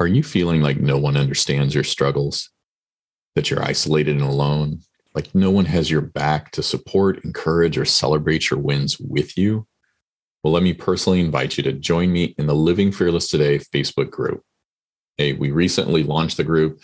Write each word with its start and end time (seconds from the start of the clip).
Are 0.00 0.06
you 0.06 0.22
feeling 0.22 0.62
like 0.62 0.80
no 0.80 0.96
one 0.96 1.18
understands 1.18 1.74
your 1.74 1.84
struggles? 1.84 2.48
That 3.34 3.50
you're 3.50 3.62
isolated 3.62 4.16
and 4.16 4.24
alone? 4.24 4.80
Like 5.14 5.34
no 5.34 5.50
one 5.50 5.66
has 5.66 5.90
your 5.90 6.00
back 6.00 6.52
to 6.52 6.62
support, 6.62 7.22
encourage, 7.22 7.76
or 7.76 7.84
celebrate 7.84 8.48
your 8.48 8.60
wins 8.60 8.98
with 8.98 9.36
you? 9.36 9.66
Well, 10.42 10.54
let 10.54 10.62
me 10.62 10.72
personally 10.72 11.20
invite 11.20 11.58
you 11.58 11.62
to 11.64 11.72
join 11.74 12.10
me 12.12 12.34
in 12.38 12.46
the 12.46 12.54
Living 12.54 12.92
Fearless 12.92 13.28
Today 13.28 13.58
Facebook 13.58 14.10
group. 14.10 14.42
Hey, 15.18 15.34
we 15.34 15.50
recently 15.50 16.02
launched 16.02 16.38
the 16.38 16.44
group 16.44 16.80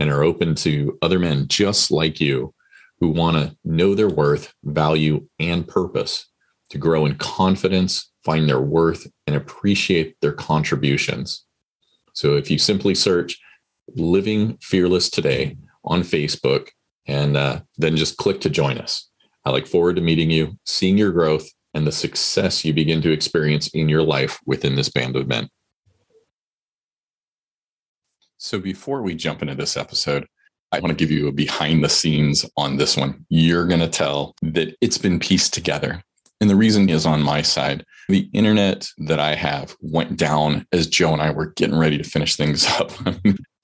and 0.00 0.10
are 0.10 0.24
open 0.24 0.56
to 0.56 0.98
other 1.02 1.20
men 1.20 1.46
just 1.46 1.92
like 1.92 2.20
you 2.20 2.52
who 2.98 3.10
want 3.10 3.36
to 3.36 3.56
know 3.64 3.94
their 3.94 4.08
worth, 4.08 4.52
value, 4.64 5.28
and 5.38 5.68
purpose 5.68 6.26
to 6.70 6.78
grow 6.78 7.06
in 7.06 7.14
confidence, 7.14 8.10
find 8.24 8.48
their 8.48 8.60
worth, 8.60 9.06
and 9.28 9.36
appreciate 9.36 10.16
their 10.20 10.32
contributions. 10.32 11.45
So 12.16 12.36
if 12.36 12.50
you 12.50 12.56
simply 12.58 12.94
search 12.94 13.38
Living 13.94 14.56
Fearless 14.62 15.10
Today 15.10 15.58
on 15.84 16.00
Facebook 16.00 16.70
and 17.06 17.36
uh, 17.36 17.60
then 17.76 17.94
just 17.94 18.16
click 18.16 18.40
to 18.40 18.50
join 18.50 18.78
us. 18.78 19.10
I 19.44 19.50
look 19.50 19.66
forward 19.66 19.96
to 19.96 20.02
meeting 20.02 20.30
you, 20.30 20.58
seeing 20.64 20.96
your 20.96 21.12
growth, 21.12 21.46
and 21.74 21.86
the 21.86 21.92
success 21.92 22.64
you 22.64 22.72
begin 22.72 23.02
to 23.02 23.12
experience 23.12 23.68
in 23.68 23.86
your 23.90 24.02
life 24.02 24.40
within 24.46 24.76
this 24.76 24.88
band 24.88 25.14
of 25.14 25.28
men. 25.28 25.50
So, 28.38 28.58
before 28.58 29.02
we 29.02 29.14
jump 29.14 29.42
into 29.42 29.54
this 29.54 29.76
episode, 29.76 30.26
I 30.72 30.80
want 30.80 30.96
to 30.96 30.96
give 30.96 31.10
you 31.10 31.28
a 31.28 31.32
behind 31.32 31.84
the 31.84 31.90
scenes 31.90 32.46
on 32.56 32.78
this 32.78 32.96
one. 32.96 33.26
You're 33.28 33.66
going 33.66 33.80
to 33.80 33.88
tell 33.88 34.34
that 34.40 34.74
it's 34.80 34.98
been 34.98 35.20
pieced 35.20 35.52
together. 35.52 36.02
And 36.40 36.50
the 36.50 36.56
reason 36.56 36.88
is 36.88 37.06
on 37.06 37.22
my 37.22 37.42
side. 37.42 37.84
The 38.08 38.28
internet 38.32 38.88
that 38.98 39.18
I 39.18 39.34
have 39.34 39.74
went 39.80 40.16
down 40.16 40.66
as 40.72 40.86
Joe 40.86 41.12
and 41.12 41.22
I 41.22 41.30
were 41.30 41.52
getting 41.56 41.78
ready 41.78 41.98
to 41.98 42.04
finish 42.04 42.36
things 42.36 42.66
up. 42.78 42.90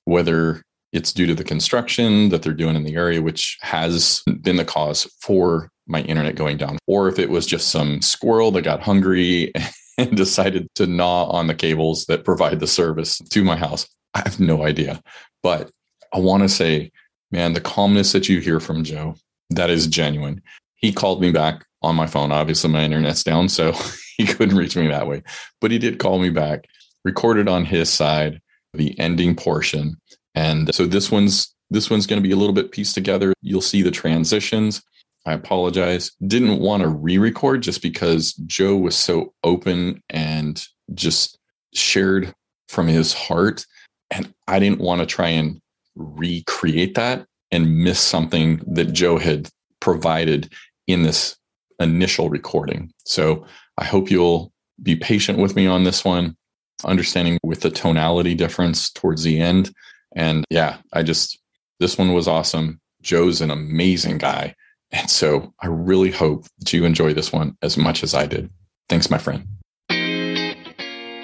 Whether 0.04 0.62
it's 0.92 1.12
due 1.12 1.26
to 1.26 1.34
the 1.34 1.45
construction 1.45 2.28
that 2.30 2.42
they're 2.42 2.52
doing 2.52 2.76
in 2.76 2.84
the 2.84 2.96
area, 2.96 3.23
which 3.23 3.59
has 3.62 4.23
been 4.42 4.56
the 4.56 4.64
cause 4.64 5.04
for 5.20 5.70
my 5.87 6.02
internet 6.02 6.34
going 6.34 6.56
down, 6.56 6.79
or 6.87 7.09
if 7.09 7.18
it 7.18 7.30
was 7.30 7.46
just 7.46 7.68
some 7.68 8.02
squirrel 8.02 8.51
that 8.52 8.62
got 8.62 8.80
hungry 8.80 9.52
and 9.98 10.16
decided 10.16 10.68
to 10.74 10.86
gnaw 10.86 11.24
on 11.26 11.46
the 11.46 11.54
cables 11.54 12.07
that 12.07 12.24
provide 12.24 12.60
the 12.60 12.66
service 12.66 13.18
to 13.18 13.45
my 13.45 13.57
house. 13.57 13.86
I 14.14 14.20
have 14.20 14.40
no 14.40 14.64
idea. 14.64 15.02
But 15.42 15.70
I 16.12 16.18
want 16.18 16.42
to 16.42 16.48
say, 16.48 16.90
man, 17.30 17.52
the 17.52 17.60
calmness 17.60 18.12
that 18.12 18.29
you 18.29 18.40
hear 18.40 18.60
from 18.60 18.84
Joe, 18.84 19.16
that 19.51 19.70
is 19.70 19.86
genuine. 19.86 20.42
He 20.76 20.92
called 20.92 21.20
me 21.20 21.30
back 21.30 21.64
on 21.83 21.97
my 21.97 22.07
phone. 22.07 22.33
Obviously, 22.33 22.71
my 22.71 22.85
internet's 22.85 23.25
down, 23.25 23.49
so 23.49 23.73
he 24.16 24.27
couldn't 24.27 24.57
reach 24.57 24.77
me 24.77 24.88
that 24.88 25.07
way. 25.07 25.23
But 25.61 25.71
he 25.71 25.79
did 25.79 25.99
call 25.99 26.19
me 26.19 26.30
back, 26.30 26.66
recorded 27.05 27.49
on 27.49 27.65
his 27.65 27.91
side 27.91 28.41
the 28.75 28.99
ending 28.99 29.35
portion. 29.35 29.97
And 30.35 30.75
so 30.75 30.87
this 30.87 31.10
one's 31.10 31.55
this 31.71 31.91
one's 31.91 32.07
going 32.07 32.23
to 32.23 32.27
be 32.29 32.33
a 32.33 32.37
little 32.37 32.55
bit 32.55 32.71
pieced 32.71 32.95
together. 32.95 33.33
You'll 33.41 33.63
see 33.63 33.83
the 33.83 33.91
transitions. 33.91 34.83
I 35.25 35.33
apologize. 35.33 36.10
Didn't 36.27 36.59
want 36.59 36.83
to 36.83 36.88
re-record 36.88 37.63
just 37.63 37.80
because 37.80 38.35
Joe 38.47 38.77
was 38.77 38.97
so 38.97 39.33
open 39.43 40.03
and 40.10 40.63
just 40.95 41.38
shared 41.73 42.35
from 42.69 42.88
his 42.88 43.15
heart. 43.15 43.65
And 44.10 44.35
I 44.49 44.59
didn't 44.59 44.80
want 44.80 45.01
to 45.01 45.07
try 45.07 45.29
and 45.29 45.60
recreate 45.95 46.95
that 46.97 47.27
and 47.51 47.79
miss 47.79 48.01
something 48.01 48.60
that 48.66 48.93
Joe 48.93 49.19
had 49.19 49.49
provided 49.80 50.53
in 50.87 51.03
this 51.03 51.37
initial 51.83 52.30
recording. 52.30 52.93
So 53.05 53.45
I 53.79 53.85
hope 53.85 54.11
you'll 54.11 54.52
be 54.83 54.97
patient 54.97 55.38
with 55.38 55.57
me 55.57 55.66
on 55.66 55.85
this 55.85 56.05
one, 56.05 56.37
understanding 56.85 57.38
with 57.43 57.61
the 57.61 57.71
tonality 57.71 58.35
difference 58.35 58.91
towards 58.91 59.23
the 59.23 59.41
end. 59.41 59.73
And 60.15 60.45
yeah, 60.51 60.79
I 60.93 61.03
just, 61.03 61.38
this 61.80 61.99
one 61.99 62.13
was 62.13 62.29
awesome. 62.29 62.80
Joe's 63.03 63.41
an 63.41 63.51
amazing 63.51 64.19
guy. 64.19 64.55
And 64.91 65.09
so 65.09 65.55
I 65.60 65.69
really 65.69 66.10
hope 66.10 66.47
that 66.59 66.72
you 66.72 66.84
enjoy 66.84 67.15
this 67.15 67.32
one 67.32 67.56
as 67.62 67.76
much 67.76 68.03
as 68.03 68.15
I 68.15 68.26
did. 68.26 68.50
Thanks, 68.88 69.10
my 69.10 69.19
friend. 69.19 69.47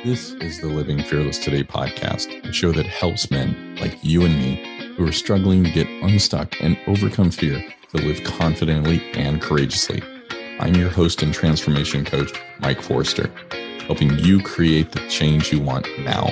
This 0.05 0.31
is 0.35 0.61
the 0.61 0.69
Living 0.69 1.03
Fearless 1.03 1.39
Today 1.39 1.65
podcast, 1.65 2.49
a 2.49 2.53
show 2.53 2.73
that 2.73 2.87
helps 2.87 3.31
men 3.31 3.77
like 3.81 3.99
you 4.03 4.25
and 4.25 4.39
me 4.39 4.95
who 4.97 5.07
are 5.07 5.13
struggling 5.13 5.65
to 5.65 5.71
get 5.71 5.87
unstuck 6.03 6.55
and 6.61 6.79
overcome 6.87 7.31
fear 7.31 7.63
to 7.91 7.97
live 7.99 8.23
confidently 8.25 9.03
and 9.13 9.43
courageously. 9.43 10.03
I'm 10.61 10.75
your 10.75 10.91
host 10.91 11.23
and 11.23 11.33
transformation 11.33 12.05
coach, 12.05 12.33
Mike 12.59 12.83
Forster, 12.83 13.31
helping 13.87 14.19
you 14.19 14.43
create 14.43 14.91
the 14.91 15.07
change 15.09 15.53
you 15.53 15.61
want 15.61 15.87
now. 16.01 16.31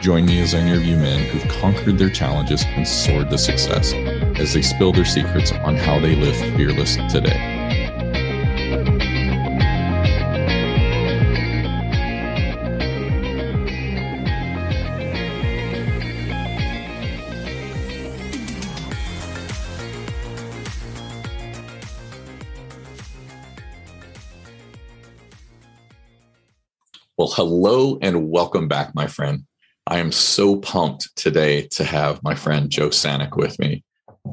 Join 0.00 0.26
me 0.26 0.40
as 0.40 0.54
I 0.54 0.58
interview 0.58 0.96
men 0.96 1.24
who've 1.30 1.50
conquered 1.52 1.96
their 1.96 2.10
challenges 2.10 2.64
and 2.66 2.86
soared 2.86 3.30
to 3.30 3.38
success 3.38 3.94
as 4.38 4.52
they 4.52 4.60
spill 4.60 4.92
their 4.92 5.06
secrets 5.06 5.52
on 5.52 5.74
how 5.74 5.98
they 5.98 6.14
live 6.14 6.36
fearless 6.54 6.96
today. 7.10 7.55
Hello 27.36 27.98
and 28.00 28.30
welcome 28.30 28.66
back, 28.66 28.94
my 28.94 29.06
friend. 29.06 29.44
I 29.86 29.98
am 29.98 30.10
so 30.10 30.56
pumped 30.56 31.14
today 31.16 31.66
to 31.72 31.84
have 31.84 32.22
my 32.22 32.34
friend 32.34 32.70
Joe 32.70 32.88
Sanok 32.88 33.36
with 33.36 33.58
me. 33.58 33.84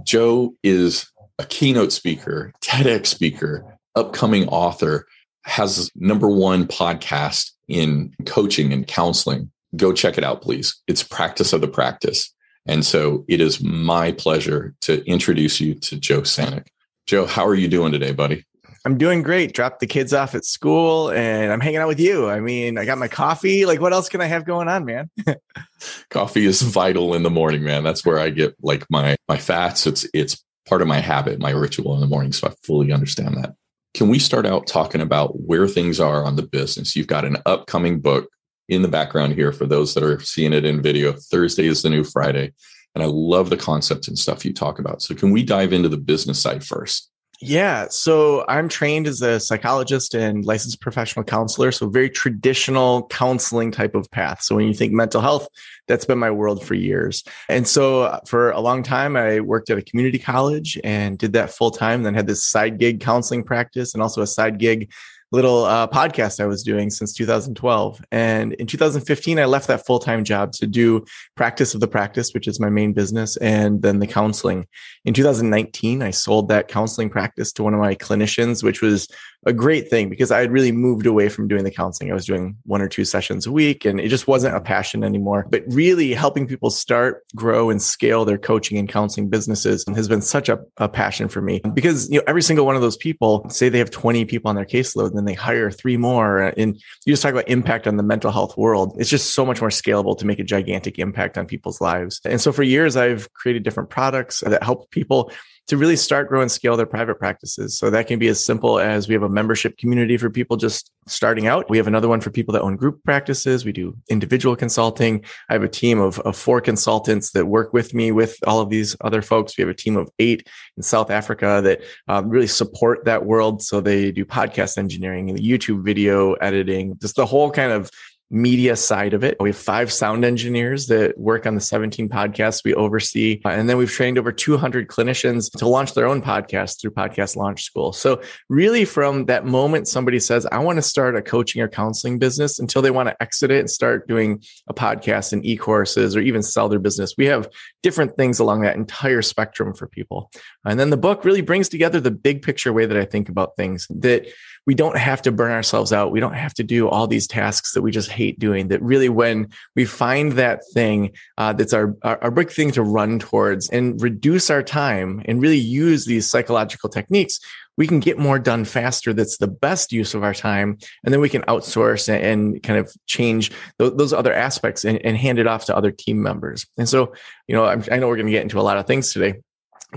Joe 0.06 0.56
is 0.64 1.12
a 1.38 1.44
keynote 1.44 1.92
speaker, 1.92 2.54
TEDx 2.62 3.08
speaker, 3.08 3.78
upcoming 3.98 4.48
author, 4.48 5.06
has 5.44 5.92
number 5.96 6.30
one 6.30 6.66
podcast 6.66 7.52
in 7.68 8.14
coaching 8.26 8.72
and 8.72 8.88
counseling. 8.88 9.52
Go 9.76 9.92
check 9.92 10.18
it 10.18 10.24
out, 10.24 10.42
please. 10.42 10.82
It's 10.88 11.04
Practice 11.04 11.52
of 11.52 11.60
the 11.60 11.68
Practice. 11.68 12.34
And 12.66 12.86
so 12.86 13.26
it 13.28 13.42
is 13.42 13.62
my 13.62 14.14
pleasure 14.14 14.76
to 14.80 15.04
introduce 15.04 15.60
you 15.60 15.74
to 15.76 15.98
Joe 15.98 16.22
Sanok. 16.22 16.68
Joe, 17.06 17.26
how 17.26 17.46
are 17.46 17.54
you 17.54 17.68
doing 17.68 17.92
today, 17.92 18.14
buddy? 18.14 18.46
I'm 18.86 18.98
doing 18.98 19.24
great. 19.24 19.54
Dropped 19.54 19.80
the 19.80 19.88
kids 19.88 20.14
off 20.14 20.36
at 20.36 20.44
school 20.44 21.10
and 21.10 21.54
I'm 21.54 21.62
hanging 21.62 21.80
out 21.80 21.88
with 21.88 22.02
you. 22.02 22.30
I 22.30 22.42
mean, 22.42 22.78
I 22.78 22.84
got 22.84 22.98
my 22.98 23.08
coffee. 23.08 23.66
Like, 23.66 23.80
what 23.80 23.94
else 23.94 24.10
can 24.10 24.20
I 24.20 24.26
have 24.26 24.46
going 24.46 24.68
on, 24.68 24.84
man? 24.84 25.10
coffee 26.10 26.46
is 26.46 26.62
vital 26.62 27.14
in 27.14 27.24
the 27.24 27.30
morning, 27.30 27.64
man. 27.64 27.84
That's 27.84 28.06
where 28.06 28.20
I 28.20 28.30
get 28.30 28.56
like 28.62 28.86
my 28.90 29.16
my 29.30 29.38
fats. 29.38 29.88
It's 29.88 30.06
it's 30.14 30.44
part 30.68 30.82
of 30.82 30.88
my 30.88 31.00
habit, 31.00 31.40
my 31.40 31.52
ritual 31.52 31.94
in 31.94 32.02
the 32.02 32.08
morning. 32.08 32.34
So 32.34 32.48
I 32.48 32.54
fully 32.64 32.92
understand 32.92 33.38
that. 33.38 33.56
Can 33.94 34.10
we 34.10 34.20
start 34.20 34.46
out 34.46 34.68
talking 34.68 35.02
about 35.02 35.40
where 35.42 35.68
things 35.68 36.00
are 36.00 36.26
on 36.26 36.36
the 36.36 36.44
business? 36.44 36.96
You've 36.96 37.08
got 37.08 37.26
an 37.26 37.38
upcoming 37.46 38.02
book 38.02 38.28
in 38.68 38.82
the 38.82 38.88
background 38.88 39.34
here 39.34 39.52
for 39.52 39.66
those 39.66 39.94
that 39.94 40.04
are 40.04 40.20
seeing 40.20 40.52
it 40.52 40.66
in 40.66 40.82
video. 40.82 41.14
Thursday 41.14 41.68
is 41.68 41.84
the 41.84 41.90
new 41.90 42.04
Friday. 42.04 42.54
And 42.96 43.04
I 43.04 43.08
love 43.08 43.50
the 43.50 43.58
concept 43.58 44.08
and 44.08 44.18
stuff 44.18 44.46
you 44.46 44.54
talk 44.54 44.80
about. 44.80 45.02
So 45.02 45.16
can 45.16 45.32
we 45.32 45.44
dive 45.44 45.74
into 45.74 45.90
the 45.90 45.98
business 45.98 46.40
side 46.40 46.64
first? 46.64 47.10
Yeah. 47.46 47.88
So 47.90 48.46
I'm 48.48 48.70
trained 48.70 49.06
as 49.06 49.22
a 49.22 49.38
psychologist 49.38 50.14
and 50.14 50.46
licensed 50.46 50.80
professional 50.80 51.26
counselor. 51.26 51.74
So 51.74 51.90
very 51.90 52.10
traditional 52.10 53.06
counseling 53.08 53.70
type 53.70 53.96
of 53.96 54.10
path. 54.12 54.42
So 54.42 54.56
when 54.56 54.66
you 54.66 54.74
think 54.74 54.94
mental 54.94 55.20
health, 55.20 55.50
that's 55.90 56.06
been 56.06 56.20
my 56.20 56.32
world 56.32 56.66
for 56.66 56.74
years. 56.74 57.22
And 57.50 57.68
so 57.68 58.04
uh, 58.04 58.22
for 58.26 58.52
a 58.52 58.62
long 58.62 58.82
time, 58.82 59.18
I 59.18 59.42
worked 59.42 59.70
at 59.70 59.78
a 59.78 59.82
community 59.82 60.20
college 60.20 60.80
and 60.86 61.18
did 61.18 61.34
that 61.34 61.50
full 61.50 61.72
time, 61.72 62.04
then 62.04 62.14
had 62.14 62.28
this 62.28 62.46
side 62.46 62.80
gig 62.80 63.02
counseling 63.02 63.44
practice 63.44 63.94
and 63.94 64.02
also 64.02 64.22
a 64.22 64.28
side 64.28 64.58
gig 64.58 64.94
little 65.34 65.66
uh, 65.66 65.88
podcast 65.88 66.40
I 66.40 66.46
was 66.46 66.62
doing 66.64 66.92
since 66.92 67.12
2012. 67.14 68.00
And 68.12 68.54
in 68.54 68.68
2015, 68.68 69.40
I 69.40 69.46
left 69.46 69.68
that 69.68 69.86
full 69.86 70.00
time 70.00 70.24
job 70.24 70.52
to 70.54 70.68
do 70.68 71.04
practice 71.36 71.74
of 71.74 71.82
the 71.82 71.88
practice, 71.88 72.34
which 72.34 72.48
is 72.48 72.60
my 72.60 72.70
main 72.70 72.94
business, 72.94 73.36
and 73.38 73.82
then 73.82 74.00
the 74.00 74.08
counseling. 74.08 74.68
In 75.06 75.14
2019, 75.14 76.04
I 76.04 76.12
sold 76.12 76.50
that 76.50 76.68
counseling 76.68 77.10
practice 77.10 77.52
to 77.54 77.64
one 77.64 77.74
of 77.74 77.80
my 77.80 77.96
clinicians, 77.96 78.64
which 78.64 78.82
was 78.82 79.08
a 79.46 79.54
great 79.54 79.90
thing 79.90 80.10
because 80.10 80.32
I 80.32 80.40
had 80.40 80.52
really 80.52 80.72
moved 80.72 81.06
away 81.06 81.30
from 81.30 81.48
doing 81.48 81.64
the 81.64 81.72
counseling. 81.72 82.12
I 82.12 82.14
was 82.14 82.26
doing 82.26 82.56
one 82.64 82.82
or 82.82 82.88
two 82.88 83.06
sessions 83.06 83.46
a 83.46 83.52
week 83.52 83.86
and 83.86 84.00
it 84.00 84.08
just 84.08 84.28
wasn't 84.28 84.56
a 84.56 84.62
passion 84.62 85.04
anymore. 85.04 85.46
But 85.50 85.64
really 85.68 86.14
helping 86.14 86.48
people 86.48 86.70
start, 86.70 87.26
grow, 87.36 87.70
and 87.70 87.82
scale 87.82 88.26
their 88.26 88.38
coaching 88.38 88.78
and 88.78 88.88
counseling 88.88 89.30
businesses 89.30 89.84
has 89.94 90.08
been 90.08 90.22
such 90.22 90.50
a, 90.50 90.60
a 90.78 90.88
passion 90.88 91.28
for 91.28 91.42
me 91.42 91.62
because 91.74 92.10
you 92.10 92.18
know 92.18 92.24
every 92.28 92.42
single 92.42 92.66
one 92.66 92.76
of 92.76 92.82
those 92.82 92.98
people 92.98 93.48
say 93.50 93.70
they 93.70 93.80
have 93.80 93.92
20 93.92 94.26
people 94.26 94.50
on 94.50 94.56
their 94.56 94.66
caseload 94.66 95.14
then 95.24 95.34
they 95.34 95.34
hire 95.34 95.72
three 95.72 95.98
more. 95.98 96.44
Uh, 96.44 96.52
and 96.58 96.76
you 97.06 97.14
just 97.14 97.24
talk 97.24 97.32
about 97.32 97.48
impact 97.48 97.88
on 97.88 97.98
the 97.98 98.04
mental 98.04 98.32
health 98.32 98.58
world. 98.58 98.96
It's 98.98 99.10
just 99.10 99.34
so 99.34 99.46
much 99.46 99.62
more 99.62 99.70
scalable 99.70 100.18
to 100.18 100.26
make 100.26 100.40
a 100.40 100.44
gigantic 100.44 101.00
impact 101.00 101.38
on 101.38 101.46
people's 101.46 101.82
lives. 101.82 102.20
And 102.26 102.40
so 102.40 102.52
for 102.52 102.64
years, 102.64 102.96
I've 102.96 103.32
created 103.34 103.64
different 103.64 103.90
products 103.90 104.42
that 104.42 104.64
help 104.64 104.92
people 104.92 105.32
to 105.68 105.78
really 105.78 105.96
start, 105.96 106.28
grow, 106.28 106.42
and 106.42 106.52
scale 106.52 106.76
their 106.76 106.86
private 106.86 107.18
practices. 107.20 107.78
So 107.78 107.90
that 107.90 108.08
can 108.08 108.20
be 108.20 108.28
as 108.28 108.44
simple 108.44 108.80
as 108.80 109.08
we 109.08 109.14
have 109.14 109.24
a 109.24 109.30
membership 109.30 109.78
community 109.78 110.18
for 110.18 110.30
people 110.30 110.58
just 110.58 110.92
starting 111.08 111.48
out. 111.48 111.70
We 111.70 111.78
have 111.78 111.88
another 111.88 112.08
one 112.08 112.20
for 112.22 112.32
people 112.32 112.54
that 112.54 112.62
own 112.62 112.76
group 112.76 113.04
practices. 113.04 113.64
We 113.64 113.72
do 113.72 113.96
individual 114.10 114.56
consulting. 114.56 115.24
I 115.50 115.54
have 115.54 115.64
a 115.64 115.70
team 115.70 116.00
of, 116.00 116.20
of 116.20 116.36
four 116.36 116.60
consultants 116.60 117.32
that 117.32 117.46
work 117.46 117.74
with 117.74 117.94
me 117.94 118.12
with 118.12 118.38
all 118.46 118.60
of 118.60 118.70
these 118.70 118.96
other 119.02 119.22
folks. 119.22 119.58
We 119.58 119.62
have 119.62 119.70
a 119.70 119.74
team 119.74 119.96
of 119.96 120.10
eight 120.20 120.48
in 120.76 120.84
South 120.84 121.10
Africa 121.10 121.62
that 121.64 121.82
um, 122.08 122.30
really 122.30 122.48
support 122.48 123.06
that 123.06 123.26
world. 123.26 123.62
So 123.62 123.80
they 123.80 124.12
do 124.12 124.26
podcast 124.26 124.78
engineering 124.78 125.30
and 125.30 125.40
YouTube 125.40 125.84
video 125.84 126.34
editing, 126.34 126.98
just 127.00 127.16
the 127.16 127.26
whole 127.26 127.52
kind 127.52 127.72
of 127.72 127.90
media 128.34 128.76
side 128.76 129.14
of 129.14 129.24
it. 129.24 129.38
We 129.40 129.50
have 129.50 129.58
five 129.58 129.94
sound 129.94 130.26
engineers 130.26 130.88
that 130.88 131.18
work 131.20 131.46
on 131.46 131.54
the 131.54 131.62
17 131.62 132.10
podcasts 132.10 132.64
we 132.66 132.74
oversee. 132.74 133.40
Uh, 133.46 133.50
and 133.50 133.70
then 133.70 133.78
we've 133.78 133.92
trained 133.92 134.18
over 134.18 134.32
200 134.32 134.88
clinicians 134.88 135.52
to 135.60 135.68
launch 135.68 135.94
their 135.94 136.08
own 136.08 136.20
podcast 136.20 136.82
through 136.82 136.92
Podcast 136.92 137.36
Launch 137.36 137.64
School. 137.64 137.94
So, 137.94 138.22
really, 138.50 138.86
from 138.86 139.26
that 139.26 139.46
moment 139.46 139.88
somebody 139.88 140.20
says, 140.20 140.48
I 140.48 140.58
want 140.60 140.78
to 140.78 140.82
start 140.82 141.16
a 141.16 141.22
coaching 141.22 141.62
or 141.62 141.68
counseling 141.68 142.18
business 142.18 142.58
until 142.58 142.82
they 142.82 142.92
want 142.92 143.08
to 143.10 143.22
exit 143.22 143.52
it 143.52 143.60
and 143.60 143.70
start 143.70 144.08
doing 144.08 144.44
a 144.68 144.74
podcast 144.74 145.32
and 145.32 145.46
e 145.46 145.56
courses 145.56 146.16
or 146.16 146.20
even 146.20 146.42
sell 146.42 146.68
their 146.70 146.80
business, 146.80 147.14
we 147.18 147.28
have 147.28 147.48
different 147.84 148.18
things 148.18 148.40
along 148.40 148.62
that 148.62 148.76
entire 148.76 149.22
spectrum 149.22 149.76
for 149.76 149.88
people. 149.88 150.32
And 150.66 150.80
then 150.80 150.90
the 150.90 150.98
book 150.98 151.24
really 151.24 151.42
brings 151.42 151.70
together 151.70 152.00
the 152.00 152.12
big 152.12 152.42
picture 152.42 152.74
way 152.74 152.88
that 152.88 152.98
I 152.98 153.06
think 153.06 153.30
about 153.30 153.56
things 153.58 153.88
that 153.92 154.26
we 154.66 154.76
don't 154.76 154.98
have 154.98 155.22
to 155.24 155.32
burn 155.32 155.52
ourselves 155.52 155.92
out. 155.92 156.12
We 156.12 156.20
don't 156.20 156.34
have 156.34 156.54
to 156.56 156.64
do 156.64 156.88
all 156.88 157.08
these 157.08 157.28
tasks 157.28 157.74
that 157.74 157.82
we 157.82 157.92
just 157.92 158.10
hate 158.10 158.40
doing. 158.40 158.70
That 158.70 158.82
really, 158.82 159.10
when 159.10 159.50
we 159.76 159.86
find 159.86 160.34
that 160.34 160.62
thing 160.74 161.12
uh, 161.38 161.54
that's 161.54 161.74
our, 161.74 161.96
our, 162.04 162.24
our 162.24 162.32
big 162.32 162.52
thing 162.52 162.72
to 162.72 162.84
run 162.84 163.20
towards 163.20 163.70
and 163.70 164.02
reduce 164.02 164.50
our 164.50 164.64
time 164.64 165.22
and 165.26 165.42
really 165.42 165.58
use 165.58 166.06
these 166.06 166.30
psychological 166.30 166.90
techniques, 166.90 167.40
we 167.78 167.88
can 167.88 168.00
get 168.00 168.18
more 168.18 168.40
done 168.40 168.66
faster. 168.66 169.14
That's 169.14 169.38
the 169.38 169.48
best 169.48 169.92
use 169.92 170.14
of 170.14 170.24
our 170.24 170.34
time. 170.34 170.78
And 171.04 171.14
then 171.14 171.22
we 171.22 171.30
can 171.30 171.42
outsource 171.44 172.08
and, 172.08 172.62
kind 172.62 172.80
of 172.80 172.94
change 173.08 173.50
th- 173.80 173.94
those 173.96 174.14
other 174.14 174.34
aspects 174.34 174.86
and, 174.86 175.04
and, 175.04 175.18
hand 175.18 175.40
it 175.40 175.48
off 175.48 175.66
to 175.66 175.76
other 175.76 175.92
team 175.92 176.22
members. 176.22 176.66
And 176.78 176.88
so, 176.88 177.14
you 177.48 177.56
know, 177.56 177.66
I'm, 177.66 177.84
I 177.92 177.98
know 177.98 178.08
we're 178.08 178.16
going 178.16 178.28
to 178.28 178.32
get 178.32 178.44
into 178.44 178.60
a 178.60 178.62
lot 178.62 178.78
of 178.78 178.86
things 178.86 179.12
today, 179.12 179.40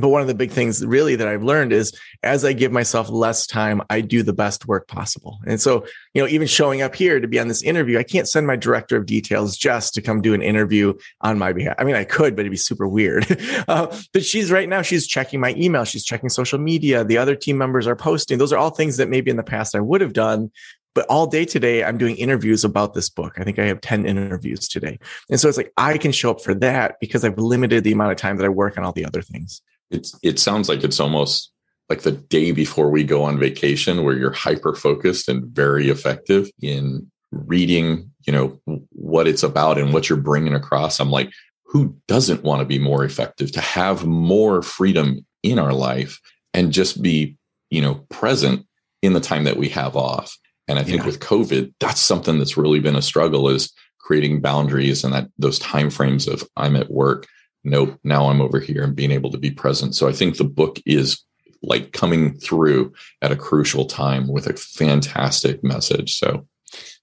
but 0.00 0.08
one 0.08 0.20
of 0.20 0.28
the 0.28 0.34
big 0.34 0.50
things 0.50 0.84
really 0.84 1.16
that 1.16 1.28
I've 1.28 1.42
learned 1.42 1.72
is 1.72 1.92
as 2.22 2.44
I 2.44 2.52
give 2.52 2.72
myself 2.72 3.08
less 3.08 3.46
time, 3.46 3.82
I 3.90 4.00
do 4.00 4.22
the 4.22 4.32
best 4.32 4.66
work 4.66 4.88
possible. 4.88 5.38
And 5.46 5.60
so, 5.60 5.86
you 6.14 6.22
know, 6.22 6.28
even 6.28 6.46
showing 6.46 6.82
up 6.82 6.94
here 6.94 7.20
to 7.20 7.28
be 7.28 7.38
on 7.38 7.48
this 7.48 7.62
interview, 7.62 7.98
I 7.98 8.02
can't 8.02 8.28
send 8.28 8.46
my 8.46 8.56
director 8.56 8.96
of 8.96 9.06
details 9.06 9.56
just 9.56 9.94
to 9.94 10.02
come 10.02 10.20
do 10.20 10.34
an 10.34 10.42
interview 10.42 10.94
on 11.20 11.38
my 11.38 11.52
behalf. 11.52 11.76
I 11.78 11.84
mean, 11.84 11.96
I 11.96 12.04
could, 12.04 12.36
but 12.36 12.40
it'd 12.40 12.50
be 12.50 12.56
super 12.56 12.86
weird. 12.86 13.26
uh, 13.68 13.96
but 14.12 14.24
she's 14.24 14.50
right 14.50 14.68
now, 14.68 14.82
she's 14.82 15.06
checking 15.06 15.40
my 15.40 15.54
email. 15.56 15.84
She's 15.84 16.04
checking 16.04 16.28
social 16.28 16.58
media. 16.58 17.04
The 17.04 17.18
other 17.18 17.36
team 17.36 17.58
members 17.58 17.86
are 17.86 17.96
posting. 17.96 18.38
Those 18.38 18.52
are 18.52 18.58
all 18.58 18.70
things 18.70 18.96
that 18.98 19.08
maybe 19.08 19.30
in 19.30 19.36
the 19.36 19.42
past 19.42 19.74
I 19.74 19.80
would 19.80 20.00
have 20.00 20.12
done. 20.12 20.50
But 20.96 21.04
all 21.10 21.26
day 21.26 21.44
today, 21.44 21.84
I'm 21.84 21.98
doing 21.98 22.16
interviews 22.16 22.64
about 22.64 22.94
this 22.94 23.10
book. 23.10 23.34
I 23.38 23.44
think 23.44 23.58
I 23.58 23.66
have 23.66 23.82
10 23.82 24.06
interviews 24.06 24.66
today. 24.66 24.98
And 25.28 25.38
so 25.38 25.46
it's 25.46 25.58
like 25.58 25.70
I 25.76 25.98
can 25.98 26.10
show 26.10 26.30
up 26.30 26.40
for 26.40 26.54
that 26.54 26.98
because 27.00 27.22
I've 27.22 27.36
limited 27.36 27.84
the 27.84 27.92
amount 27.92 28.12
of 28.12 28.16
time 28.16 28.38
that 28.38 28.46
I 28.46 28.48
work 28.48 28.78
on 28.78 28.84
all 28.84 28.92
the 28.92 29.04
other 29.04 29.20
things 29.20 29.60
it's 29.90 30.18
it 30.22 30.38
sounds 30.38 30.68
like 30.68 30.84
it's 30.84 31.00
almost 31.00 31.52
like 31.88 32.02
the 32.02 32.12
day 32.12 32.52
before 32.52 32.90
we 32.90 33.04
go 33.04 33.22
on 33.22 33.38
vacation 33.38 34.04
where 34.04 34.16
you're 34.16 34.32
hyper 34.32 34.74
focused 34.74 35.28
and 35.28 35.44
very 35.46 35.88
effective 35.88 36.50
in 36.60 37.10
reading 37.32 38.10
you 38.26 38.32
know 38.32 38.58
what 38.90 39.26
it's 39.26 39.42
about 39.42 39.78
and 39.78 39.92
what 39.92 40.08
you're 40.08 40.18
bringing 40.18 40.54
across 40.54 41.00
i'm 41.00 41.10
like 41.10 41.30
who 41.64 41.96
doesn't 42.06 42.44
want 42.44 42.60
to 42.60 42.64
be 42.64 42.78
more 42.78 43.04
effective 43.04 43.50
to 43.52 43.60
have 43.60 44.06
more 44.06 44.62
freedom 44.62 45.24
in 45.42 45.58
our 45.58 45.72
life 45.72 46.18
and 46.54 46.72
just 46.72 47.02
be 47.02 47.36
you 47.70 47.82
know 47.82 47.94
present 48.08 48.64
in 49.02 49.12
the 49.12 49.20
time 49.20 49.44
that 49.44 49.56
we 49.56 49.68
have 49.68 49.96
off 49.96 50.36
and 50.68 50.78
i 50.78 50.82
think 50.82 51.00
yeah. 51.00 51.06
with 51.06 51.20
covid 51.20 51.72
that's 51.80 52.00
something 52.00 52.38
that's 52.38 52.56
really 52.56 52.80
been 52.80 52.96
a 52.96 53.02
struggle 53.02 53.48
is 53.48 53.72
creating 53.98 54.40
boundaries 54.40 55.02
and 55.02 55.12
that 55.12 55.28
those 55.38 55.58
time 55.58 55.90
frames 55.90 56.28
of 56.28 56.44
i'm 56.56 56.76
at 56.76 56.90
work 56.90 57.26
nope, 57.66 57.98
now 58.04 58.30
I'm 58.30 58.40
over 58.40 58.60
here 58.60 58.82
and 58.82 58.96
being 58.96 59.10
able 59.10 59.30
to 59.32 59.38
be 59.38 59.50
present. 59.50 59.94
So 59.94 60.08
I 60.08 60.12
think 60.12 60.36
the 60.36 60.44
book 60.44 60.80
is 60.86 61.22
like 61.62 61.92
coming 61.92 62.38
through 62.38 62.94
at 63.22 63.32
a 63.32 63.36
crucial 63.36 63.86
time 63.86 64.28
with 64.28 64.46
a 64.46 64.54
fantastic 64.54 65.62
message. 65.64 66.16
So 66.16 66.46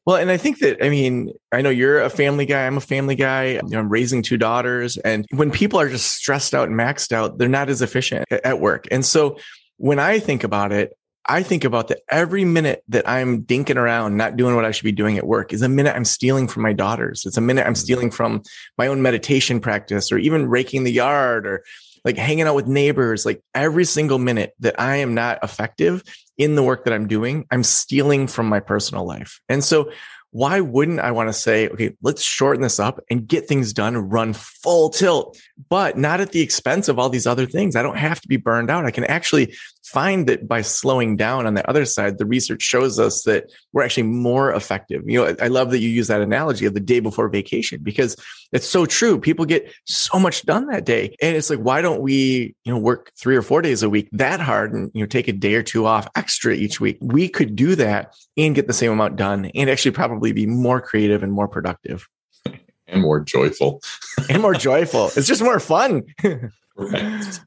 well, 0.05 0.17
and 0.17 0.29
I 0.29 0.37
think 0.37 0.59
that, 0.59 0.83
I 0.83 0.89
mean, 0.89 1.31
I 1.51 1.61
know 1.61 1.69
you're 1.69 2.01
a 2.01 2.09
family 2.09 2.45
guy. 2.45 2.65
I'm 2.65 2.75
a 2.75 2.81
family 2.81 3.15
guy. 3.15 3.51
You 3.53 3.61
know, 3.63 3.79
I'm 3.79 3.89
raising 3.89 4.21
two 4.21 4.37
daughters. 4.37 4.97
And 4.97 5.25
when 5.31 5.49
people 5.49 5.79
are 5.79 5.87
just 5.87 6.13
stressed 6.13 6.53
out 6.53 6.67
and 6.67 6.77
maxed 6.77 7.13
out, 7.13 7.37
they're 7.37 7.47
not 7.47 7.69
as 7.69 7.81
efficient 7.81 8.25
at 8.29 8.59
work. 8.59 8.85
And 8.91 9.05
so 9.05 9.37
when 9.77 9.99
I 9.99 10.19
think 10.19 10.43
about 10.43 10.73
it, 10.73 10.97
I 11.25 11.43
think 11.43 11.63
about 11.63 11.87
that 11.87 12.01
every 12.09 12.43
minute 12.43 12.83
that 12.89 13.07
I'm 13.07 13.43
dinking 13.43 13.77
around, 13.77 14.17
not 14.17 14.35
doing 14.35 14.55
what 14.55 14.65
I 14.65 14.71
should 14.71 14.83
be 14.83 14.91
doing 14.91 15.17
at 15.17 15.25
work 15.25 15.53
is 15.53 15.61
a 15.61 15.69
minute 15.69 15.95
I'm 15.95 16.05
stealing 16.05 16.47
from 16.47 16.63
my 16.63 16.73
daughters. 16.73 17.23
It's 17.25 17.37
a 17.37 17.41
minute 17.41 17.61
I'm 17.61 17.73
mm-hmm. 17.73 17.81
stealing 17.81 18.11
from 18.11 18.43
my 18.77 18.87
own 18.87 19.01
meditation 19.01 19.59
practice 19.59 20.11
or 20.11 20.17
even 20.17 20.49
raking 20.49 20.83
the 20.83 20.91
yard 20.91 21.47
or 21.47 21.63
like 22.03 22.17
hanging 22.17 22.45
out 22.45 22.55
with 22.55 22.67
neighbors. 22.67 23.25
Like 23.25 23.41
every 23.55 23.85
single 23.85 24.19
minute 24.19 24.53
that 24.59 24.79
I 24.79 24.97
am 24.97 25.13
not 25.13 25.39
effective 25.43 26.03
in 26.37 26.55
the 26.55 26.63
work 26.63 26.83
that 26.85 26.93
I'm 26.93 27.07
doing, 27.07 27.45
I'm 27.51 27.63
stealing 27.63 28.27
from 28.27 28.47
my 28.47 28.59
personal 28.59 29.05
life. 29.05 29.39
And 29.47 29.63
so 29.63 29.91
why 30.31 30.59
wouldn't 30.59 30.99
I 30.99 31.11
want 31.11 31.29
to 31.29 31.33
say, 31.33 31.69
okay, 31.69 31.95
let's 32.01 32.23
shorten 32.23 32.63
this 32.63 32.79
up 32.79 32.99
and 33.09 33.27
get 33.27 33.47
things 33.47 33.71
done, 33.71 33.95
run 34.09 34.33
full 34.33 34.89
tilt, 34.89 35.39
but 35.69 35.95
not 35.95 36.21
at 36.21 36.31
the 36.31 36.41
expense 36.41 36.89
of 36.89 36.97
all 36.97 37.09
these 37.09 37.27
other 37.27 37.45
things. 37.45 37.75
I 37.75 37.83
don't 37.83 37.97
have 37.97 38.19
to 38.21 38.27
be 38.27 38.37
burned 38.37 38.71
out. 38.71 38.85
I 38.85 38.91
can 38.91 39.03
actually 39.03 39.55
find 39.83 40.27
that 40.27 40.47
by 40.47 40.61
slowing 40.61 41.17
down 41.17 41.45
on 41.45 41.55
the 41.55 41.69
other 41.69 41.85
side, 41.85 42.17
the 42.17 42.25
research 42.25 42.61
shows 42.61 42.99
us 42.99 43.23
that 43.23 43.51
we're 43.73 43.83
actually 43.83 44.03
more 44.03 44.53
effective. 44.53 45.03
You 45.05 45.25
know, 45.25 45.35
I 45.41 45.47
love 45.47 45.71
that 45.71 45.79
you 45.79 45.89
use 45.89 46.07
that 46.07 46.21
analogy 46.21 46.65
of 46.65 46.73
the 46.73 46.79
day 46.79 46.99
before 46.99 47.27
vacation 47.27 47.81
because 47.83 48.15
it's 48.53 48.67
so 48.67 48.85
true. 48.85 49.19
People 49.19 49.45
get 49.45 49.71
so 49.85 50.17
much 50.17 50.45
done 50.45 50.67
that 50.67 50.85
day. 50.85 51.15
And 51.21 51.35
it's 51.35 51.49
like, 51.49 51.59
why 51.59 51.81
don't 51.81 52.01
we, 52.01 52.55
you 52.63 52.73
know, 52.73 52.79
work 52.79 53.11
three 53.17 53.35
or 53.35 53.41
four 53.41 53.61
days 53.61 53.83
a 53.83 53.89
week 53.89 54.07
that 54.13 54.39
hard 54.39 54.73
and, 54.73 54.89
you 54.93 55.01
know, 55.01 55.07
take 55.07 55.27
a 55.27 55.33
day 55.33 55.55
or 55.55 55.63
two 55.63 55.85
off 55.85 56.07
extra 56.15 56.53
each 56.53 56.79
week? 56.79 56.97
We 57.01 57.27
could 57.27 57.55
do 57.55 57.75
that 57.75 58.15
and 58.37 58.55
get 58.55 58.67
the 58.67 58.73
same 58.73 58.91
amount 58.91 59.17
done 59.17 59.45
and 59.53 59.69
actually 59.69 59.91
probably 59.91 60.31
be 60.31 60.45
more 60.45 60.79
creative 60.79 61.23
and 61.23 61.31
more 61.31 61.47
productive. 61.47 62.07
And 62.85 63.01
more 63.01 63.21
joyful. 63.21 63.81
and 64.29 64.41
more 64.41 64.53
joyful. 64.53 65.05
It's 65.15 65.25
just 65.25 65.41
more 65.41 65.59
fun. 65.59 66.03
right. 66.75 67.39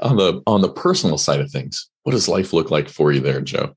On 0.00 0.16
the 0.16 0.42
on 0.46 0.60
the 0.60 0.68
personal 0.68 1.18
side 1.18 1.40
of 1.40 1.50
things, 1.50 1.88
what 2.02 2.12
does 2.12 2.28
life 2.28 2.52
look 2.52 2.70
like 2.70 2.88
for 2.88 3.12
you 3.12 3.20
there, 3.20 3.40
Joe? 3.40 3.74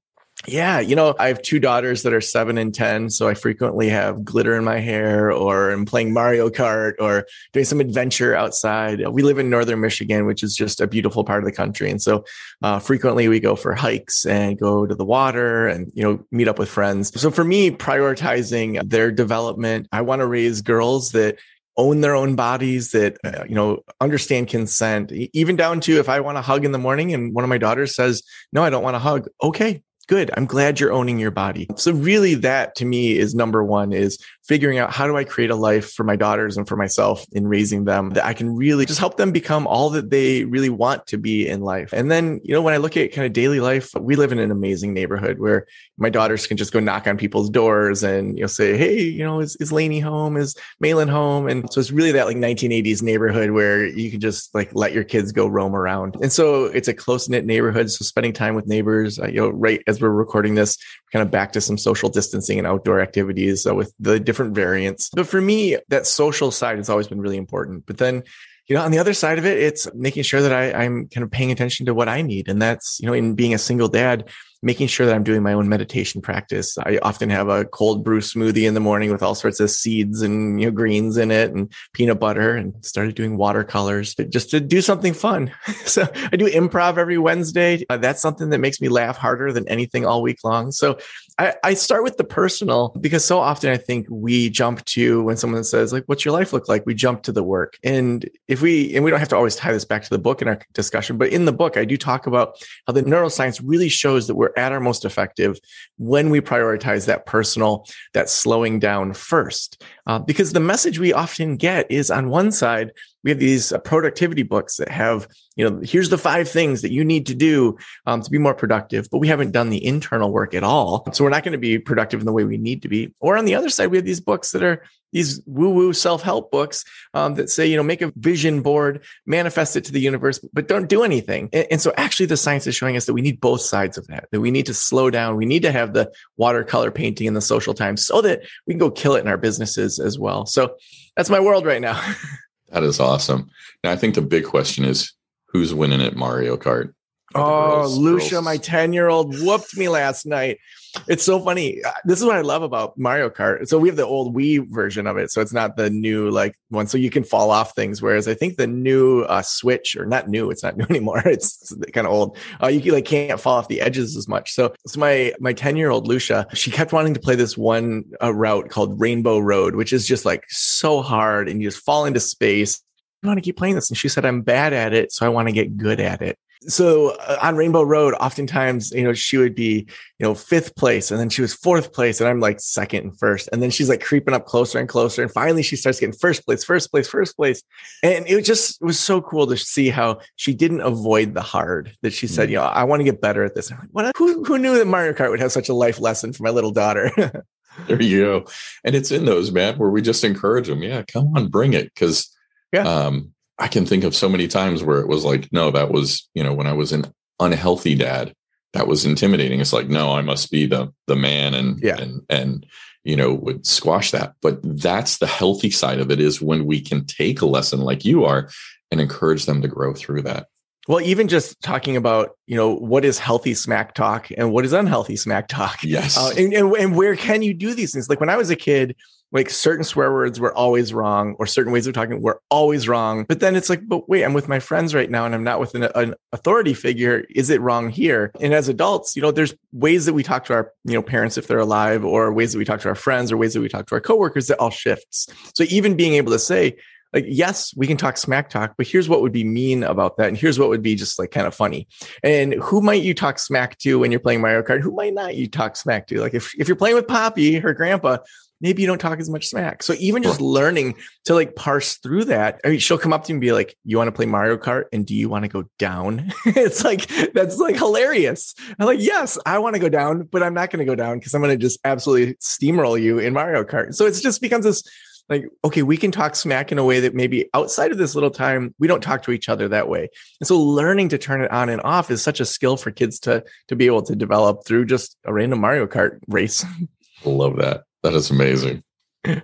Yeah, 0.47 0.79
you 0.79 0.95
know, 0.95 1.15
I 1.19 1.27
have 1.27 1.41
two 1.41 1.59
daughters 1.59 2.03
that 2.03 2.13
are 2.13 2.21
seven 2.21 2.57
and 2.57 2.73
10. 2.73 3.09
So 3.09 3.27
I 3.27 3.33
frequently 3.33 3.89
have 3.89 4.23
glitter 4.23 4.55
in 4.55 4.63
my 4.63 4.79
hair 4.79 5.33
or 5.33 5.69
I'm 5.69 5.85
playing 5.85 6.13
Mario 6.13 6.49
Kart 6.49 6.93
or 6.97 7.27
doing 7.51 7.65
some 7.65 7.81
adventure 7.81 8.33
outside. 8.33 9.05
We 9.09 9.21
live 9.21 9.37
in 9.37 9.49
northern 9.49 9.81
Michigan, 9.81 10.25
which 10.25 10.41
is 10.41 10.55
just 10.55 10.79
a 10.79 10.87
beautiful 10.87 11.25
part 11.25 11.43
of 11.43 11.45
the 11.45 11.51
country. 11.55 11.91
And 11.91 12.01
so 12.01 12.23
uh, 12.61 12.79
frequently 12.79 13.27
we 13.27 13.41
go 13.41 13.57
for 13.57 13.75
hikes 13.75 14.25
and 14.25 14.57
go 14.57 14.85
to 14.85 14.95
the 14.95 15.03
water 15.03 15.67
and, 15.67 15.91
you 15.93 16.03
know, 16.03 16.25
meet 16.31 16.47
up 16.47 16.57
with 16.57 16.69
friends. 16.69 17.19
So 17.19 17.31
for 17.31 17.43
me, 17.43 17.71
prioritizing 17.71 18.89
their 18.89 19.11
development, 19.11 19.89
I 19.91 20.01
want 20.01 20.21
to 20.21 20.25
raise 20.25 20.61
girls 20.61 21.11
that 21.11 21.37
own 21.79 22.01
their 22.01 22.13
own 22.13 22.35
bodies 22.35 22.91
that 22.91 23.17
uh, 23.23 23.45
you 23.47 23.55
know 23.55 23.79
understand 24.01 24.49
consent. 24.49 25.11
Even 25.11 25.55
down 25.55 25.79
to 25.81 25.99
if 25.99 26.09
i 26.09 26.19
want 26.19 26.37
to 26.37 26.41
hug 26.41 26.65
in 26.65 26.73
the 26.73 26.77
morning 26.77 27.13
and 27.13 27.33
one 27.33 27.43
of 27.43 27.49
my 27.49 27.57
daughters 27.57 27.95
says 27.95 28.21
no 28.51 28.63
i 28.63 28.69
don't 28.69 28.83
want 28.83 28.95
to 28.95 28.99
hug. 28.99 29.27
Okay 29.41 29.81
good. 30.09 30.31
I'm 30.35 30.47
glad 30.47 30.79
you're 30.79 30.91
owning 30.91 31.19
your 31.19 31.31
body. 31.31 31.67
So 31.75 31.93
really 31.93 32.33
that 32.35 32.75
to 32.75 32.85
me 32.85 33.17
is 33.17 33.35
number 33.35 33.63
one 33.63 33.93
is 33.93 34.17
figuring 34.49 34.79
out 34.79 34.91
how 34.91 35.05
do 35.05 35.15
I 35.15 35.23
create 35.23 35.51
a 35.51 35.55
life 35.55 35.93
for 35.93 36.03
my 36.03 36.15
daughters 36.15 36.57
and 36.57 36.67
for 36.67 36.75
myself 36.75 37.23
in 37.33 37.47
raising 37.47 37.85
them 37.85 38.09
that 38.09 38.25
I 38.25 38.33
can 38.33 38.55
really 38.55 38.87
just 38.87 38.99
help 38.99 39.15
them 39.15 39.31
become 39.31 39.67
all 39.67 39.91
that 39.91 40.09
they 40.09 40.43
really 40.43 40.71
want 40.71 41.05
to 41.07 41.19
be 41.19 41.47
in 41.47 41.61
life. 41.61 41.93
And 41.93 42.09
then, 42.09 42.41
you 42.43 42.55
know, 42.55 42.61
when 42.63 42.73
I 42.73 42.77
look 42.77 42.97
at 42.97 43.13
kind 43.13 43.27
of 43.27 43.33
daily 43.33 43.59
life, 43.59 43.93
we 43.93 44.15
live 44.15 44.31
in 44.31 44.39
an 44.39 44.49
amazing 44.49 44.91
neighborhood 44.91 45.37
where 45.37 45.67
my 45.99 46.09
daughters 46.09 46.47
can 46.47 46.57
just 46.57 46.73
go 46.73 46.79
knock 46.79 47.05
on 47.05 47.15
people's 47.15 47.51
doors 47.51 48.01
and, 48.01 48.39
you 48.39 48.43
know, 48.43 48.47
say, 48.47 48.75
Hey, 48.75 49.03
you 49.03 49.23
know, 49.23 49.39
is, 49.39 49.55
is 49.57 49.71
Lainey 49.71 49.99
home? 49.99 50.35
Is 50.35 50.55
Malin 50.79 51.09
home? 51.09 51.47
And 51.47 51.71
so 51.71 51.79
it's 51.79 51.91
really 51.91 52.13
that 52.13 52.25
like 52.25 52.37
1980s 52.37 53.03
neighborhood 53.03 53.51
where 53.51 53.85
you 53.85 54.09
can 54.09 54.19
just 54.19 54.55
like 54.55 54.71
let 54.73 54.93
your 54.93 55.03
kids 55.03 55.31
go 55.31 55.45
roam 55.45 55.75
around. 55.75 56.17
And 56.23 56.31
so 56.31 56.65
it's 56.65 56.87
a 56.87 56.93
close 56.95 57.29
knit 57.29 57.45
neighborhood. 57.45 57.91
So 57.91 58.03
spending 58.03 58.33
time 58.33 58.55
with 58.55 58.65
neighbors, 58.65 59.19
uh, 59.19 59.27
you 59.27 59.41
know, 59.41 59.49
right 59.49 59.83
as 59.85 60.01
we're 60.01 60.09
recording 60.09 60.55
this, 60.55 60.75
kind 61.11 61.23
of 61.23 61.31
back 61.31 61.51
to 61.53 61.61
some 61.61 61.77
social 61.77 62.09
distancing 62.09 62.57
and 62.57 62.67
outdoor 62.67 63.01
activities 63.01 63.65
uh, 63.65 63.73
with 63.73 63.93
the 63.99 64.19
different 64.19 64.53
variants. 64.55 65.09
But 65.09 65.27
for 65.27 65.41
me, 65.41 65.77
that 65.89 66.07
social 66.07 66.51
side 66.51 66.77
has 66.77 66.89
always 66.89 67.07
been 67.07 67.21
really 67.21 67.37
important. 67.37 67.85
But 67.85 67.97
then, 67.97 68.23
you 68.67 68.75
know, 68.75 68.83
on 68.83 68.91
the 68.91 68.99
other 68.99 69.13
side 69.13 69.39
of 69.39 69.45
it, 69.45 69.57
it's 69.57 69.91
making 69.95 70.23
sure 70.23 70.41
that 70.41 70.53
I, 70.53 70.71
I'm 70.83 71.07
kind 71.07 71.23
of 71.23 71.31
paying 71.31 71.51
attention 71.51 71.87
to 71.87 71.93
what 71.93 72.07
I 72.07 72.21
need. 72.21 72.47
And 72.47 72.61
that's, 72.61 72.99
you 72.99 73.07
know, 73.07 73.13
in 73.13 73.33
being 73.33 73.53
a 73.53 73.57
single 73.57 73.87
dad, 73.87 74.29
making 74.61 74.87
sure 74.87 75.05
that 75.05 75.15
I'm 75.15 75.23
doing 75.23 75.41
my 75.41 75.53
own 75.53 75.69
meditation 75.69 76.21
practice. 76.21 76.77
I 76.79 76.99
often 77.01 77.29
have 77.29 77.47
a 77.47 77.65
cold 77.65 78.03
brew 78.03 78.19
smoothie 78.19 78.67
in 78.67 78.73
the 78.73 78.79
morning 78.79 79.11
with 79.11 79.23
all 79.23 79.35
sorts 79.35 79.59
of 79.59 79.71
seeds 79.71 80.21
and 80.21 80.59
you 80.59 80.67
know 80.67 80.71
greens 80.71 81.17
in 81.17 81.31
it 81.31 81.51
and 81.51 81.71
peanut 81.93 82.19
butter 82.19 82.55
and 82.55 82.73
started 82.85 83.15
doing 83.15 83.37
watercolors 83.37 84.15
just 84.29 84.49
to 84.51 84.59
do 84.59 84.81
something 84.81 85.13
fun. 85.13 85.51
so 85.85 86.07
I 86.31 86.35
do 86.35 86.47
improv 86.47 86.97
every 86.97 87.17
Wednesday. 87.17 87.85
Uh, 87.89 87.97
that's 87.97 88.21
something 88.21 88.49
that 88.49 88.59
makes 88.59 88.81
me 88.81 88.89
laugh 88.89 89.17
harder 89.17 89.51
than 89.53 89.67
anything 89.67 90.05
all 90.05 90.21
week 90.21 90.39
long. 90.43 90.71
So 90.71 90.97
I, 91.37 91.55
I 91.63 91.73
start 91.73 92.03
with 92.03 92.17
the 92.17 92.25
personal 92.25 92.89
because 92.99 93.23
so 93.23 93.39
often 93.39 93.69
I 93.69 93.77
think 93.77 94.07
we 94.09 94.49
jump 94.49 94.83
to 94.85 95.23
when 95.23 95.37
someone 95.37 95.63
says 95.63 95.93
like, 95.93 96.03
what's 96.07 96.25
your 96.25 96.33
life 96.33 96.51
look 96.51 96.67
like? 96.67 96.85
We 96.85 96.93
jump 96.93 97.23
to 97.23 97.31
the 97.31 97.43
work. 97.43 97.77
And 97.81 98.29
if 98.49 98.61
we, 98.61 98.93
and 98.93 99.05
we 99.05 99.11
don't 99.11 99.19
have 99.19 99.29
to 99.29 99.37
always 99.37 99.55
tie 99.55 99.71
this 99.71 99.85
back 99.85 100.03
to 100.03 100.09
the 100.09 100.17
book 100.17 100.41
in 100.41 100.49
our 100.49 100.59
discussion, 100.73 101.17
but 101.17 101.29
in 101.29 101.45
the 101.45 101.53
book, 101.53 101.77
I 101.77 101.85
do 101.85 101.95
talk 101.95 102.27
about 102.27 102.55
how 102.87 102.93
the 102.93 103.03
neuroscience 103.03 103.61
really 103.63 103.87
shows 103.87 104.27
that 104.27 104.35
we're 104.35 104.48
at 104.57 104.71
our 104.71 104.79
most 104.79 105.05
effective 105.05 105.59
when 105.97 106.29
we 106.29 106.41
prioritize 106.41 107.05
that 107.07 107.25
personal, 107.25 107.85
that 108.13 108.29
slowing 108.29 108.79
down 108.79 109.13
first. 109.13 109.83
Uh, 110.07 110.19
because 110.19 110.53
the 110.53 110.59
message 110.59 110.99
we 110.99 111.13
often 111.13 111.57
get 111.57 111.89
is 111.91 112.11
on 112.11 112.29
one 112.29 112.51
side, 112.51 112.91
we 113.23 113.31
have 113.31 113.39
these 113.39 113.71
uh, 113.71 113.79
productivity 113.79 114.43
books 114.43 114.77
that 114.77 114.89
have 114.89 115.27
you 115.55 115.69
know 115.69 115.81
here's 115.83 116.09
the 116.09 116.17
five 116.17 116.49
things 116.49 116.81
that 116.81 116.91
you 116.91 117.03
need 117.03 117.25
to 117.25 117.35
do 117.35 117.77
um, 118.05 118.21
to 118.21 118.29
be 118.29 118.37
more 118.37 118.53
productive 118.53 119.07
but 119.11 119.19
we 119.19 119.27
haven't 119.27 119.51
done 119.51 119.69
the 119.69 119.83
internal 119.85 120.31
work 120.31 120.53
at 120.53 120.63
all 120.63 121.05
so 121.11 121.23
we're 121.23 121.29
not 121.29 121.43
going 121.43 121.53
to 121.53 121.57
be 121.57 121.77
productive 121.79 122.19
in 122.19 122.25
the 122.25 122.33
way 122.33 122.43
we 122.43 122.57
need 122.57 122.81
to 122.81 122.89
be 122.89 123.13
or 123.19 123.37
on 123.37 123.45
the 123.45 123.55
other 123.55 123.69
side 123.69 123.87
we 123.87 123.97
have 123.97 124.05
these 124.05 124.21
books 124.21 124.51
that 124.51 124.63
are 124.63 124.83
these 125.11 125.41
woo 125.45 125.69
woo 125.69 125.93
self 125.93 126.21
help 126.21 126.51
books 126.51 126.85
um, 127.13 127.35
that 127.35 127.49
say, 127.49 127.65
you 127.65 127.75
know, 127.75 127.83
make 127.83 128.01
a 128.01 128.11
vision 128.15 128.61
board, 128.61 129.03
manifest 129.25 129.75
it 129.75 129.85
to 129.85 129.91
the 129.91 129.99
universe, 129.99 130.39
but 130.53 130.67
don't 130.67 130.89
do 130.89 131.03
anything. 131.03 131.49
And, 131.53 131.67
and, 131.71 131.81
so 131.81 131.93
actually 131.97 132.27
the 132.27 132.37
science 132.37 132.67
is 132.67 132.75
showing 132.75 132.95
us 132.95 133.05
that 133.05 133.13
we 133.13 133.21
need 133.21 133.39
both 133.39 133.61
sides 133.61 133.97
of 133.97 134.05
that, 134.07 134.27
that 134.31 134.41
we 134.41 134.51
need 134.51 134.65
to 134.67 134.73
slow 134.73 135.09
down. 135.09 135.35
We 135.35 135.45
need 135.45 135.63
to 135.63 135.71
have 135.71 135.93
the 135.93 136.11
watercolor 136.37 136.91
painting 136.91 137.27
and 137.27 137.35
the 137.35 137.41
social 137.41 137.73
time 137.73 137.97
so 137.97 138.21
that 138.21 138.41
we 138.67 138.73
can 138.73 138.79
go 138.79 138.91
kill 138.91 139.15
it 139.15 139.21
in 139.21 139.27
our 139.27 139.37
businesses 139.37 139.99
as 139.99 140.19
well. 140.19 140.45
So 140.45 140.75
that's 141.15 141.29
my 141.29 141.39
world 141.39 141.65
right 141.65 141.81
now. 141.81 142.01
That 142.71 142.83
is 142.83 142.99
awesome. 142.99 143.49
Now, 143.83 143.91
I 143.91 143.95
think 143.95 144.15
the 144.15 144.21
big 144.21 144.45
question 144.45 144.85
is 144.85 145.13
who's 145.47 145.73
winning 145.73 146.01
at 146.01 146.15
Mario 146.15 146.57
Kart? 146.57 146.93
Oh, 147.35 147.81
girls, 147.81 147.97
Lucia, 147.97 148.31
girls. 148.35 148.45
my 148.45 148.57
10 148.57 148.93
year 148.93 149.07
old, 149.07 149.39
whooped 149.39 149.77
me 149.77 149.87
last 149.89 150.25
night. 150.25 150.59
It's 151.07 151.23
so 151.23 151.39
funny. 151.39 151.83
Uh, 151.83 151.91
this 152.05 152.19
is 152.19 152.25
what 152.25 152.35
I 152.35 152.41
love 152.41 152.63
about 152.63 152.97
Mario 152.97 153.29
Kart. 153.29 153.67
So 153.67 153.77
we 153.77 153.89
have 153.89 153.95
the 153.95 154.05
old 154.05 154.35
Wii 154.35 154.67
version 154.69 155.05
of 155.05 155.17
it. 155.17 155.31
So 155.31 155.39
it's 155.39 155.53
not 155.53 155.77
the 155.77 155.91
new 155.91 156.31
like 156.31 156.55
one. 156.69 156.87
So 156.87 156.97
you 156.97 157.11
can 157.11 157.23
fall 157.23 157.51
off 157.51 157.75
things. 157.75 158.01
Whereas 158.01 158.27
I 158.27 158.33
think 158.33 158.57
the 158.57 158.65
new 158.65 159.21
uh, 159.21 159.43
Switch, 159.43 159.95
or 159.95 160.07
not 160.07 160.27
new, 160.27 160.49
it's 160.49 160.63
not 160.63 160.77
new 160.77 160.85
anymore. 160.89 161.21
It's 161.25 161.73
kind 161.93 162.07
of 162.07 162.13
old. 162.13 162.37
Uh, 162.61 162.67
you 162.67 162.91
like 162.91 163.05
can't 163.05 163.39
fall 163.39 163.57
off 163.57 163.67
the 163.67 163.81
edges 163.81 164.17
as 164.17 164.27
much. 164.27 164.51
So, 164.51 164.73
so 164.87 164.99
my 164.99 165.33
my 165.39 165.53
10 165.53 165.77
year 165.77 165.91
old 165.91 166.07
Lucia, 166.07 166.47
she 166.53 166.71
kept 166.71 166.91
wanting 166.91 167.13
to 167.13 167.19
play 167.19 167.35
this 167.35 167.55
one 167.55 168.05
uh, 168.23 168.33
route 168.33 168.69
called 168.69 168.99
Rainbow 168.99 169.37
Road, 169.37 169.75
which 169.75 169.93
is 169.93 170.07
just 170.07 170.25
like 170.25 170.45
so 170.49 171.01
hard 171.01 171.47
and 171.47 171.61
you 171.61 171.69
just 171.69 171.83
fall 171.85 172.05
into 172.05 172.19
space. 172.19 172.81
I 173.23 173.27
want 173.27 173.37
to 173.37 173.41
keep 173.41 173.57
playing 173.57 173.75
this. 173.75 173.89
And 173.89 173.97
she 173.97 174.09
said, 174.09 174.25
I'm 174.25 174.41
bad 174.41 174.73
at 174.73 174.93
it. 174.93 175.11
So 175.11 175.25
I 175.25 175.29
want 175.29 175.49
to 175.49 175.51
get 175.51 175.77
good 175.77 175.99
at 175.99 176.21
it 176.21 176.39
so 176.61 177.11
uh, 177.11 177.37
on 177.41 177.55
Rainbow 177.55 177.83
Road, 177.83 178.13
oftentimes, 178.15 178.91
you 178.91 179.03
know, 179.03 179.13
she 179.13 179.37
would 179.37 179.55
be, 179.55 179.87
you 180.17 180.25
know, 180.25 180.35
fifth 180.35 180.75
place 180.75 181.09
and 181.09 181.19
then 181.19 181.29
she 181.29 181.41
was 181.41 181.53
fourth 181.53 181.93
place 181.93 182.19
and 182.19 182.29
I'm 182.29 182.41
like 182.41 182.59
second 182.59 183.03
and 183.03 183.17
first. 183.17 183.47
And 183.51 183.63
then 183.63 183.71
she's 183.71 183.87
like 183.87 184.01
creeping 184.01 184.33
up 184.33 184.45
closer 184.45 184.77
and 184.77 184.89
closer. 184.89 185.21
And 185.21 185.31
finally 185.31 185.63
she 185.63 185.77
starts 185.77 185.99
getting 185.99 186.13
first 186.13 186.45
place, 186.45 186.63
first 186.63 186.91
place, 186.91 187.07
first 187.07 187.37
place. 187.37 187.63
And 188.03 188.27
it 188.27 188.43
just 188.43 188.81
was 188.81 188.99
so 188.99 189.21
cool 189.21 189.47
to 189.47 189.57
see 189.57 189.89
how 189.89 190.19
she 190.35 190.53
didn't 190.53 190.81
avoid 190.81 191.33
the 191.33 191.41
hard 191.41 191.95
that 192.01 192.11
she 192.11 192.27
said, 192.27 192.43
mm-hmm. 192.43 192.53
you 192.53 192.57
know, 192.57 192.65
I 192.65 192.83
want 192.83 192.99
to 192.99 193.05
get 193.05 193.21
better 193.21 193.43
at 193.43 193.55
this. 193.55 193.71
Like, 193.71 193.79
what, 193.91 194.11
who, 194.17 194.43
who 194.43 194.57
knew 194.57 194.77
that 194.77 194.87
Mario 194.87 195.13
Kart 195.13 195.29
would 195.29 195.39
have 195.39 195.53
such 195.53 195.69
a 195.69 195.73
life 195.73 195.99
lesson 195.99 196.33
for 196.33 196.43
my 196.43 196.49
little 196.49 196.71
daughter? 196.71 197.11
there 197.87 198.01
you 198.01 198.25
go. 198.25 198.45
And 198.83 198.95
it's 198.95 199.11
in 199.11 199.23
those, 199.23 199.51
man, 199.51 199.77
where 199.77 199.89
we 199.89 200.01
just 200.01 200.25
encourage 200.25 200.67
them. 200.67 200.83
Yeah, 200.83 201.03
come 201.03 201.35
on, 201.37 201.47
bring 201.47 201.73
it. 201.73 201.93
Cause 201.95 202.35
yeah. 202.73 202.83
um, 202.83 203.33
I 203.59 203.67
can 203.67 203.85
think 203.85 204.03
of 204.03 204.15
so 204.15 204.29
many 204.29 204.47
times 204.47 204.83
where 204.83 204.99
it 204.99 205.07
was 205.07 205.25
like, 205.25 205.51
no, 205.51 205.69
that 205.71 205.91
was, 205.91 206.27
you 206.33 206.43
know, 206.43 206.53
when 206.53 206.67
I 206.67 206.73
was 206.73 206.93
an 206.93 207.13
unhealthy 207.39 207.93
dad, 207.93 208.33
that 208.73 208.87
was 208.87 209.05
intimidating. 209.05 209.59
It's 209.59 209.73
like, 209.73 209.89
no, 209.89 210.13
I 210.13 210.21
must 210.21 210.49
be 210.49 210.65
the 210.65 210.93
the 211.07 211.15
man 211.15 211.53
and 211.53 211.79
yeah. 211.81 211.97
and 211.97 212.21
and 212.29 212.65
you 213.03 213.15
know, 213.15 213.33
would 213.33 213.65
squash 213.65 214.11
that. 214.11 214.35
But 214.41 214.59
that's 214.63 215.17
the 215.17 215.27
healthy 215.27 215.71
side 215.71 215.99
of 215.99 216.11
it 216.11 216.19
is 216.19 216.41
when 216.41 216.65
we 216.65 216.81
can 216.81 217.05
take 217.05 217.41
a 217.41 217.45
lesson 217.45 217.79
like 217.79 218.05
you 218.05 218.25
are 218.25 218.49
and 218.91 218.99
encourage 218.99 219.45
them 219.45 219.61
to 219.61 219.67
grow 219.67 219.93
through 219.93 220.23
that. 220.23 220.47
Well, 220.89 221.01
even 221.01 221.27
just 221.27 221.61
talking 221.61 221.95
about, 221.95 222.31
you 222.47 222.55
know, 222.55 222.73
what 222.73 223.05
is 223.05 223.19
healthy 223.19 223.53
smack 223.53 223.93
talk 223.93 224.29
and 224.35 224.51
what 224.51 224.65
is 224.65 224.73
unhealthy 224.73 225.15
smack 225.15 225.47
talk. 225.47 225.83
Yes. 225.89 226.17
Uh, 226.17 226.31
and, 226.35 226.51
and, 226.53 226.75
and 226.75 226.95
where 226.95 227.15
can 227.15 227.43
you 227.43 227.53
do 227.53 227.75
these 227.75 227.93
things? 227.93 228.09
Like 228.09 228.19
when 228.19 228.29
I 228.29 228.37
was 228.37 228.49
a 228.49 228.55
kid, 228.55 228.95
like 229.31 229.51
certain 229.51 229.83
swear 229.83 230.11
words 230.11 230.39
were 230.39 230.53
always 230.53 230.93
wrong 230.93 231.35
or 231.37 231.45
certain 231.45 231.71
ways 231.71 231.85
of 231.85 231.93
talking 231.93 232.21
were 232.21 232.41
always 232.49 232.87
wrong. 232.87 233.25
But 233.25 233.39
then 233.39 233.55
it's 233.55 233.69
like, 233.69 233.87
but 233.87 234.09
wait, 234.09 234.23
I'm 234.23 234.33
with 234.33 234.47
my 234.47 234.59
friends 234.59 234.95
right 234.95 235.09
now 235.09 235.25
and 235.25 235.35
I'm 235.35 235.43
not 235.43 235.59
with 235.59 235.75
an, 235.75 235.83
an, 235.93 236.15
authority 236.31 236.73
figure. 236.73 237.23
Is 237.29 237.51
it 237.51 237.61
wrong 237.61 237.89
here? 237.89 238.31
And 238.39 238.53
as 238.53 238.67
adults, 238.67 239.15
you 239.15 239.21
know, 239.21 239.31
there's 239.31 239.53
ways 239.71 240.05
that 240.05 240.13
we 240.13 240.23
talk 240.23 240.45
to 240.45 240.53
our, 240.53 240.73
you 240.85 240.93
know, 240.93 241.03
parents 241.03 241.37
if 241.37 241.47
they're 241.47 241.59
alive 241.59 242.03
or 242.03 242.33
ways 242.33 242.53
that 242.53 242.59
we 242.59 242.65
talk 242.65 242.81
to 242.81 242.89
our 242.89 242.95
friends 242.95 243.31
or 243.31 243.37
ways 243.37 243.53
that 243.53 243.61
we 243.61 243.69
talk 243.69 243.85
to 243.87 243.95
our 243.95 244.01
coworkers 244.01 244.47
that 244.47 244.59
all 244.59 244.71
shifts. 244.71 245.27
So 245.53 245.65
even 245.69 245.95
being 245.95 246.15
able 246.15 246.31
to 246.31 246.39
say, 246.39 246.77
like, 247.13 247.25
yes, 247.27 247.73
we 247.75 247.87
can 247.87 247.97
talk 247.97 248.17
smack 248.17 248.49
talk, 248.49 248.75
but 248.77 248.87
here's 248.87 249.09
what 249.09 249.21
would 249.21 249.31
be 249.31 249.43
mean 249.43 249.83
about 249.83 250.17
that. 250.17 250.27
And 250.27 250.37
here's 250.37 250.59
what 250.59 250.69
would 250.69 250.83
be 250.83 250.95
just 250.95 251.17
like 251.19 251.31
kind 251.31 251.47
of 251.47 251.55
funny. 251.55 251.87
And 252.23 252.53
who 252.55 252.81
might 252.81 253.01
you 253.01 253.13
talk 253.13 253.39
smack 253.39 253.77
to 253.79 253.99
when 253.99 254.11
you're 254.11 254.19
playing 254.19 254.41
Mario 254.41 254.61
Kart? 254.61 254.81
Who 254.81 254.91
might 254.91 255.13
not 255.13 255.35
you 255.35 255.47
talk 255.47 255.75
smack 255.75 256.07
to? 256.07 256.19
Like 256.19 256.33
if, 256.33 256.51
if 256.59 256.67
you're 256.67 256.77
playing 256.77 256.95
with 256.95 257.07
Poppy, 257.07 257.59
her 257.59 257.73
grandpa, 257.73 258.17
maybe 258.61 258.81
you 258.81 258.87
don't 258.87 258.99
talk 258.99 259.19
as 259.19 259.29
much 259.29 259.47
smack. 259.47 259.83
So 259.83 259.93
even 259.99 260.23
just 260.23 260.41
learning 260.41 260.95
to 261.25 261.33
like 261.33 261.55
parse 261.55 261.97
through 261.97 262.25
that, 262.25 262.59
I 262.63 262.69
mean, 262.69 262.79
she'll 262.79 262.97
come 262.97 263.13
up 263.13 263.23
to 263.25 263.31
me 263.31 263.35
and 263.35 263.41
be 263.41 263.51
like, 263.51 263.75
"You 263.83 263.97
want 263.97 264.07
to 264.07 264.11
play 264.11 264.25
Mario 264.25 264.57
Kart? 264.57 264.85
And 264.91 265.05
do 265.05 265.15
you 265.15 265.29
want 265.29 265.45
to 265.45 265.49
go 265.49 265.65
down?" 265.77 266.31
it's 266.45 266.83
like 266.83 267.07
that's 267.33 267.57
like 267.57 267.75
hilarious. 267.75 268.53
I'm 268.79 268.85
like, 268.85 268.99
"Yes, 269.01 269.37
I 269.45 269.59
want 269.59 269.75
to 269.75 269.79
go 269.79 269.89
down, 269.89 270.23
but 270.23 270.43
I'm 270.43 270.53
not 270.53 270.71
going 270.71 270.79
to 270.79 270.85
go 270.85 270.95
down 270.95 271.19
because 271.19 271.33
I'm 271.33 271.41
going 271.41 271.57
to 271.57 271.61
just 271.61 271.79
absolutely 271.83 272.35
steamroll 272.35 273.01
you 273.01 273.19
in 273.19 273.33
Mario 273.33 273.63
Kart." 273.63 273.95
So 273.95 274.05
it 274.05 274.13
just 274.13 274.41
becomes 274.41 274.65
this 274.65 274.83
like 275.29 275.45
okay 275.63 275.83
we 275.83 275.97
can 275.97 276.11
talk 276.11 276.35
smack 276.35 276.71
in 276.71 276.77
a 276.77 276.83
way 276.83 276.99
that 276.99 277.13
maybe 277.13 277.49
outside 277.53 277.91
of 277.91 277.97
this 277.97 278.15
little 278.15 278.31
time 278.31 278.73
we 278.79 278.87
don't 278.87 279.01
talk 279.01 279.23
to 279.23 279.31
each 279.31 279.49
other 279.49 279.67
that 279.67 279.87
way 279.87 280.09
and 280.39 280.47
so 280.47 280.59
learning 280.59 281.09
to 281.09 281.17
turn 281.17 281.41
it 281.41 281.51
on 281.51 281.69
and 281.69 281.81
off 281.81 282.11
is 282.11 282.21
such 282.21 282.39
a 282.39 282.45
skill 282.45 282.77
for 282.77 282.91
kids 282.91 283.19
to 283.19 283.43
to 283.67 283.75
be 283.75 283.85
able 283.85 284.01
to 284.01 284.15
develop 284.15 284.65
through 284.65 284.85
just 284.85 285.17
a 285.25 285.33
random 285.33 285.59
mario 285.61 285.87
kart 285.87 286.19
race 286.27 286.65
love 287.25 287.57
that 287.57 287.83
that 288.03 288.13
is 288.13 288.29
amazing. 288.29 288.83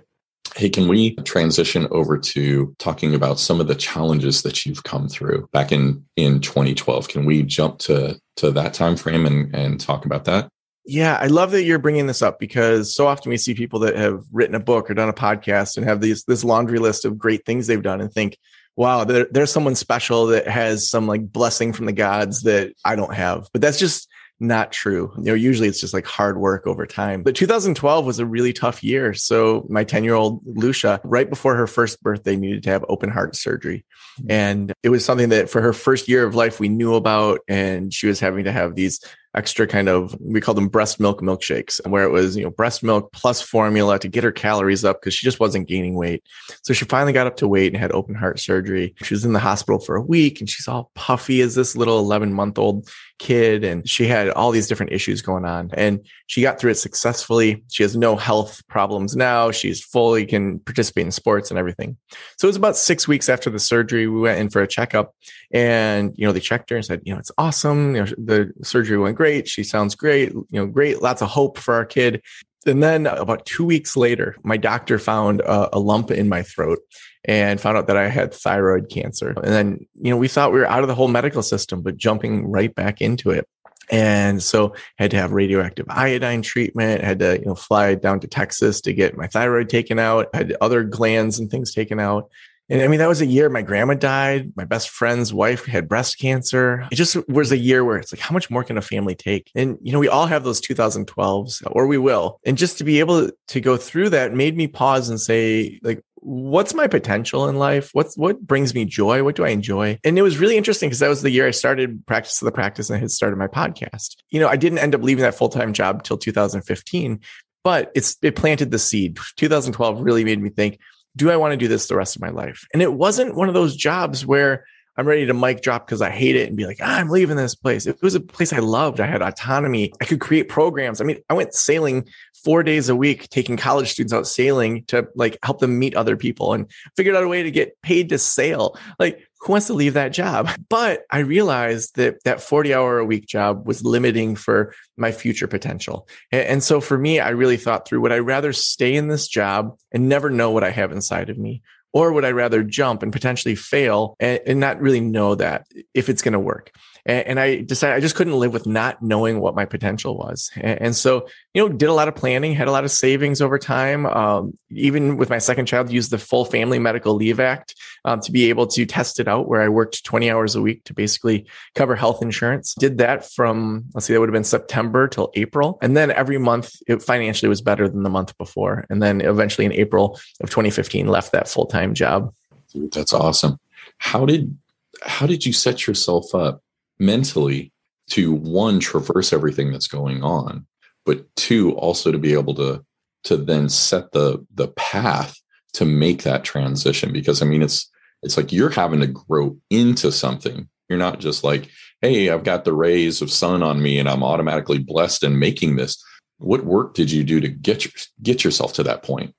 Hey, 0.54 0.70
can 0.70 0.88
we 0.88 1.14
transition 1.16 1.86
over 1.90 2.16
to 2.16 2.74
talking 2.78 3.14
about 3.14 3.38
some 3.38 3.60
of 3.60 3.68
the 3.68 3.74
challenges 3.74 4.40
that 4.40 4.64
you've 4.64 4.84
come 4.84 5.06
through 5.06 5.46
back 5.52 5.70
in 5.70 6.02
in 6.16 6.40
2012? 6.40 7.08
Can 7.08 7.26
we 7.26 7.42
jump 7.42 7.78
to 7.80 8.18
to 8.36 8.50
that 8.52 8.72
time 8.72 8.96
frame 8.96 9.26
and 9.26 9.54
and 9.54 9.78
talk 9.78 10.06
about 10.06 10.24
that? 10.24 10.48
Yeah, 10.86 11.18
I 11.20 11.26
love 11.26 11.50
that 11.50 11.64
you're 11.64 11.80
bringing 11.80 12.06
this 12.06 12.22
up 12.22 12.38
because 12.38 12.94
so 12.94 13.08
often 13.08 13.30
we 13.30 13.36
see 13.36 13.54
people 13.54 13.80
that 13.80 13.96
have 13.96 14.24
written 14.30 14.54
a 14.54 14.60
book 14.60 14.88
or 14.88 14.94
done 14.94 15.08
a 15.08 15.12
podcast 15.12 15.76
and 15.76 15.84
have 15.84 16.00
these 16.00 16.24
this 16.24 16.44
laundry 16.44 16.78
list 16.78 17.04
of 17.04 17.18
great 17.18 17.44
things 17.44 17.66
they've 17.66 17.82
done 17.82 18.00
and 18.00 18.12
think, 18.12 18.38
wow, 18.76 19.02
there, 19.04 19.26
there's 19.30 19.50
someone 19.50 19.74
special 19.74 20.26
that 20.26 20.46
has 20.46 20.88
some 20.88 21.08
like 21.08 21.32
blessing 21.32 21.72
from 21.72 21.86
the 21.86 21.92
gods 21.92 22.42
that 22.42 22.72
I 22.84 22.94
don't 22.94 23.14
have. 23.14 23.48
But 23.52 23.62
that's 23.62 23.78
just 23.78 24.08
not 24.38 24.70
true. 24.70 25.12
You 25.16 25.24
know, 25.24 25.34
usually 25.34 25.68
it's 25.68 25.80
just 25.80 25.94
like 25.94 26.06
hard 26.06 26.38
work 26.38 26.66
over 26.66 26.86
time. 26.86 27.22
But 27.22 27.36
2012 27.36 28.04
was 28.04 28.18
a 28.18 28.26
really 28.26 28.52
tough 28.52 28.84
year. 28.84 29.14
So 29.14 29.66
my 29.70 29.82
10 29.82 30.04
year 30.04 30.14
old 30.14 30.42
Lucia, 30.44 31.00
right 31.04 31.28
before 31.28 31.56
her 31.56 31.66
first 31.66 32.02
birthday, 32.02 32.36
needed 32.36 32.62
to 32.64 32.70
have 32.70 32.84
open 32.88 33.10
heart 33.10 33.34
surgery. 33.34 33.84
Mm-hmm. 34.20 34.30
And 34.30 34.72
it 34.82 34.90
was 34.90 35.04
something 35.04 35.30
that 35.30 35.48
for 35.48 35.62
her 35.62 35.72
first 35.72 36.06
year 36.06 36.24
of 36.24 36.34
life, 36.34 36.60
we 36.60 36.68
knew 36.68 36.94
about. 36.94 37.40
And 37.48 37.92
she 37.92 38.06
was 38.06 38.20
having 38.20 38.44
to 38.44 38.52
have 38.52 38.74
these 38.74 39.00
extra 39.36 39.66
kind 39.66 39.88
of 39.88 40.16
we 40.20 40.40
call 40.40 40.54
them 40.54 40.68
breast 40.68 40.98
milk 40.98 41.20
milkshakes 41.20 41.86
where 41.86 42.04
it 42.04 42.10
was 42.10 42.36
you 42.36 42.42
know 42.42 42.50
breast 42.50 42.82
milk 42.82 43.12
plus 43.12 43.40
formula 43.40 43.98
to 43.98 44.08
get 44.08 44.24
her 44.24 44.32
calories 44.32 44.84
up 44.84 45.00
because 45.00 45.14
she 45.14 45.26
just 45.26 45.38
wasn't 45.38 45.68
gaining 45.68 45.94
weight. 45.94 46.24
So 46.62 46.72
she 46.72 46.86
finally 46.86 47.12
got 47.12 47.26
up 47.26 47.36
to 47.36 47.48
weight 47.48 47.72
and 47.72 47.76
had 47.76 47.92
open 47.92 48.14
heart 48.14 48.40
surgery. 48.40 48.94
She 49.02 49.14
was 49.14 49.24
in 49.24 49.34
the 49.34 49.38
hospital 49.38 49.78
for 49.78 49.96
a 49.96 50.02
week 50.02 50.40
and 50.40 50.48
she's 50.48 50.66
all 50.66 50.90
puffy 50.94 51.42
as 51.42 51.54
this 51.54 51.76
little 51.76 51.98
11 51.98 52.32
month 52.32 52.58
old 52.58 52.88
kid 53.18 53.64
and 53.64 53.88
she 53.88 54.06
had 54.06 54.28
all 54.30 54.50
these 54.50 54.68
different 54.68 54.92
issues 54.92 55.22
going 55.22 55.44
on. 55.44 55.70
And 55.74 56.06
she 56.26 56.42
got 56.42 56.58
through 56.58 56.72
it 56.72 56.76
successfully. 56.76 57.64
She 57.70 57.82
has 57.82 57.96
no 57.96 58.16
health 58.16 58.62
problems 58.68 59.16
now. 59.16 59.50
She's 59.50 59.82
fully 59.82 60.26
can 60.26 60.58
participate 60.60 61.06
in 61.06 61.12
sports 61.12 61.50
and 61.50 61.58
everything. 61.58 61.96
So 62.38 62.46
it 62.46 62.50
was 62.50 62.56
about 62.56 62.76
six 62.76 63.08
weeks 63.08 63.28
after 63.28 63.50
the 63.50 63.58
surgery 63.58 64.06
we 64.06 64.20
went 64.20 64.40
in 64.40 64.50
for 64.50 64.62
a 64.62 64.68
checkup. 64.68 65.14
And 65.50 66.12
you 66.16 66.26
know 66.26 66.32
they 66.32 66.40
checked 66.40 66.70
her 66.70 66.76
and 66.76 66.84
said 66.84 67.02
you 67.04 67.12
know 67.12 67.18
it's 67.18 67.32
awesome. 67.38 67.94
You 67.94 68.04
know 68.04 68.12
the 68.18 68.52
surgery 68.62 68.98
went 68.98 69.16
great. 69.16 69.48
She 69.48 69.64
sounds 69.64 69.94
great 69.94 70.32
you 70.32 70.46
know 70.52 70.66
great. 70.66 71.02
Lots 71.02 71.22
of 71.22 71.28
hope 71.28 71.58
for 71.58 71.74
our 71.74 71.86
kid 71.86 72.22
and 72.66 72.82
then 72.82 73.06
uh, 73.06 73.14
about 73.14 73.46
two 73.46 73.64
weeks 73.64 73.96
later 73.96 74.36
my 74.42 74.56
doctor 74.56 74.98
found 74.98 75.40
a, 75.40 75.76
a 75.76 75.78
lump 75.78 76.10
in 76.10 76.28
my 76.28 76.42
throat 76.42 76.78
and 77.26 77.60
found 77.60 77.76
out 77.76 77.88
that 77.88 77.96
I 77.96 78.08
had 78.08 78.32
thyroid 78.32 78.88
cancer. 78.88 79.30
And 79.30 79.52
then, 79.52 79.86
you 80.00 80.10
know, 80.10 80.16
we 80.16 80.28
thought 80.28 80.52
we 80.52 80.60
were 80.60 80.68
out 80.68 80.82
of 80.82 80.88
the 80.88 80.94
whole 80.94 81.08
medical 81.08 81.42
system, 81.42 81.82
but 81.82 81.96
jumping 81.96 82.48
right 82.48 82.72
back 82.72 83.00
into 83.00 83.30
it. 83.30 83.48
And 83.90 84.42
so 84.42 84.74
had 84.98 85.10
to 85.12 85.16
have 85.16 85.32
radioactive 85.32 85.86
iodine 85.88 86.42
treatment, 86.42 87.02
had 87.02 87.18
to, 87.20 87.38
you 87.38 87.46
know, 87.46 87.54
fly 87.54 87.94
down 87.94 88.20
to 88.20 88.28
Texas 88.28 88.80
to 88.82 88.92
get 88.92 89.16
my 89.16 89.26
thyroid 89.26 89.68
taken 89.68 89.98
out, 89.98 90.28
had 90.34 90.56
other 90.60 90.82
glands 90.84 91.38
and 91.38 91.50
things 91.50 91.74
taken 91.74 92.00
out. 92.00 92.28
And 92.68 92.82
I 92.82 92.88
mean, 92.88 92.98
that 92.98 93.08
was 93.08 93.20
a 93.20 93.26
year 93.26 93.48
my 93.48 93.62
grandma 93.62 93.94
died. 93.94 94.52
My 94.56 94.64
best 94.64 94.90
friend's 94.90 95.32
wife 95.32 95.66
had 95.66 95.88
breast 95.88 96.18
cancer. 96.18 96.86
It 96.90 96.96
just 96.96 97.16
was 97.28 97.52
a 97.52 97.56
year 97.56 97.84
where 97.84 97.96
it's 97.96 98.12
like, 98.12 98.20
how 98.20 98.32
much 98.32 98.50
more 98.50 98.64
can 98.64 98.76
a 98.76 98.82
family 98.82 99.14
take? 99.14 99.50
And, 99.54 99.78
you 99.80 99.92
know, 99.92 100.00
we 100.00 100.08
all 100.08 100.26
have 100.26 100.44
those 100.44 100.60
2012s 100.60 101.62
or 101.70 101.86
we 101.86 101.98
will. 101.98 102.40
And 102.44 102.58
just 102.58 102.78
to 102.78 102.84
be 102.84 103.00
able 103.00 103.30
to 103.48 103.60
go 103.60 103.76
through 103.76 104.10
that 104.10 104.34
made 104.34 104.56
me 104.56 104.66
pause 104.66 105.08
and 105.08 105.20
say, 105.20 105.78
like, 105.82 106.02
what's 106.16 106.74
my 106.74 106.88
potential 106.88 107.48
in 107.48 107.56
life? 107.56 107.90
What's 107.92 108.16
what 108.16 108.40
brings 108.44 108.74
me 108.74 108.84
joy? 108.84 109.22
What 109.22 109.36
do 109.36 109.44
I 109.44 109.50
enjoy? 109.50 109.98
And 110.02 110.18
it 110.18 110.22
was 110.22 110.38
really 110.38 110.56
interesting 110.56 110.88
because 110.88 110.98
that 110.98 111.08
was 111.08 111.22
the 111.22 111.30
year 111.30 111.46
I 111.46 111.52
started 111.52 112.04
practice 112.06 112.42
of 112.42 112.46
the 112.46 112.52
practice 112.52 112.90
and 112.90 112.96
I 112.96 113.00
had 113.00 113.12
started 113.12 113.36
my 113.36 113.46
podcast. 113.46 114.16
You 114.30 114.40
know, 114.40 114.48
I 114.48 114.56
didn't 114.56 114.78
end 114.78 114.94
up 114.94 115.02
leaving 115.02 115.22
that 115.22 115.36
full-time 115.36 115.72
job 115.72 116.02
till 116.02 116.18
2015, 116.18 117.20
but 117.62 117.92
it's 117.94 118.16
it 118.22 118.34
planted 118.34 118.72
the 118.72 118.78
seed. 118.80 119.18
2012 119.36 120.00
really 120.00 120.24
made 120.24 120.42
me 120.42 120.50
think, 120.50 120.80
do 121.16 121.30
I 121.30 121.36
want 121.36 121.52
to 121.52 121.56
do 121.56 121.66
this 121.66 121.88
the 121.88 121.96
rest 121.96 122.14
of 122.14 122.22
my 122.22 122.28
life? 122.28 122.66
And 122.72 122.82
it 122.82 122.92
wasn't 122.92 123.34
one 123.34 123.48
of 123.48 123.54
those 123.54 123.74
jobs 123.74 124.24
where 124.24 124.66
I'm 124.96 125.06
ready 125.06 125.26
to 125.26 125.34
mic 125.34 125.62
drop 125.62 125.86
because 125.86 126.00
I 126.00 126.10
hate 126.10 126.36
it 126.36 126.48
and 126.48 126.56
be 126.56 126.66
like, 126.66 126.78
ah, 126.82 126.96
I'm 126.96 127.08
leaving 127.08 127.36
this 127.36 127.54
place. 127.54 127.86
It 127.86 128.00
was 128.02 128.14
a 128.14 128.20
place 128.20 128.52
I 128.52 128.60
loved. 128.60 129.00
I 129.00 129.06
had 129.06 129.22
autonomy. 129.22 129.92
I 130.00 130.04
could 130.04 130.20
create 130.20 130.48
programs. 130.48 131.00
I 131.00 131.04
mean, 131.04 131.18
I 131.28 131.34
went 131.34 131.54
sailing 131.54 132.08
four 132.44 132.62
days 132.62 132.88
a 132.88 132.96
week, 132.96 133.28
taking 133.28 133.56
college 133.56 133.90
students 133.90 134.12
out 134.12 134.26
sailing 134.26 134.84
to 134.84 135.08
like 135.14 135.38
help 135.42 135.58
them 135.58 135.78
meet 135.78 135.96
other 135.96 136.16
people 136.16 136.52
and 136.52 136.70
figured 136.96 137.16
out 137.16 137.24
a 137.24 137.28
way 137.28 137.42
to 137.42 137.50
get 137.50 137.80
paid 137.82 138.08
to 138.10 138.18
sail. 138.18 138.76
Like, 138.98 139.26
who 139.40 139.52
wants 139.52 139.66
to 139.66 139.74
leave 139.74 139.94
that 139.94 140.12
job? 140.12 140.48
But 140.68 141.02
I 141.10 141.18
realized 141.20 141.96
that 141.96 142.22
that 142.24 142.40
40 142.40 142.74
hour 142.74 142.98
a 142.98 143.04
week 143.04 143.26
job 143.26 143.66
was 143.66 143.84
limiting 143.84 144.34
for 144.34 144.74
my 144.96 145.12
future 145.12 145.46
potential. 145.46 146.08
And, 146.32 146.62
so 146.62 146.80
for 146.80 146.98
me, 146.98 147.20
I 147.20 147.30
really 147.30 147.56
thought 147.56 147.86
through 147.86 148.00
would 148.00 148.12
I 148.12 148.18
rather 148.18 148.52
stay 148.52 148.94
in 148.94 149.08
this 149.08 149.28
job 149.28 149.78
and 149.92 150.08
never 150.08 150.28
know 150.28 150.50
what 150.50 150.64
I 150.64 150.70
have 150.70 150.90
inside 150.90 151.30
of 151.30 151.38
me? 151.38 151.62
Or 151.92 152.12
would 152.12 152.24
I 152.24 152.30
rather 152.30 152.62
jump 152.62 153.02
and 153.02 153.12
potentially 153.12 153.54
fail 153.54 154.16
and, 154.20 154.40
and 154.46 154.60
not 154.60 154.80
really 154.80 155.00
know 155.00 155.34
that 155.34 155.66
if 155.94 156.08
it's 156.08 156.22
going 156.22 156.34
to 156.34 156.40
work? 156.40 156.72
And, 157.06 157.26
and, 157.28 157.40
I 157.40 157.62
decided 157.62 157.94
I 157.94 158.00
just 158.00 158.16
couldn't 158.16 158.38
live 158.38 158.52
with 158.52 158.66
not 158.66 159.00
knowing 159.00 159.40
what 159.40 159.54
my 159.54 159.64
potential 159.64 160.18
was. 160.18 160.50
And, 160.56 160.82
and, 160.82 160.96
so, 160.96 161.28
you 161.54 161.62
know, 161.62 161.68
did 161.68 161.88
a 161.88 161.92
lot 161.92 162.08
of 162.08 162.16
planning, 162.16 162.52
had 162.52 162.68
a 162.68 162.72
lot 162.72 162.84
of 162.84 162.90
savings 162.90 163.40
over 163.40 163.58
time. 163.58 164.06
Um, 164.06 164.58
even 164.70 165.16
with 165.16 165.30
my 165.30 165.38
second 165.38 165.66
child, 165.66 165.90
used 165.90 166.10
the 166.10 166.18
full 166.18 166.44
Family 166.44 166.78
Medical 166.78 167.14
Leave 167.14 167.38
Act 167.40 167.74
um, 168.04 168.20
to 168.20 168.32
be 168.32 168.48
able 168.48 168.66
to 168.68 168.84
test 168.84 169.20
it 169.20 169.28
out, 169.28 169.48
where 169.48 169.62
I 169.62 169.68
worked 169.68 170.04
20 170.04 170.30
hours 170.30 170.56
a 170.56 170.60
week 170.60 170.84
to 170.84 170.94
basically 170.94 171.46
cover 171.74 171.94
health 171.94 172.22
insurance. 172.22 172.74
Did 172.74 172.98
that 172.98 173.30
from, 173.30 173.84
let's 173.94 174.06
see, 174.06 174.12
that 174.12 174.20
would 174.20 174.28
have 174.28 174.34
been 174.34 174.44
September 174.44 175.08
till 175.08 175.30
April. 175.34 175.78
And 175.80 175.96
then 175.96 176.10
every 176.10 176.38
month 176.38 176.74
it 176.86 177.02
financially 177.02 177.48
was 177.48 177.62
better 177.62 177.88
than 177.88 178.02
the 178.02 178.10
month 178.10 178.36
before. 178.36 178.84
And 178.90 179.02
then 179.02 179.20
eventually 179.20 179.64
in 179.64 179.72
April 179.72 180.18
of 180.40 180.50
2015, 180.50 181.06
left 181.06 181.32
that 181.32 181.48
full 181.48 181.66
time 181.66 181.94
job. 181.94 182.34
Dude, 182.72 182.92
that's 182.92 183.12
awesome. 183.12 183.58
How 183.98 184.26
did 184.26 184.56
how 185.02 185.26
did 185.26 185.44
you 185.44 185.52
set 185.52 185.86
yourself 185.86 186.34
up 186.34 186.62
mentally 186.98 187.72
to 188.08 188.32
one 188.32 188.78
traverse 188.80 189.32
everything 189.32 189.72
that's 189.72 189.88
going 189.88 190.22
on 190.22 190.66
but 191.06 191.24
two 191.36 191.72
also 191.76 192.12
to 192.12 192.18
be 192.18 192.34
able 192.34 192.54
to 192.54 192.84
to 193.24 193.36
then 193.36 193.68
set 193.68 194.12
the 194.12 194.44
the 194.54 194.68
path 194.68 195.36
to 195.72 195.84
make 195.84 196.22
that 196.22 196.44
transition. 196.44 197.12
Because 197.12 197.40
i 197.40 197.46
mean 197.46 197.62
it's 197.62 197.90
it's 198.22 198.36
like 198.36 198.52
you're 198.52 198.70
having 198.70 199.00
to 199.00 199.06
grow 199.06 199.56
into 199.70 200.10
something. 200.10 200.68
You're 200.88 200.98
not 200.98 201.20
just 201.20 201.42
like 201.44 201.70
hey 202.02 202.28
i've 202.28 202.44
got 202.44 202.64
the 202.64 202.74
rays 202.74 203.22
of 203.22 203.30
sun 203.30 203.62
on 203.62 203.82
me 203.82 203.98
and 203.98 204.08
i'm 204.08 204.22
automatically 204.22 204.78
blessed 204.78 205.22
in 205.22 205.38
making 205.38 205.76
this. 205.76 206.02
What 206.38 206.66
work 206.66 206.94
did 206.94 207.10
you 207.10 207.24
do 207.24 207.40
to 207.40 207.48
get 207.48 207.84
your, 207.84 207.92
get 208.22 208.44
yourself 208.44 208.74
to 208.74 208.82
that 208.82 209.02
point 209.02 209.34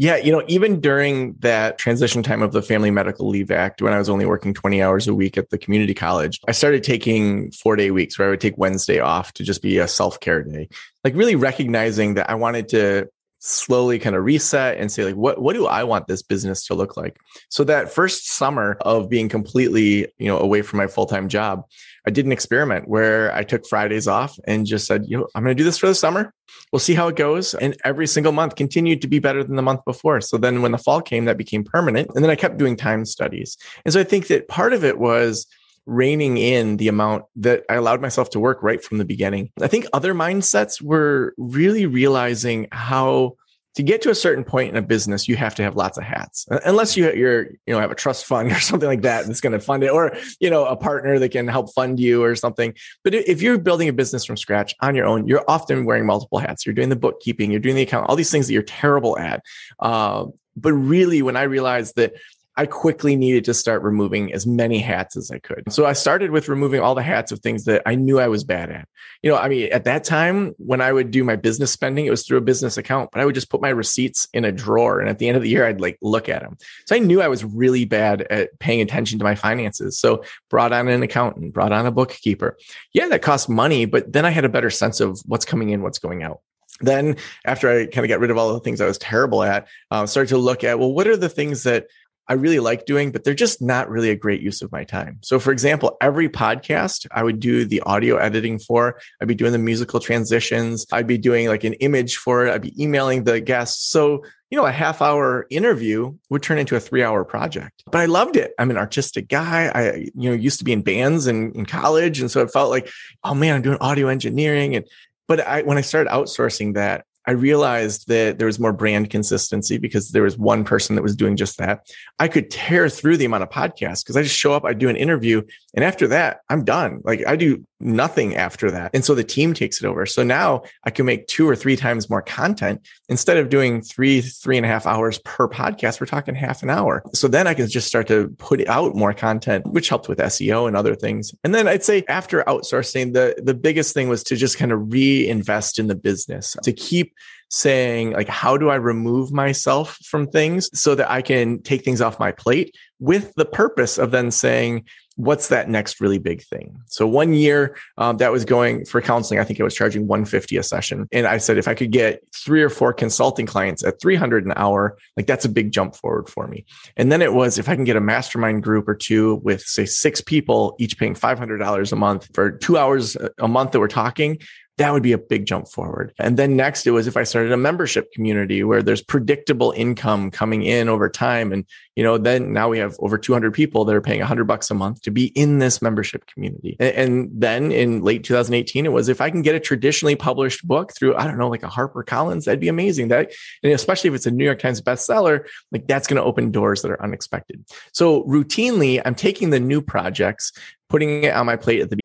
yeah, 0.00 0.14
you 0.14 0.30
know, 0.30 0.44
even 0.46 0.80
during 0.80 1.34
that 1.40 1.76
transition 1.76 2.22
time 2.22 2.40
of 2.40 2.52
the 2.52 2.62
Family 2.62 2.92
Medical 2.92 3.28
Leave 3.28 3.50
Act, 3.50 3.82
when 3.82 3.92
I 3.92 3.98
was 3.98 4.08
only 4.08 4.26
working 4.26 4.54
20 4.54 4.80
hours 4.80 5.08
a 5.08 5.14
week 5.14 5.36
at 5.36 5.50
the 5.50 5.58
community 5.58 5.92
college, 5.92 6.40
I 6.46 6.52
started 6.52 6.84
taking 6.84 7.50
four 7.50 7.74
day 7.74 7.90
weeks 7.90 8.16
where 8.16 8.28
I 8.28 8.30
would 8.30 8.40
take 8.40 8.56
Wednesday 8.56 9.00
off 9.00 9.32
to 9.34 9.42
just 9.42 9.60
be 9.60 9.78
a 9.78 9.88
self 9.88 10.20
care 10.20 10.44
day. 10.44 10.68
Like 11.02 11.16
really 11.16 11.34
recognizing 11.34 12.14
that 12.14 12.30
I 12.30 12.36
wanted 12.36 12.68
to 12.68 13.08
slowly 13.40 13.98
kind 13.98 14.16
of 14.16 14.24
reset 14.24 14.78
and 14.78 14.90
say 14.90 15.04
like 15.04 15.14
what 15.14 15.40
what 15.40 15.54
do 15.54 15.66
I 15.66 15.84
want 15.84 16.08
this 16.08 16.22
business 16.22 16.66
to 16.66 16.74
look 16.74 16.96
like? 16.96 17.18
So 17.48 17.64
that 17.64 17.92
first 17.92 18.28
summer 18.28 18.76
of 18.80 19.08
being 19.08 19.28
completely, 19.28 20.08
you 20.18 20.26
know, 20.26 20.38
away 20.38 20.62
from 20.62 20.78
my 20.78 20.86
full-time 20.86 21.28
job, 21.28 21.64
I 22.06 22.10
did 22.10 22.26
an 22.26 22.32
experiment 22.32 22.88
where 22.88 23.34
I 23.34 23.44
took 23.44 23.66
Fridays 23.66 24.08
off 24.08 24.38
and 24.46 24.66
just 24.66 24.86
said, 24.86 25.04
you 25.06 25.18
know, 25.18 25.28
I'm 25.34 25.44
going 25.44 25.56
to 25.56 25.60
do 25.60 25.64
this 25.64 25.78
for 25.78 25.86
the 25.86 25.94
summer. 25.94 26.32
We'll 26.72 26.80
see 26.80 26.94
how 26.94 27.08
it 27.08 27.16
goes. 27.16 27.54
And 27.54 27.76
every 27.84 28.06
single 28.06 28.32
month 28.32 28.56
continued 28.56 29.02
to 29.02 29.08
be 29.08 29.18
better 29.18 29.44
than 29.44 29.56
the 29.56 29.62
month 29.62 29.84
before. 29.84 30.20
So 30.20 30.36
then 30.36 30.62
when 30.62 30.72
the 30.72 30.78
fall 30.78 31.00
came, 31.00 31.26
that 31.26 31.38
became 31.38 31.64
permanent. 31.64 32.10
And 32.14 32.24
then 32.24 32.30
I 32.30 32.36
kept 32.36 32.58
doing 32.58 32.76
time 32.76 33.04
studies. 33.04 33.56
And 33.84 33.92
so 33.92 34.00
I 34.00 34.04
think 34.04 34.26
that 34.28 34.48
part 34.48 34.72
of 34.72 34.84
it 34.84 34.98
was 34.98 35.46
reining 35.88 36.36
in 36.36 36.76
the 36.76 36.86
amount 36.86 37.24
that 37.34 37.64
I 37.68 37.74
allowed 37.74 38.02
myself 38.02 38.28
to 38.30 38.40
work 38.40 38.62
right 38.62 38.84
from 38.84 38.98
the 38.98 39.06
beginning. 39.06 39.50
I 39.60 39.68
think 39.68 39.86
other 39.92 40.14
mindsets 40.14 40.82
were 40.82 41.34
really 41.38 41.86
realizing 41.86 42.68
how 42.70 43.36
to 43.74 43.82
get 43.82 44.02
to 44.02 44.10
a 44.10 44.14
certain 44.14 44.44
point 44.44 44.70
in 44.70 44.76
a 44.76 44.82
business, 44.82 45.28
you 45.28 45.36
have 45.36 45.54
to 45.54 45.62
have 45.62 45.76
lots 45.76 45.96
of 45.96 46.04
hats, 46.04 46.46
unless 46.64 46.96
you 46.96 47.12
you're 47.12 47.46
you 47.64 47.72
know 47.72 47.80
have 47.80 47.90
a 47.90 47.94
trust 47.94 48.26
fund 48.26 48.50
or 48.52 48.60
something 48.60 48.88
like 48.88 49.02
that 49.02 49.26
that's 49.26 49.40
going 49.40 49.52
to 49.52 49.60
fund 49.60 49.82
it, 49.82 49.90
or 49.90 50.14
you 50.40 50.50
know 50.50 50.66
a 50.66 50.76
partner 50.76 51.18
that 51.18 51.30
can 51.30 51.48
help 51.48 51.72
fund 51.72 51.98
you 51.98 52.22
or 52.22 52.34
something. 52.34 52.74
But 53.02 53.14
if 53.14 53.40
you're 53.40 53.56
building 53.56 53.88
a 53.88 53.92
business 53.92 54.24
from 54.24 54.36
scratch 54.36 54.74
on 54.80 54.94
your 54.94 55.06
own, 55.06 55.26
you're 55.26 55.44
often 55.48 55.84
wearing 55.84 56.06
multiple 56.06 56.38
hats. 56.38 56.66
You're 56.66 56.74
doing 56.74 56.88
the 56.88 56.96
bookkeeping, 56.96 57.50
you're 57.50 57.60
doing 57.60 57.76
the 57.76 57.82
account, 57.82 58.08
all 58.08 58.16
these 58.16 58.30
things 58.30 58.48
that 58.48 58.52
you're 58.52 58.62
terrible 58.62 59.16
at. 59.16 59.42
Uh, 59.78 60.26
but 60.56 60.72
really, 60.72 61.22
when 61.22 61.36
I 61.36 61.42
realized 61.42 61.96
that 61.96 62.14
I 62.58 62.66
quickly 62.66 63.14
needed 63.14 63.44
to 63.44 63.54
start 63.54 63.82
removing 63.82 64.32
as 64.32 64.44
many 64.44 64.80
hats 64.80 65.16
as 65.16 65.30
I 65.30 65.38
could. 65.38 65.62
So 65.72 65.86
I 65.86 65.92
started 65.92 66.32
with 66.32 66.48
removing 66.48 66.80
all 66.80 66.96
the 66.96 67.04
hats 67.04 67.30
of 67.30 67.38
things 67.38 67.64
that 67.66 67.82
I 67.86 67.94
knew 67.94 68.18
I 68.18 68.26
was 68.26 68.42
bad 68.42 68.68
at. 68.72 68.88
You 69.22 69.30
know, 69.30 69.36
I 69.36 69.48
mean, 69.48 69.72
at 69.72 69.84
that 69.84 70.02
time, 70.02 70.54
when 70.58 70.80
I 70.80 70.92
would 70.92 71.12
do 71.12 71.22
my 71.22 71.36
business 71.36 71.70
spending, 71.70 72.06
it 72.06 72.10
was 72.10 72.26
through 72.26 72.38
a 72.38 72.42
business 72.42 72.76
account, 72.76 73.10
but 73.12 73.20
I 73.20 73.24
would 73.24 73.36
just 73.36 73.48
put 73.48 73.62
my 73.62 73.68
receipts 73.68 74.26
in 74.34 74.44
a 74.44 74.50
drawer. 74.50 74.98
And 74.98 75.08
at 75.08 75.20
the 75.20 75.28
end 75.28 75.36
of 75.36 75.44
the 75.44 75.48
year, 75.48 75.66
I'd 75.66 75.80
like 75.80 75.98
look 76.02 76.28
at 76.28 76.42
them. 76.42 76.58
So 76.86 76.96
I 76.96 76.98
knew 76.98 77.22
I 77.22 77.28
was 77.28 77.44
really 77.44 77.84
bad 77.84 78.22
at 78.22 78.58
paying 78.58 78.80
attention 78.80 79.20
to 79.20 79.24
my 79.24 79.36
finances. 79.36 79.96
So 79.96 80.24
brought 80.50 80.72
on 80.72 80.88
an 80.88 81.00
accountant, 81.04 81.54
brought 81.54 81.70
on 81.70 81.86
a 81.86 81.92
bookkeeper. 81.92 82.58
Yeah, 82.92 83.06
that 83.06 83.22
cost 83.22 83.48
money, 83.48 83.84
but 83.84 84.12
then 84.12 84.26
I 84.26 84.30
had 84.30 84.44
a 84.44 84.48
better 84.48 84.70
sense 84.70 84.98
of 84.98 85.20
what's 85.26 85.44
coming 85.44 85.70
in, 85.70 85.82
what's 85.82 86.00
going 86.00 86.24
out 86.24 86.40
then 86.80 87.16
after 87.44 87.68
i 87.68 87.86
kind 87.86 88.04
of 88.04 88.08
got 88.08 88.20
rid 88.20 88.30
of 88.30 88.38
all 88.38 88.52
the 88.52 88.60
things 88.60 88.80
i 88.80 88.86
was 88.86 88.98
terrible 88.98 89.42
at 89.42 89.66
uh, 89.90 90.06
started 90.06 90.28
to 90.28 90.38
look 90.38 90.62
at 90.62 90.78
well 90.78 90.92
what 90.92 91.08
are 91.08 91.16
the 91.16 91.28
things 91.28 91.64
that 91.64 91.86
I 92.28 92.34
really 92.34 92.60
like 92.60 92.84
doing, 92.84 93.10
but 93.10 93.24
they're 93.24 93.34
just 93.34 93.62
not 93.62 93.88
really 93.88 94.10
a 94.10 94.16
great 94.16 94.42
use 94.42 94.60
of 94.60 94.70
my 94.70 94.84
time. 94.84 95.18
So, 95.22 95.38
for 95.38 95.50
example, 95.50 95.96
every 96.00 96.28
podcast 96.28 97.06
I 97.10 97.22
would 97.22 97.40
do 97.40 97.64
the 97.64 97.80
audio 97.82 98.16
editing 98.16 98.58
for, 98.58 99.00
I'd 99.20 99.28
be 99.28 99.34
doing 99.34 99.52
the 99.52 99.58
musical 99.58 99.98
transitions, 99.98 100.86
I'd 100.92 101.06
be 101.06 101.18
doing 101.18 101.48
like 101.48 101.64
an 101.64 101.74
image 101.74 102.18
for 102.18 102.46
it, 102.46 102.52
I'd 102.52 102.62
be 102.62 102.82
emailing 102.82 103.24
the 103.24 103.40
guests. 103.40 103.90
So, 103.90 104.24
you 104.50 104.58
know, 104.58 104.66
a 104.66 104.72
half 104.72 105.00
hour 105.00 105.46
interview 105.50 106.14
would 106.28 106.42
turn 106.42 106.58
into 106.58 106.76
a 106.76 106.80
three 106.80 107.02
hour 107.02 107.24
project. 107.24 107.82
But 107.90 108.02
I 108.02 108.06
loved 108.06 108.36
it. 108.36 108.52
I'm 108.58 108.70
an 108.70 108.78
artistic 108.78 109.28
guy. 109.28 109.68
I, 109.74 109.92
you 110.14 110.30
know, 110.30 110.32
used 110.32 110.58
to 110.58 110.64
be 110.64 110.72
in 110.72 110.82
bands 110.82 111.26
and 111.26 111.54
in 111.56 111.66
college. 111.66 112.20
And 112.20 112.30
so 112.30 112.42
it 112.42 112.50
felt 112.50 112.70
like, 112.70 112.90
oh 113.24 113.34
man, 113.34 113.54
I'm 113.54 113.62
doing 113.62 113.78
audio 113.80 114.08
engineering. 114.08 114.76
And 114.76 114.86
but 115.26 115.40
I, 115.40 115.62
when 115.62 115.76
I 115.76 115.82
started 115.82 116.10
outsourcing 116.10 116.74
that, 116.74 117.04
I 117.28 117.32
realized 117.32 118.08
that 118.08 118.38
there 118.38 118.46
was 118.46 118.58
more 118.58 118.72
brand 118.72 119.10
consistency 119.10 119.76
because 119.76 120.12
there 120.12 120.22
was 120.22 120.38
one 120.38 120.64
person 120.64 120.96
that 120.96 121.02
was 121.02 121.14
doing 121.14 121.36
just 121.36 121.58
that. 121.58 121.86
I 122.18 122.26
could 122.26 122.50
tear 122.50 122.88
through 122.88 123.18
the 123.18 123.26
amount 123.26 123.42
of 123.42 123.50
podcasts 123.50 124.02
because 124.02 124.16
I 124.16 124.22
just 124.22 124.34
show 124.34 124.54
up, 124.54 124.64
I 124.64 124.72
do 124.72 124.88
an 124.88 124.96
interview, 124.96 125.42
and 125.78 125.84
after 125.84 126.08
that, 126.08 126.40
I'm 126.48 126.64
done. 126.64 127.02
Like 127.04 127.24
I 127.24 127.36
do 127.36 127.64
nothing 127.78 128.34
after 128.34 128.68
that. 128.68 128.90
And 128.94 129.04
so 129.04 129.14
the 129.14 129.22
team 129.22 129.54
takes 129.54 129.80
it 129.80 129.86
over. 129.86 130.06
So 130.06 130.24
now 130.24 130.62
I 130.82 130.90
can 130.90 131.06
make 131.06 131.28
two 131.28 131.48
or 131.48 131.54
three 131.54 131.76
times 131.76 132.10
more 132.10 132.20
content 132.20 132.84
instead 133.08 133.36
of 133.36 133.48
doing 133.48 133.80
three, 133.82 134.20
three 134.20 134.56
and 134.56 134.66
a 134.66 134.68
half 134.68 134.88
hours 134.88 135.20
per 135.20 135.46
podcast. 135.46 136.00
We're 136.00 136.08
talking 136.08 136.34
half 136.34 136.64
an 136.64 136.70
hour. 136.70 137.04
So 137.14 137.28
then 137.28 137.46
I 137.46 137.54
can 137.54 137.68
just 137.68 137.86
start 137.86 138.08
to 138.08 138.28
put 138.38 138.66
out 138.66 138.96
more 138.96 139.12
content, 139.12 139.68
which 139.68 139.88
helped 139.88 140.08
with 140.08 140.18
SEO 140.18 140.66
and 140.66 140.76
other 140.76 140.96
things. 140.96 141.32
And 141.44 141.54
then 141.54 141.68
I'd 141.68 141.84
say 141.84 142.02
after 142.08 142.42
outsourcing, 142.42 143.12
the, 143.12 143.40
the 143.40 143.54
biggest 143.54 143.94
thing 143.94 144.08
was 144.08 144.24
to 144.24 144.34
just 144.34 144.58
kind 144.58 144.72
of 144.72 144.92
reinvest 144.92 145.78
in 145.78 145.86
the 145.86 145.94
business 145.94 146.56
to 146.64 146.72
keep 146.72 147.14
saying 147.50 148.12
like 148.12 148.28
how 148.28 148.58
do 148.58 148.68
i 148.68 148.74
remove 148.74 149.32
myself 149.32 149.96
from 150.04 150.26
things 150.26 150.68
so 150.78 150.94
that 150.94 151.10
i 151.10 151.22
can 151.22 151.62
take 151.62 151.82
things 151.82 152.02
off 152.02 152.20
my 152.20 152.30
plate 152.30 152.76
with 153.00 153.32
the 153.36 153.46
purpose 153.46 153.96
of 153.96 154.10
then 154.10 154.30
saying 154.30 154.84
what's 155.18 155.48
that 155.48 155.68
next 155.68 156.00
really 156.00 156.18
big 156.18 156.42
thing? 156.44 156.80
So 156.86 157.04
one 157.04 157.34
year 157.34 157.76
um, 157.98 158.18
that 158.18 158.30
was 158.30 158.44
going 158.44 158.84
for 158.84 159.02
counseling, 159.02 159.40
I 159.40 159.44
think 159.44 159.60
I 159.60 159.64
was 159.64 159.74
charging 159.74 160.06
150 160.06 160.56
a 160.56 160.62
session. 160.62 161.08
And 161.10 161.26
I 161.26 161.38
said, 161.38 161.58
if 161.58 161.66
I 161.66 161.74
could 161.74 161.90
get 161.90 162.22
three 162.32 162.62
or 162.62 162.70
four 162.70 162.92
consulting 162.92 163.44
clients 163.44 163.82
at 163.82 164.00
300 164.00 164.46
an 164.46 164.52
hour, 164.54 164.96
like 165.16 165.26
that's 165.26 165.44
a 165.44 165.48
big 165.48 165.72
jump 165.72 165.96
forward 165.96 166.28
for 166.28 166.46
me. 166.46 166.64
And 166.96 167.10
then 167.10 167.20
it 167.20 167.34
was, 167.34 167.58
if 167.58 167.68
I 167.68 167.74
can 167.74 167.82
get 167.82 167.96
a 167.96 168.00
mastermind 168.00 168.62
group 168.62 168.88
or 168.88 168.94
two 168.94 169.40
with 169.42 169.62
say 169.62 169.86
six 169.86 170.20
people, 170.20 170.76
each 170.78 170.96
paying 170.96 171.14
$500 171.14 171.92
a 171.92 171.96
month 171.96 172.28
for 172.32 172.52
two 172.52 172.78
hours 172.78 173.16
a 173.38 173.48
month 173.48 173.72
that 173.72 173.80
we're 173.80 173.88
talking, 173.88 174.38
that 174.78 174.92
would 174.92 175.02
be 175.02 175.12
a 175.12 175.18
big 175.18 175.44
jump 175.44 175.68
forward. 175.68 176.14
And 176.18 176.36
then 176.36 176.56
next 176.56 176.86
it 176.86 176.92
was 176.92 177.06
if 177.06 177.16
I 177.16 177.24
started 177.24 177.52
a 177.52 177.56
membership 177.56 178.12
community 178.12 178.62
where 178.62 178.82
there's 178.82 179.02
predictable 179.02 179.72
income 179.76 180.30
coming 180.30 180.62
in 180.62 180.88
over 180.88 181.08
time. 181.08 181.52
And, 181.52 181.64
you 181.96 182.04
know, 182.04 182.16
then 182.16 182.52
now 182.52 182.68
we 182.68 182.78
have 182.78 182.96
over 183.00 183.18
200 183.18 183.52
people 183.52 183.84
that 183.84 183.94
are 183.94 184.00
paying 184.00 184.20
100 184.20 184.44
bucks 184.44 184.70
a 184.70 184.74
month 184.74 185.02
to 185.02 185.10
be 185.10 185.26
in 185.26 185.58
this 185.58 185.82
membership 185.82 186.26
community. 186.26 186.76
And, 186.80 187.28
then 187.38 187.72
in 187.72 188.02
late 188.02 188.24
2018, 188.24 188.86
it 188.86 188.92
was 188.92 189.08
if 189.08 189.20
I 189.20 189.30
can 189.30 189.42
get 189.42 189.54
a 189.54 189.60
traditionally 189.60 190.14
published 190.14 190.66
book 190.66 190.92
through, 190.94 191.16
I 191.16 191.26
don't 191.26 191.38
know, 191.38 191.48
like 191.48 191.62
a 191.62 191.68
Harper 191.68 192.02
Collins, 192.02 192.44
that'd 192.44 192.60
be 192.60 192.68
amazing. 192.68 193.08
That, 193.08 193.32
and 193.62 193.72
especially 193.72 194.08
if 194.08 194.14
it's 194.14 194.26
a 194.26 194.30
New 194.30 194.44
York 194.44 194.60
Times 194.60 194.80
bestseller, 194.80 195.46
like 195.72 195.86
that's 195.86 196.06
going 196.06 196.16
to 196.16 196.22
open 196.22 196.50
doors 196.50 196.82
that 196.82 196.90
are 196.90 197.02
unexpected. 197.02 197.64
So 197.92 198.22
routinely, 198.24 199.02
I'm 199.04 199.14
taking 199.14 199.50
the 199.50 199.60
new 199.60 199.80
projects, 199.80 200.52
putting 200.88 201.24
it 201.24 201.34
on 201.34 201.46
my 201.46 201.56
plate 201.56 201.80
at 201.80 201.90
the 201.90 201.98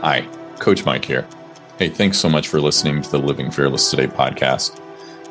Hi. 0.00 0.39
Coach 0.60 0.84
Mike 0.84 1.04
here. 1.04 1.26
Hey, 1.78 1.88
thanks 1.88 2.18
so 2.18 2.28
much 2.28 2.48
for 2.48 2.60
listening 2.60 3.00
to 3.00 3.10
the 3.10 3.18
Living 3.18 3.50
Fearless 3.50 3.90
Today 3.90 4.06
podcast. 4.06 4.78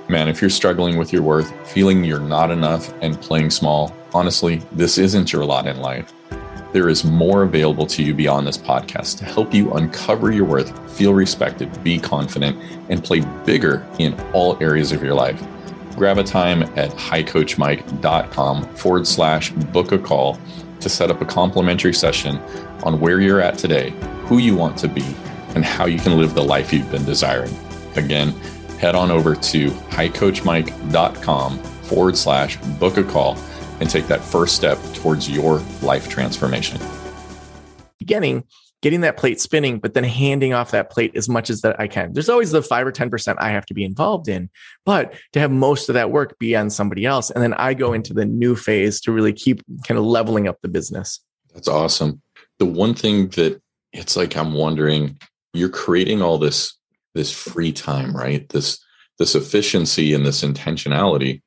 Man, 0.10 0.28
if 0.28 0.42
you're 0.42 0.50
struggling 0.50 0.98
with 0.98 1.14
your 1.14 1.22
worth, 1.22 1.54
feeling 1.72 2.04
you're 2.04 2.20
not 2.20 2.50
enough, 2.50 2.92
and 3.04 3.22
playing 3.22 3.52
small, 3.52 3.96
honestly, 4.12 4.64
this 4.72 4.98
isn't 4.98 5.32
your 5.32 5.46
lot 5.46 5.68
in 5.68 5.80
life. 5.82 6.12
There 6.74 6.90
is 6.90 7.04
more 7.04 7.44
available 7.44 7.86
to 7.86 8.02
you 8.02 8.16
beyond 8.16 8.48
this 8.48 8.58
podcast 8.58 9.20
to 9.20 9.26
help 9.26 9.54
you 9.54 9.72
uncover 9.74 10.32
your 10.32 10.46
worth, 10.46 10.98
feel 10.98 11.14
respected, 11.14 11.84
be 11.84 12.00
confident, 12.00 12.58
and 12.90 13.04
play 13.04 13.22
bigger 13.46 13.88
in 14.00 14.20
all 14.34 14.58
areas 14.64 14.92
of 14.92 15.04
your 15.04 15.14
life. 15.14 15.40
Grab 15.96 16.18
a 16.18 16.24
time 16.24 16.64
at 16.76 16.90
highcoachmike.com 16.92 18.64
forward 18.76 19.06
slash 19.06 19.52
book 19.52 19.92
a 19.92 20.00
call 20.00 20.40
to 20.82 20.90
set 20.90 21.12
up 21.12 21.22
a 21.22 21.26
complimentary 21.26 21.94
session 21.94 22.38
on 22.84 23.00
where 23.00 23.20
you're 23.20 23.42
at 23.42 23.58
today 23.58 23.94
who 24.30 24.38
you 24.38 24.56
want 24.56 24.78
to 24.78 24.88
be, 24.88 25.04
and 25.56 25.66
how 25.66 25.88
you 25.88 25.98
can 25.98 26.16
live 26.16 26.36
the 26.36 26.44
life 26.44 26.72
you've 26.72 26.92
been 26.92 27.04
desiring. 27.04 27.52
Again, 27.96 28.30
head 28.78 28.94
on 28.94 29.10
over 29.10 29.34
to 29.34 29.72
highcoachmike.com 29.72 31.58
forward 31.58 32.16
slash 32.16 32.58
book 32.80 32.98
a 32.98 33.04
call 33.04 33.40
and 33.80 33.90
take 33.90 34.06
that 34.06 34.24
first 34.24 34.56
step 34.56 34.78
towards 34.94 35.28
your 35.28 35.64
life 35.82 36.08
transformation. 36.10 36.80
Beginning, 37.98 38.44
getting 38.82 39.02
that 39.02 39.18
plate 39.18 39.42
spinning, 39.42 39.80
but 39.80 39.94
then 39.94 40.04
handing 40.04 40.54
off 40.54 40.72
that 40.72 40.90
plate 40.90 41.16
as 41.16 41.28
much 41.28 41.50
as 41.50 41.62
that 41.62 41.80
I 41.80 41.88
can. 41.88 42.14
There's 42.14 42.30
always 42.30 42.52
the 42.52 42.62
five 42.62 42.88
or 42.88 42.92
10% 42.92 43.36
I 43.38 43.50
have 43.50 43.66
to 43.68 43.74
be 43.74 43.84
involved 43.84 44.28
in, 44.28 44.50
but 44.86 45.14
to 45.34 45.40
have 45.40 45.52
most 45.52 45.90
of 45.90 45.96
that 45.96 46.12
work 46.12 46.38
be 46.40 46.56
on 46.56 46.70
somebody 46.70 47.06
else. 47.06 47.30
And 47.30 47.44
then 47.44 47.54
I 47.56 47.74
go 47.74 47.94
into 47.94 48.14
the 48.14 48.26
new 48.26 48.56
phase 48.56 49.02
to 49.02 49.12
really 49.12 49.34
keep 49.34 49.62
kind 49.86 49.98
of 49.98 50.06
leveling 50.06 50.48
up 50.48 50.60
the 50.62 50.70
business. 50.70 51.20
That's 51.54 51.68
awesome. 51.68 52.22
The 52.60 52.66
one 52.66 52.94
thing 52.94 53.30
that 53.30 53.62
it's 53.92 54.16
like 54.16 54.38
I'm 54.38 54.54
wondering, 54.54 55.20
you're 55.54 55.70
creating 55.70 56.22
all 56.22 56.38
this 56.38 56.76
this 57.16 57.32
free 57.32 57.72
time, 57.72 58.16
right? 58.16 58.48
This 58.50 58.80
this 59.18 59.36
efficiency 59.36 60.14
and 60.14 60.26
this 60.26 60.44
intentionality. 60.44 61.42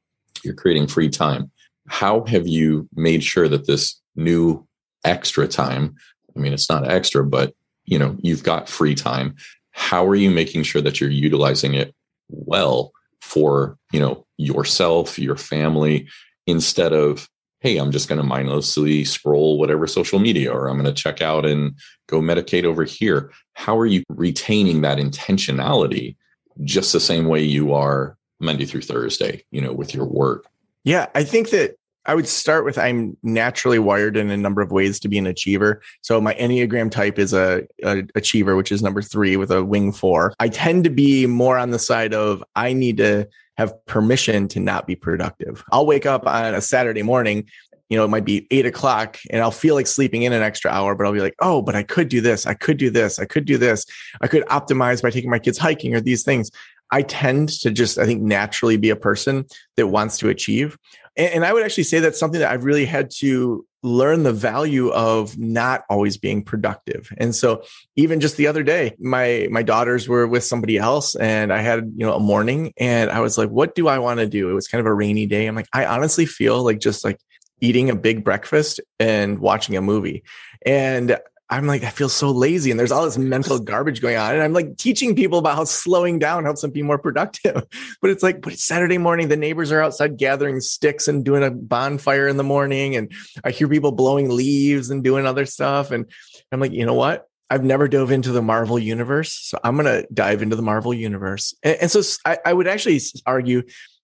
You're 0.45 0.55
creating 0.55 0.89
free 0.89 1.09
time. 1.09 1.51
How 1.89 2.25
have 2.25 2.47
you 2.47 2.89
made 2.95 3.23
sure 3.23 3.49
that 3.49 3.67
this 3.67 4.01
new 4.17 4.67
extra 5.05 5.49
time, 5.49 5.97
I 6.37 6.41
mean, 6.41 6.53
it's 6.53 6.69
not 6.69 6.91
extra, 6.91 7.25
but 7.25 7.55
you 7.85 7.99
know, 7.99 8.17
you've 8.21 8.45
got 8.45 8.69
free 8.69 8.95
time. 8.95 9.35
How 9.73 10.07
are 10.07 10.15
you 10.15 10.31
making 10.31 10.63
sure 10.63 10.83
that 10.83 11.01
you're 11.01 11.11
utilizing 11.11 11.75
it 11.75 11.95
well 12.29 12.93
for, 13.21 13.79
you 13.93 14.01
know, 14.01 14.27
yourself, 14.37 15.19
your 15.19 15.37
family, 15.37 16.09
instead 16.47 16.93
of 16.93 17.29
hey, 17.63 17.77
I'm 17.77 17.93
just 17.93 18.09
going 18.09 18.21
to 18.21 18.27
mindlessly 18.27 19.05
scroll 19.05 19.57
whatever 19.57 19.87
social 19.87 20.19
media, 20.19 20.53
or 20.53 20.67
I'm 20.67 20.77
going 20.83 20.93
to 20.93 21.01
check 21.01 21.23
out 21.23 21.47
and 21.47 21.79
go 22.09 22.21
medicate 22.21 22.65
over 22.65 22.83
here. 22.83 23.31
How 23.53 23.79
are 23.79 23.87
you 23.87 24.03
retaining 24.09 24.81
that 24.81 24.99
intentionality 24.99 26.17
just 26.65 26.93
the 26.93 26.99
same 26.99 27.27
way 27.27 27.41
you 27.41 27.73
are 27.73 28.17
Monday 28.41 28.65
through 28.65 28.83
Thursday, 28.83 29.45
you 29.53 29.61
know, 29.61 29.73
with 29.73 29.95
your 29.95 30.07
work? 30.07 30.47
Yeah, 30.83 31.07
I 31.15 31.23
think 31.23 31.51
that 31.51 31.77
I 32.07 32.15
would 32.15 32.27
start 32.27 32.65
with 32.65 32.79
I'm 32.79 33.17
naturally 33.23 33.79
wired 33.79 34.17
in 34.17 34.31
a 34.31 34.37
number 34.37 34.61
of 34.61 34.73
ways 34.73 34.99
to 35.01 35.09
be 35.09 35.19
an 35.19 35.27
achiever. 35.27 35.83
So 36.01 36.21
my 36.21 36.35
Enneagram 36.35 36.91
type 36.91 37.19
is 37.19 37.33
a, 37.33 37.67
a, 37.85 38.03
achiever, 38.15 38.57
which 38.57 38.73
is 38.73 38.83
number 38.83 39.03
three 39.03 39.37
with 39.37 39.51
a 39.51 39.65
wing 39.65 39.93
four. 39.93 40.35
I 40.41 40.49
tend 40.49 40.85
to 40.85 40.91
be 40.91 41.27
more 41.27 41.59
on 41.59 41.71
the 41.71 41.79
side 41.79 42.13
of 42.15 42.43
I 42.57 42.73
need 42.73 42.97
to 42.97 43.29
have 43.57 43.75
permission 43.87 44.49
to 44.49 44.61
not 44.61 44.87
be 44.87 44.97
productive. 44.97 45.63
I'll 45.71 45.87
wake 45.87 46.07
up 46.07 46.27
on 46.27 46.55
a 46.55 46.61
Saturday 46.61 47.03
morning, 47.03 47.47
you 47.93 47.99
know, 47.99 48.05
it 48.07 48.09
might 48.09 48.25
be 48.25 48.47
eight 48.51 48.65
o'clock 48.65 49.19
and 49.31 49.43
I'll 49.43 49.51
feel 49.51 49.75
like 49.75 49.87
sleeping 49.87 50.23
in 50.23 50.33
an 50.33 50.43
extra 50.43 50.71
hour, 50.71 50.95
but 50.95 51.07
I'll 51.07 51.13
be 51.13 51.21
like, 51.21 51.35
oh, 51.41 51.61
but 51.61 51.77
I 51.77 51.83
could 51.83 52.09
do 52.09 52.23
this. 52.23 52.47
I 52.47 52.55
could 52.55 52.79
do 52.79 52.89
this. 52.89 53.19
I 53.19 53.27
could 53.27 53.45
do 53.45 53.59
this. 53.59 53.85
I 54.23 54.29
could 54.29 54.45
optimize 54.47 55.03
by 55.03 55.11
taking 55.11 55.29
my 55.29 55.39
kids 55.39 55.59
hiking 55.59 55.95
or 55.95 56.01
these 56.01 56.25
things. 56.25 56.51
I 56.91 57.03
tend 57.03 57.51
to 57.61 57.71
just, 57.71 57.99
I 57.99 58.07
think, 58.07 58.23
naturally 58.23 58.79
be 58.79 58.89
a 58.89 58.97
person 58.97 59.45
that 59.77 59.89
wants 59.89 60.17
to 60.19 60.31
achieve. 60.31 60.79
And, 61.17 61.35
and 61.35 61.45
I 61.45 61.53
would 61.53 61.65
actually 61.65 61.85
say 61.85 62.01
that's 62.01 62.19
something 62.19 62.41
that 62.41 62.51
I've 62.51 62.65
really 62.65 62.87
had 62.87 63.11
to 63.19 63.67
learn 63.83 64.23
the 64.23 64.33
value 64.33 64.91
of 64.91 65.37
not 65.37 65.83
always 65.91 66.17
being 66.17 66.43
productive. 66.45 67.13
And 67.19 67.35
so 67.35 67.65
even 67.97 68.21
just 68.21 68.37
the 68.37 68.47
other 68.47 68.63
day, 68.63 68.95
my 69.01 69.49
my 69.51 69.63
daughters 69.63 70.09
were 70.09 70.27
with 70.27 70.45
somebody 70.45 70.79
else 70.79 71.17
and 71.17 71.53
I 71.53 71.63
had, 71.63 71.93
you 71.97 72.07
know, 72.07 72.15
a 72.15 72.21
morning 72.21 72.73
and 72.79 73.11
I 73.11 73.21
was 73.21 73.37
like, 73.37 73.51
what 73.51 73.75
do 73.75 73.89
I 73.89 73.99
want 73.99 74.21
to 74.21 74.27
do? 74.27 74.51
It 74.51 74.55
was 74.55 74.69
kind 74.69 74.81
of 74.81 74.87
a 74.87 74.95
rainy 74.95 75.27
day. 75.27 75.47
I'm 75.47 75.57
like, 75.57 75.69
I 75.73 75.87
honestly 75.87 76.27
feel 76.27 76.63
like 76.63 76.79
just 76.79 77.05
like 77.05 77.19
eating 77.61 77.91
a 77.91 77.97
big 77.97 78.25
breakfast 78.25 78.81
and 79.01 79.39
watching 79.39 79.77
a 79.77 79.83
movie. 79.83 80.23
And 80.65 81.19
I'm 81.53 81.67
like, 81.67 81.85
I 81.85 81.91
feel 81.91 82.09
so 82.09 82.31
lazy. 82.31 82.71
And 82.71 82.81
there's 82.81 82.91
all 82.91 83.05
this 83.05 83.19
mental 83.19 83.59
garbage 83.59 84.01
going 84.01 84.17
on. 84.17 84.33
And 84.33 84.43
I'm 84.43 84.55
like 84.55 84.79
teaching 84.79 85.15
people 85.15 85.39
about 85.39 85.57
how 85.57 85.65
slowing 85.65 86.19
down 86.19 86.45
helps 86.45 86.63
them 86.63 86.71
be 86.71 86.83
more 86.83 86.99
productive. 86.99 87.67
But 88.01 88.11
it's 88.11 88.23
like, 88.23 88.41
but 88.41 88.55
it's 88.55 88.65
Saturday 88.65 88.99
morning. 88.99 89.29
The 89.29 89.37
neighbors 89.37 89.71
are 89.71 89.81
outside 89.81 90.17
gathering 90.17 90.61
sticks 90.61 91.07
and 91.07 91.25
doing 91.25 91.45
a 91.45 91.51
bonfire 91.51 92.27
in 92.27 92.37
the 92.37 92.43
morning. 92.43 92.97
And 92.97 93.13
I 93.45 93.51
hear 93.51 93.69
people 93.69 93.93
blowing 93.93 94.29
leaves 94.31 94.91
and 94.91 95.05
doing 95.05 95.27
other 95.27 95.47
stuff. 95.47 95.91
And 95.91 96.11
I'm 96.51 96.59
like, 96.59 96.73
you 96.73 96.85
know 96.85 96.95
what? 96.95 97.29
I've 97.49 97.63
never 97.63 97.87
dove 97.87 98.11
into 98.11 98.33
the 98.33 98.43
Marvel 98.43 98.79
universe. 98.79 99.35
So 99.35 99.59
I'm 99.63 99.77
going 99.77 99.87
to 99.87 100.09
dive 100.13 100.43
into 100.43 100.57
the 100.57 100.63
Marvel 100.63 100.95
universe. 100.95 101.55
And, 101.63 101.77
and 101.83 101.91
so 101.91 102.03
I, 102.25 102.39
I 102.47 102.53
would 102.53 102.67
actually 102.67 103.01
argue 103.27 103.63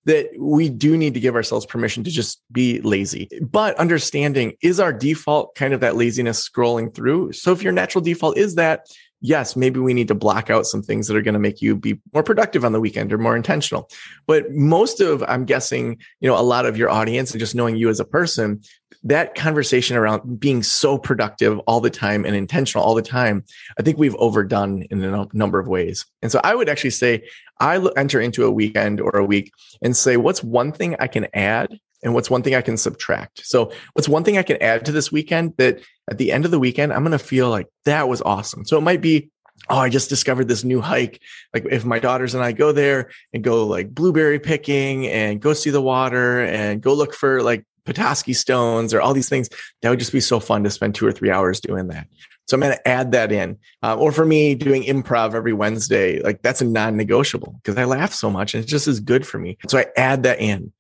that 0.08 0.30
we 0.38 0.70
do 0.70 0.96
need 0.96 1.12
to 1.12 1.20
give 1.20 1.34
ourselves 1.34 1.66
permission 1.66 2.02
to 2.02 2.10
just 2.10 2.40
be 2.50 2.80
lazy. 2.80 3.28
But 3.42 3.76
understanding 3.76 4.54
is 4.62 4.80
our 4.80 4.90
default 4.90 5.54
kind 5.54 5.74
of 5.74 5.80
that 5.80 5.96
laziness 5.96 6.48
scrolling 6.48 6.94
through. 6.94 7.32
So 7.32 7.52
if 7.52 7.62
your 7.62 7.74
natural 7.74 8.00
default 8.00 8.38
is 8.38 8.54
that, 8.54 8.86
yes, 9.20 9.54
maybe 9.54 9.80
we 9.80 9.92
need 9.92 10.08
to 10.08 10.14
block 10.14 10.48
out 10.48 10.64
some 10.64 10.82
things 10.82 11.08
that 11.08 11.16
are 11.16 11.20
going 11.20 11.34
to 11.34 11.38
make 11.38 11.60
you 11.60 11.76
be 11.76 12.00
more 12.14 12.22
productive 12.22 12.64
on 12.64 12.72
the 12.72 12.80
weekend 12.80 13.12
or 13.12 13.18
more 13.18 13.36
intentional. 13.36 13.90
But 14.26 14.50
most 14.50 15.00
of, 15.00 15.22
I'm 15.28 15.44
guessing, 15.44 15.98
you 16.20 16.28
know, 16.28 16.38
a 16.38 16.40
lot 16.40 16.64
of 16.64 16.78
your 16.78 16.88
audience 16.88 17.32
and 17.32 17.38
just 17.38 17.54
knowing 17.54 17.76
you 17.76 17.90
as 17.90 18.00
a 18.00 18.06
person, 18.06 18.62
that 19.04 19.34
conversation 19.34 19.96
around 19.96 20.40
being 20.40 20.62
so 20.62 20.98
productive 20.98 21.58
all 21.60 21.80
the 21.80 21.90
time 21.90 22.24
and 22.24 22.34
intentional 22.34 22.84
all 22.84 22.94
the 22.94 23.02
time, 23.02 23.44
I 23.78 23.82
think 23.82 23.98
we've 23.98 24.16
overdone 24.16 24.82
in 24.90 25.02
a 25.04 25.26
number 25.32 25.58
of 25.58 25.68
ways. 25.68 26.04
And 26.22 26.32
so 26.32 26.40
I 26.42 26.54
would 26.54 26.68
actually 26.68 26.90
say 26.90 27.22
I 27.60 27.84
enter 27.96 28.20
into 28.20 28.44
a 28.44 28.50
weekend 28.50 29.00
or 29.00 29.16
a 29.16 29.24
week 29.24 29.52
and 29.82 29.96
say, 29.96 30.16
what's 30.16 30.42
one 30.42 30.72
thing 30.72 30.96
I 30.98 31.06
can 31.06 31.28
add 31.32 31.78
and 32.02 32.14
what's 32.14 32.30
one 32.30 32.42
thing 32.42 32.54
I 32.54 32.60
can 32.60 32.76
subtract? 32.76 33.46
So, 33.46 33.72
what's 33.94 34.08
one 34.08 34.24
thing 34.24 34.38
I 34.38 34.42
can 34.42 34.60
add 34.62 34.84
to 34.86 34.92
this 34.92 35.10
weekend 35.10 35.54
that 35.56 35.80
at 36.10 36.18
the 36.18 36.32
end 36.32 36.44
of 36.44 36.50
the 36.50 36.58
weekend, 36.58 36.92
I'm 36.92 37.02
going 37.02 37.12
to 37.12 37.18
feel 37.18 37.50
like 37.50 37.66
that 37.84 38.08
was 38.08 38.22
awesome. 38.22 38.64
So, 38.64 38.78
it 38.78 38.82
might 38.82 39.00
be, 39.00 39.30
oh, 39.68 39.78
I 39.78 39.88
just 39.88 40.08
discovered 40.08 40.46
this 40.46 40.62
new 40.62 40.80
hike. 40.80 41.20
Like, 41.52 41.66
if 41.70 41.84
my 41.84 41.98
daughters 41.98 42.34
and 42.34 42.44
I 42.44 42.52
go 42.52 42.70
there 42.70 43.10
and 43.32 43.42
go 43.42 43.66
like 43.66 43.92
blueberry 43.92 44.38
picking 44.38 45.08
and 45.08 45.40
go 45.40 45.52
see 45.52 45.70
the 45.70 45.82
water 45.82 46.44
and 46.44 46.80
go 46.80 46.94
look 46.94 47.14
for 47.14 47.42
like 47.42 47.64
Petoskey 47.88 48.34
stones 48.34 48.94
or 48.94 49.00
all 49.00 49.14
these 49.14 49.28
things, 49.28 49.48
that 49.82 49.90
would 49.90 49.98
just 49.98 50.12
be 50.12 50.20
so 50.20 50.38
fun 50.38 50.64
to 50.64 50.70
spend 50.70 50.94
two 50.94 51.06
or 51.06 51.12
three 51.12 51.30
hours 51.30 51.60
doing 51.60 51.88
that. 51.88 52.06
So 52.46 52.54
I'm 52.54 52.60
going 52.60 52.72
to 52.72 52.88
add 52.88 53.12
that 53.12 53.30
in. 53.30 53.58
Uh, 53.82 53.96
or 53.96 54.10
for 54.10 54.24
me, 54.24 54.54
doing 54.54 54.82
improv 54.84 55.34
every 55.34 55.52
Wednesday, 55.52 56.20
like 56.20 56.42
that's 56.42 56.62
a 56.62 56.64
non 56.64 56.96
negotiable 56.96 57.58
because 57.62 57.76
I 57.76 57.84
laugh 57.84 58.14
so 58.14 58.30
much 58.30 58.54
and 58.54 58.62
it's 58.62 58.70
just 58.70 58.88
as 58.88 59.00
good 59.00 59.26
for 59.26 59.38
me. 59.38 59.58
So 59.68 59.78
I 59.78 59.86
add 59.96 60.22
that 60.22 60.40
in. 60.40 60.72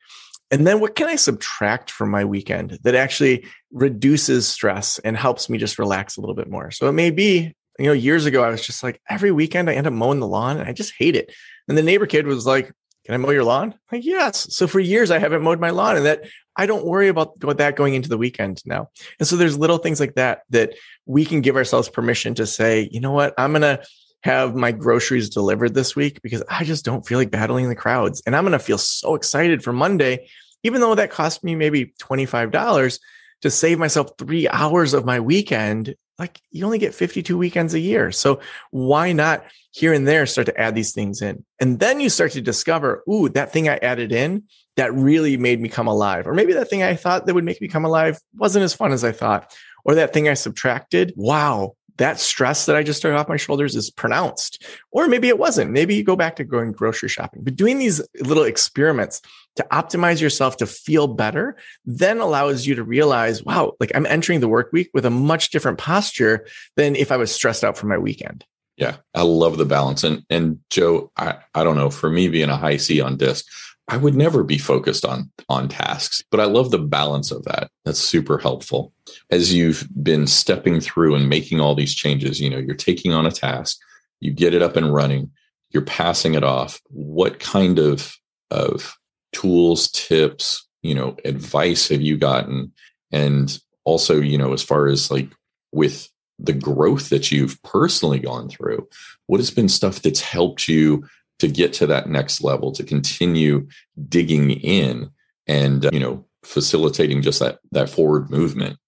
And 0.50 0.66
then 0.66 0.80
what 0.80 0.94
can 0.94 1.08
I 1.08 1.16
subtract 1.16 1.90
from 1.90 2.10
my 2.10 2.24
weekend 2.24 2.78
that 2.82 2.94
actually 2.94 3.44
reduces 3.70 4.48
stress 4.48 4.98
and 5.00 5.14
helps 5.16 5.50
me 5.50 5.58
just 5.58 5.78
relax 5.78 6.16
a 6.16 6.20
little 6.20 6.34
bit 6.34 6.48
more? 6.48 6.70
So 6.70 6.88
it 6.88 6.92
may 6.92 7.10
be, 7.10 7.54
you 7.78 7.86
know, 7.86 7.92
years 7.92 8.24
ago, 8.24 8.42
I 8.42 8.48
was 8.48 8.64
just 8.64 8.82
like, 8.82 9.00
every 9.10 9.30
weekend 9.30 9.68
I 9.68 9.74
end 9.74 9.86
up 9.86 9.92
mowing 9.92 10.20
the 10.20 10.26
lawn 10.26 10.58
and 10.58 10.66
I 10.66 10.72
just 10.72 10.94
hate 10.98 11.16
it. 11.16 11.30
And 11.68 11.76
the 11.76 11.82
neighbor 11.82 12.06
kid 12.06 12.26
was 12.26 12.46
like, 12.46 12.72
can 13.04 13.14
I 13.14 13.18
mow 13.18 13.30
your 13.30 13.44
lawn? 13.44 13.74
Like, 13.92 14.04
yes. 14.04 14.54
So 14.54 14.66
for 14.66 14.80
years 14.80 15.10
I 15.10 15.18
haven't 15.18 15.42
mowed 15.42 15.60
my 15.60 15.70
lawn 15.70 15.96
and 15.96 16.06
that 16.06 16.24
I 16.58 16.66
don't 16.66 16.84
worry 16.84 17.08
about 17.08 17.38
that 17.40 17.76
going 17.76 17.94
into 17.94 18.08
the 18.08 18.18
weekend 18.18 18.62
now. 18.66 18.90
And 19.18 19.26
so 19.26 19.36
there's 19.36 19.56
little 19.56 19.78
things 19.78 20.00
like 20.00 20.16
that 20.16 20.42
that 20.50 20.74
we 21.06 21.24
can 21.24 21.40
give 21.40 21.56
ourselves 21.56 21.88
permission 21.88 22.34
to 22.34 22.46
say, 22.46 22.88
you 22.92 23.00
know 23.00 23.12
what, 23.12 23.32
I'm 23.38 23.52
going 23.52 23.62
to 23.62 23.80
have 24.24 24.56
my 24.56 24.72
groceries 24.72 25.30
delivered 25.30 25.74
this 25.74 25.94
week 25.94 26.20
because 26.20 26.42
I 26.50 26.64
just 26.64 26.84
don't 26.84 27.06
feel 27.06 27.18
like 27.18 27.30
battling 27.30 27.68
the 27.68 27.76
crowds. 27.76 28.20
And 28.26 28.34
I'm 28.34 28.42
going 28.42 28.52
to 28.52 28.58
feel 28.58 28.76
so 28.76 29.14
excited 29.14 29.62
for 29.62 29.72
Monday, 29.72 30.28
even 30.64 30.80
though 30.80 30.96
that 30.96 31.12
cost 31.12 31.44
me 31.44 31.54
maybe 31.54 31.94
$25 32.00 32.98
to 33.42 33.50
save 33.50 33.78
myself 33.78 34.10
three 34.18 34.48
hours 34.48 34.94
of 34.94 35.04
my 35.04 35.20
weekend. 35.20 35.94
Like 36.18 36.40
you 36.50 36.64
only 36.64 36.78
get 36.78 36.94
52 36.94 37.38
weekends 37.38 37.74
a 37.74 37.78
year. 37.78 38.10
So 38.10 38.40
why 38.70 39.12
not 39.12 39.44
here 39.70 39.92
and 39.92 40.06
there 40.06 40.26
start 40.26 40.46
to 40.46 40.60
add 40.60 40.74
these 40.74 40.92
things 40.92 41.22
in? 41.22 41.44
And 41.60 41.78
then 41.78 42.00
you 42.00 42.10
start 42.10 42.32
to 42.32 42.40
discover, 42.40 43.04
ooh, 43.08 43.28
that 43.30 43.52
thing 43.52 43.68
I 43.68 43.76
added 43.76 44.10
in 44.10 44.44
that 44.76 44.92
really 44.94 45.36
made 45.36 45.60
me 45.60 45.68
come 45.68 45.86
alive. 45.86 46.26
Or 46.26 46.34
maybe 46.34 46.52
that 46.54 46.68
thing 46.68 46.82
I 46.82 46.96
thought 46.96 47.26
that 47.26 47.34
would 47.34 47.44
make 47.44 47.60
me 47.60 47.68
come 47.68 47.84
alive 47.84 48.18
wasn't 48.34 48.64
as 48.64 48.74
fun 48.74 48.92
as 48.92 49.04
I 49.04 49.12
thought. 49.12 49.54
Or 49.84 49.94
that 49.94 50.12
thing 50.12 50.28
I 50.28 50.34
subtracted, 50.34 51.12
wow, 51.16 51.76
that 51.98 52.18
stress 52.18 52.66
that 52.66 52.76
I 52.76 52.82
just 52.82 53.02
took 53.02 53.12
off 53.12 53.28
my 53.28 53.36
shoulders 53.36 53.76
is 53.76 53.90
pronounced. 53.90 54.64
Or 54.90 55.06
maybe 55.06 55.28
it 55.28 55.38
wasn't. 55.38 55.70
Maybe 55.70 55.94
you 55.94 56.02
go 56.02 56.16
back 56.16 56.36
to 56.36 56.44
going 56.44 56.72
grocery 56.72 57.08
shopping. 57.08 57.42
But 57.44 57.56
doing 57.56 57.78
these 57.78 58.00
little 58.20 58.44
experiments 58.44 59.20
to 59.56 59.66
optimize 59.72 60.20
yourself 60.20 60.56
to 60.58 60.66
feel 60.66 61.08
better 61.08 61.56
then 61.84 62.20
allows 62.20 62.66
you 62.66 62.76
to 62.76 62.84
realize, 62.84 63.42
wow, 63.42 63.74
like 63.80 63.92
I'm 63.94 64.06
entering 64.06 64.40
the 64.40 64.48
work 64.48 64.70
week 64.72 64.90
with 64.94 65.04
a 65.04 65.10
much 65.10 65.50
different 65.50 65.78
posture 65.78 66.46
than 66.76 66.96
if 66.96 67.12
I 67.12 67.16
was 67.16 67.32
stressed 67.32 67.64
out 67.64 67.76
for 67.76 67.86
my 67.86 67.98
weekend. 67.98 68.44
Yeah, 68.76 68.98
I 69.12 69.22
love 69.22 69.58
the 69.58 69.64
balance. 69.64 70.04
And 70.04 70.22
and 70.30 70.60
Joe, 70.70 71.10
I, 71.16 71.38
I 71.52 71.64
don't 71.64 71.76
know, 71.76 71.90
for 71.90 72.08
me 72.08 72.28
being 72.28 72.48
a 72.48 72.56
high 72.56 72.76
C 72.76 73.00
on 73.00 73.16
DISC, 73.16 73.44
I 73.88 73.96
would 73.96 74.14
never 74.14 74.44
be 74.44 74.58
focused 74.58 75.04
on 75.04 75.30
on 75.48 75.68
tasks, 75.68 76.22
but 76.30 76.40
I 76.40 76.44
love 76.44 76.70
the 76.70 76.78
balance 76.78 77.30
of 77.30 77.44
that. 77.44 77.70
That's 77.84 77.98
super 77.98 78.38
helpful. 78.38 78.92
As 79.30 79.54
you've 79.54 79.88
been 80.02 80.26
stepping 80.26 80.80
through 80.80 81.14
and 81.14 81.28
making 81.28 81.60
all 81.60 81.74
these 81.74 81.94
changes, 81.94 82.40
you 82.40 82.50
know, 82.50 82.58
you're 82.58 82.74
taking 82.74 83.12
on 83.12 83.24
a 83.24 83.30
task, 83.30 83.78
you 84.20 84.30
get 84.30 84.52
it 84.52 84.62
up 84.62 84.76
and 84.76 84.92
running, 84.92 85.30
you're 85.70 85.84
passing 85.84 86.34
it 86.34 86.44
off. 86.44 86.80
What 86.88 87.40
kind 87.40 87.78
of 87.78 88.14
of 88.50 88.94
tools, 89.32 89.90
tips, 89.90 90.66
you 90.82 90.94
know, 90.94 91.16
advice 91.24 91.88
have 91.88 92.02
you 92.02 92.16
gotten? 92.16 92.72
And 93.10 93.58
also, 93.84 94.20
you 94.20 94.36
know, 94.36 94.52
as 94.52 94.62
far 94.62 94.86
as 94.86 95.10
like 95.10 95.30
with 95.72 96.10
the 96.38 96.52
growth 96.52 97.08
that 97.08 97.32
you've 97.32 97.60
personally 97.62 98.18
gone 98.18 98.48
through, 98.48 98.86
what 99.26 99.40
has 99.40 99.50
been 99.50 99.68
stuff 99.68 100.02
that's 100.02 100.20
helped 100.20 100.68
you 100.68 101.04
to 101.38 101.48
get 101.48 101.72
to 101.74 101.86
that 101.86 102.08
next 102.08 102.42
level 102.42 102.72
to 102.72 102.82
continue 102.82 103.66
digging 104.08 104.50
in 104.50 105.10
and 105.46 105.86
uh, 105.86 105.90
you 105.92 106.00
know 106.00 106.24
facilitating 106.44 107.22
just 107.22 107.40
that 107.40 107.58
that 107.72 107.90
forward 107.90 108.30
movement 108.30 108.78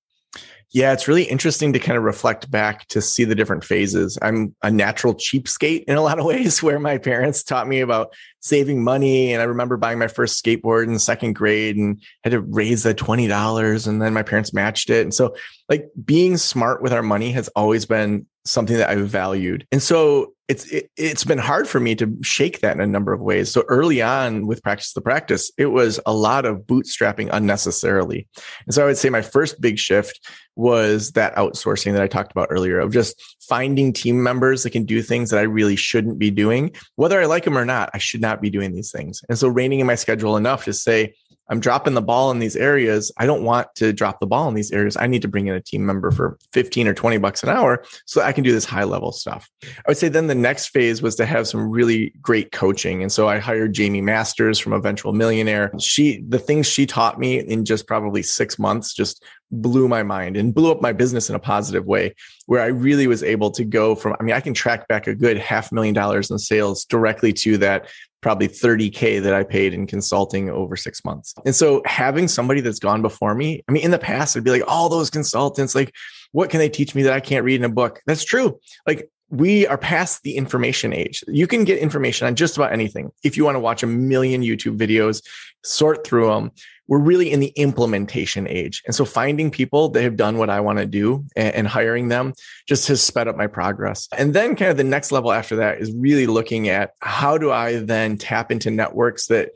yeah, 0.73 0.93
it's 0.93 1.09
really 1.09 1.25
interesting 1.25 1.73
to 1.73 1.81
kind 1.81 1.99
of 1.99 2.05
reflect 2.05 2.49
back 2.49 2.87
to 2.89 3.03
see 3.03 3.25
the 3.25 3.35
different 3.35 3.65
phases. 3.65 4.17
I'm 4.23 4.55
a 4.63 4.71
natural 4.71 5.15
cheapskate 5.15 5.83
in 5.89 5.97
a 5.97 6.01
lot 6.01 6.21
of 6.21 6.25
ways, 6.25 6.63
where 6.63 6.79
my 6.79 6.97
parents 6.97 7.43
taught 7.43 7.67
me 7.67 7.81
about 7.81 8.15
saving 8.39 8.85
money. 8.85 9.33
And 9.33 9.43
I 9.43 9.47
remember 9.47 9.77
buying 9.77 9.99
my 9.99 10.07
first 10.07 10.43
skateboard 10.43 10.87
in 10.87 10.99
second 11.01 11.35
grade 11.35 11.77
and 11.77 12.01
had 12.23 12.31
to 12.31 12.41
raise 12.41 12.85
the 12.85 12.95
$20 12.95 13.87
and 13.87 14.01
then 14.01 14.15
my 14.15 14.23
parents 14.23 14.55
matched 14.55 14.91
it. 14.91 15.03
And 15.03 15.13
so 15.13 15.35
like 15.69 15.89
being 16.05 16.37
smart 16.37 16.83
with 16.83 16.93
our 16.93 17.03
money 17.03 17.33
has 17.33 17.49
always 17.49 17.85
been 17.85 18.27
something 18.45 18.77
that 18.77 18.91
I've 18.91 19.09
valued. 19.09 19.67
And 19.73 19.83
so 19.83 20.35
it's 20.51 20.67
it, 20.67 20.91
has 20.99 21.23
been 21.23 21.39
hard 21.39 21.69
for 21.69 21.79
me 21.79 21.95
to 21.95 22.13
shake 22.23 22.59
that 22.59 22.75
in 22.75 22.81
a 22.81 22.87
number 22.87 23.13
of 23.13 23.21
ways. 23.21 23.53
So 23.53 23.63
early 23.69 24.03
on 24.03 24.49
with 24.49 24.65
practice 24.65 24.93
the 24.93 25.01
practice, 25.01 25.53
it 25.57 25.67
was 25.67 26.01
a 26.07 26.13
lot 26.13 26.45
of 26.45 26.63
bootstrapping 26.63 27.31
unnecessarily. 27.33 28.27
And 28.67 28.75
so 28.75 28.83
I 28.83 28.87
would 28.87 28.99
say 28.99 29.11
my 29.11 29.23
first 29.23 29.61
big 29.61 29.79
shift 29.79 30.29
was 30.57 31.13
that 31.13 31.37
outsourcing 31.37 31.93
that 31.93 32.03
I 32.03 32.09
talked 32.09 32.33
about 32.33 32.49
earlier 32.51 32.81
of 32.81 32.93
just 32.93 33.23
finding 33.49 33.93
team 33.93 34.25
members 34.25 34.65
that 34.65 34.71
can 34.71 34.85
do 34.85 35.03
things 35.03 35.31
that 35.31 35.39
I 35.39 35.43
really 35.43 35.77
shouldn't 35.77 36.19
be 36.19 36.33
doing, 36.33 36.73
whether 36.97 37.21
I 37.21 37.27
like 37.27 37.45
them 37.45 37.57
or 37.57 37.65
not. 37.65 37.91
I 37.95 37.99
should 37.99 38.21
not 38.21 38.43
be 38.43 38.51
doing 38.51 38.73
these 38.73 38.91
things. 38.91 39.23
And 39.29 39.39
so 39.39 39.47
reining 39.47 39.79
in 39.79 39.87
my 39.87 39.95
schedule 39.95 40.37
enough 40.37 40.65
to 40.65 40.73
say, 40.73 41.15
I'm 41.51 41.61
dropping 41.61 41.95
the 41.95 42.03
ball 42.03 42.31
in 42.31 42.39
these 42.39 42.57
areas. 42.57 43.11
I 43.19 43.27
don't 43.27 43.43
want 43.43 43.69
to 43.77 43.93
drop 43.93 44.21
the 44.21 44.27
ball 44.27 44.49
in 44.49 44.55
these 44.55 44.71
areas. 44.71 44.97
I 44.97 45.09
need 45.09 45.23
to 45.23 45.29
bring 45.29 45.49
in 45.49 45.55
a 45.55 45.61
team 45.61 45.85
member 45.85 46.13
for 46.13 46.39
15 46.53 46.87
or 46.87 46.95
20 46.95 47.19
bucks 47.19 47.43
an 47.43 47.49
hour 47.49 47.85
so 48.07 48.23
I 48.23 48.33
can 48.33 48.45
do 48.45 48.53
this 48.53 48.65
high 48.65 48.85
level 48.85 49.11
stuff. 49.11 49.51
I 49.63 49.83
would 49.89 49.99
say 49.99 50.09
then 50.09 50.29
the 50.29 50.35
next 50.35 50.69
phase 50.69 51.03
was 51.03 51.17
to 51.17 51.27
have 51.27 51.49
some 51.49 51.69
really 51.69 52.15
great 52.23 52.53
coaching. 52.53 53.03
And 53.03 53.11
so 53.11 53.29
I 53.29 53.39
hired 53.39 53.77
Jaime 53.77 54.01
Masters 54.01 54.61
from 54.61 54.73
Eventual 54.73 55.13
Millionaire. 55.13 55.73
She, 55.81 56.23
the 56.29 56.39
things 56.39 56.67
she 56.67 56.87
taught 56.87 57.19
me 57.19 57.41
in 57.41 57.65
just 57.65 57.87
probably 57.87 58.23
six 58.23 58.59
months 58.59 58.95
just 58.95 59.25
blew 59.51 59.89
my 59.89 60.03
mind 60.03 60.37
and 60.37 60.55
blew 60.55 60.71
up 60.71 60.81
my 60.81 60.93
business 60.93 61.29
in 61.29 61.35
a 61.35 61.41
positive 61.41 61.85
way 61.85 62.15
where 62.47 62.63
I 62.63 62.67
really 62.67 63.07
was 63.07 63.23
able 63.23 63.51
to 63.53 63.65
go 63.65 63.95
from, 63.95 64.15
I 64.19 64.23
mean, 64.23 64.35
I 64.35 64.41
can 64.41 64.55
track 64.55 64.87
back 64.87 65.07
a 65.07 65.15
good 65.15 65.39
half 65.39 65.73
million 65.73 65.95
dollars 65.95 66.31
in 66.31 66.39
sales 66.39 66.85
directly 66.85 67.33
to 67.35 67.59
that 67.59 67.89
probably 68.21 68.49
30K 68.49 69.23
that 69.23 69.35
I 69.35 69.43
paid 69.43 69.73
in 69.75 69.87
consulting 69.87 70.51
over 70.51 70.77
six 70.77 71.05
months. 71.05 71.35
And 71.45 71.55
so 71.55 71.83
having 71.87 72.29
somebody 72.29 72.61
that's 72.61 72.79
gone 72.79 73.03
before 73.03 73.35
me, 73.35 73.65
I 73.69 73.73
mean, 73.73 73.83
in 73.83 73.91
the 73.91 73.99
past, 73.99 74.37
I'd 74.37 74.45
be 74.45 74.51
like, 74.51 74.65
all 74.67 74.89
those 74.89 75.11
consultants, 75.11 75.75
like, 75.75 75.95
what 76.33 76.51
can 76.51 76.59
they 76.59 76.69
teach 76.69 76.95
me 76.95 77.03
that 77.05 77.13
I 77.13 77.21
can't 77.21 77.45
read 77.45 77.61
in 77.61 77.65
a 77.65 77.75
book? 77.75 78.01
That's 78.07 78.25
true. 78.25 78.61
Like, 78.87 79.09
we 79.31 79.67
are 79.69 79.79
past 79.79 80.23
the 80.23 80.37
information 80.37 80.93
age. 80.93 81.23
You 81.29 81.47
can 81.47 81.65
get 81.65 81.79
information 81.79 82.27
on 82.27 82.35
just 82.35 82.57
about 82.57 82.73
anything. 82.73 83.11
If 83.23 83.37
you 83.37 83.45
want 83.45 83.55
to 83.55 83.61
watch 83.61 83.83
a 83.83 83.87
million 83.87 84.43
YouTube 84.43 84.77
videos, 84.77 85.23
sort 85.65 86.05
through 86.05 86.27
them, 86.27 86.51
we're 86.91 86.99
really 86.99 87.31
in 87.31 87.39
the 87.39 87.53
implementation 87.55 88.49
age. 88.49 88.83
And 88.85 88.95
so 88.95 89.05
finding 89.05 89.53
people 89.53 89.91
that 89.91 90.03
have 90.03 90.17
done 90.17 90.39
what 90.39 90.51
I 90.51 90.59
want 90.59 90.81
to 90.81 90.87
do 90.87 91.25
and, 91.37 91.55
and, 91.55 91.69
hiring 91.71 92.09
them 92.09 92.35
just 92.67 92.89
has 92.89 93.01
sped 93.01 93.29
up 93.29 93.37
my 93.37 93.47
progress. 93.47 94.09
And 94.19 94.35
then 94.35 94.57
kind 94.57 94.73
of 94.73 94.77
the 94.77 94.83
next 94.83 95.13
level 95.13 95.31
after 95.31 95.55
that 95.57 95.81
is 95.81 95.95
really 95.95 96.27
looking 96.27 96.69
at 96.69 96.95
how 97.01 97.39
do 97.39 97.53
I 97.53 97.77
then 97.77 98.19
tap 98.19 98.51
into 98.51 98.73
networks 98.73 99.29
that 99.29 99.53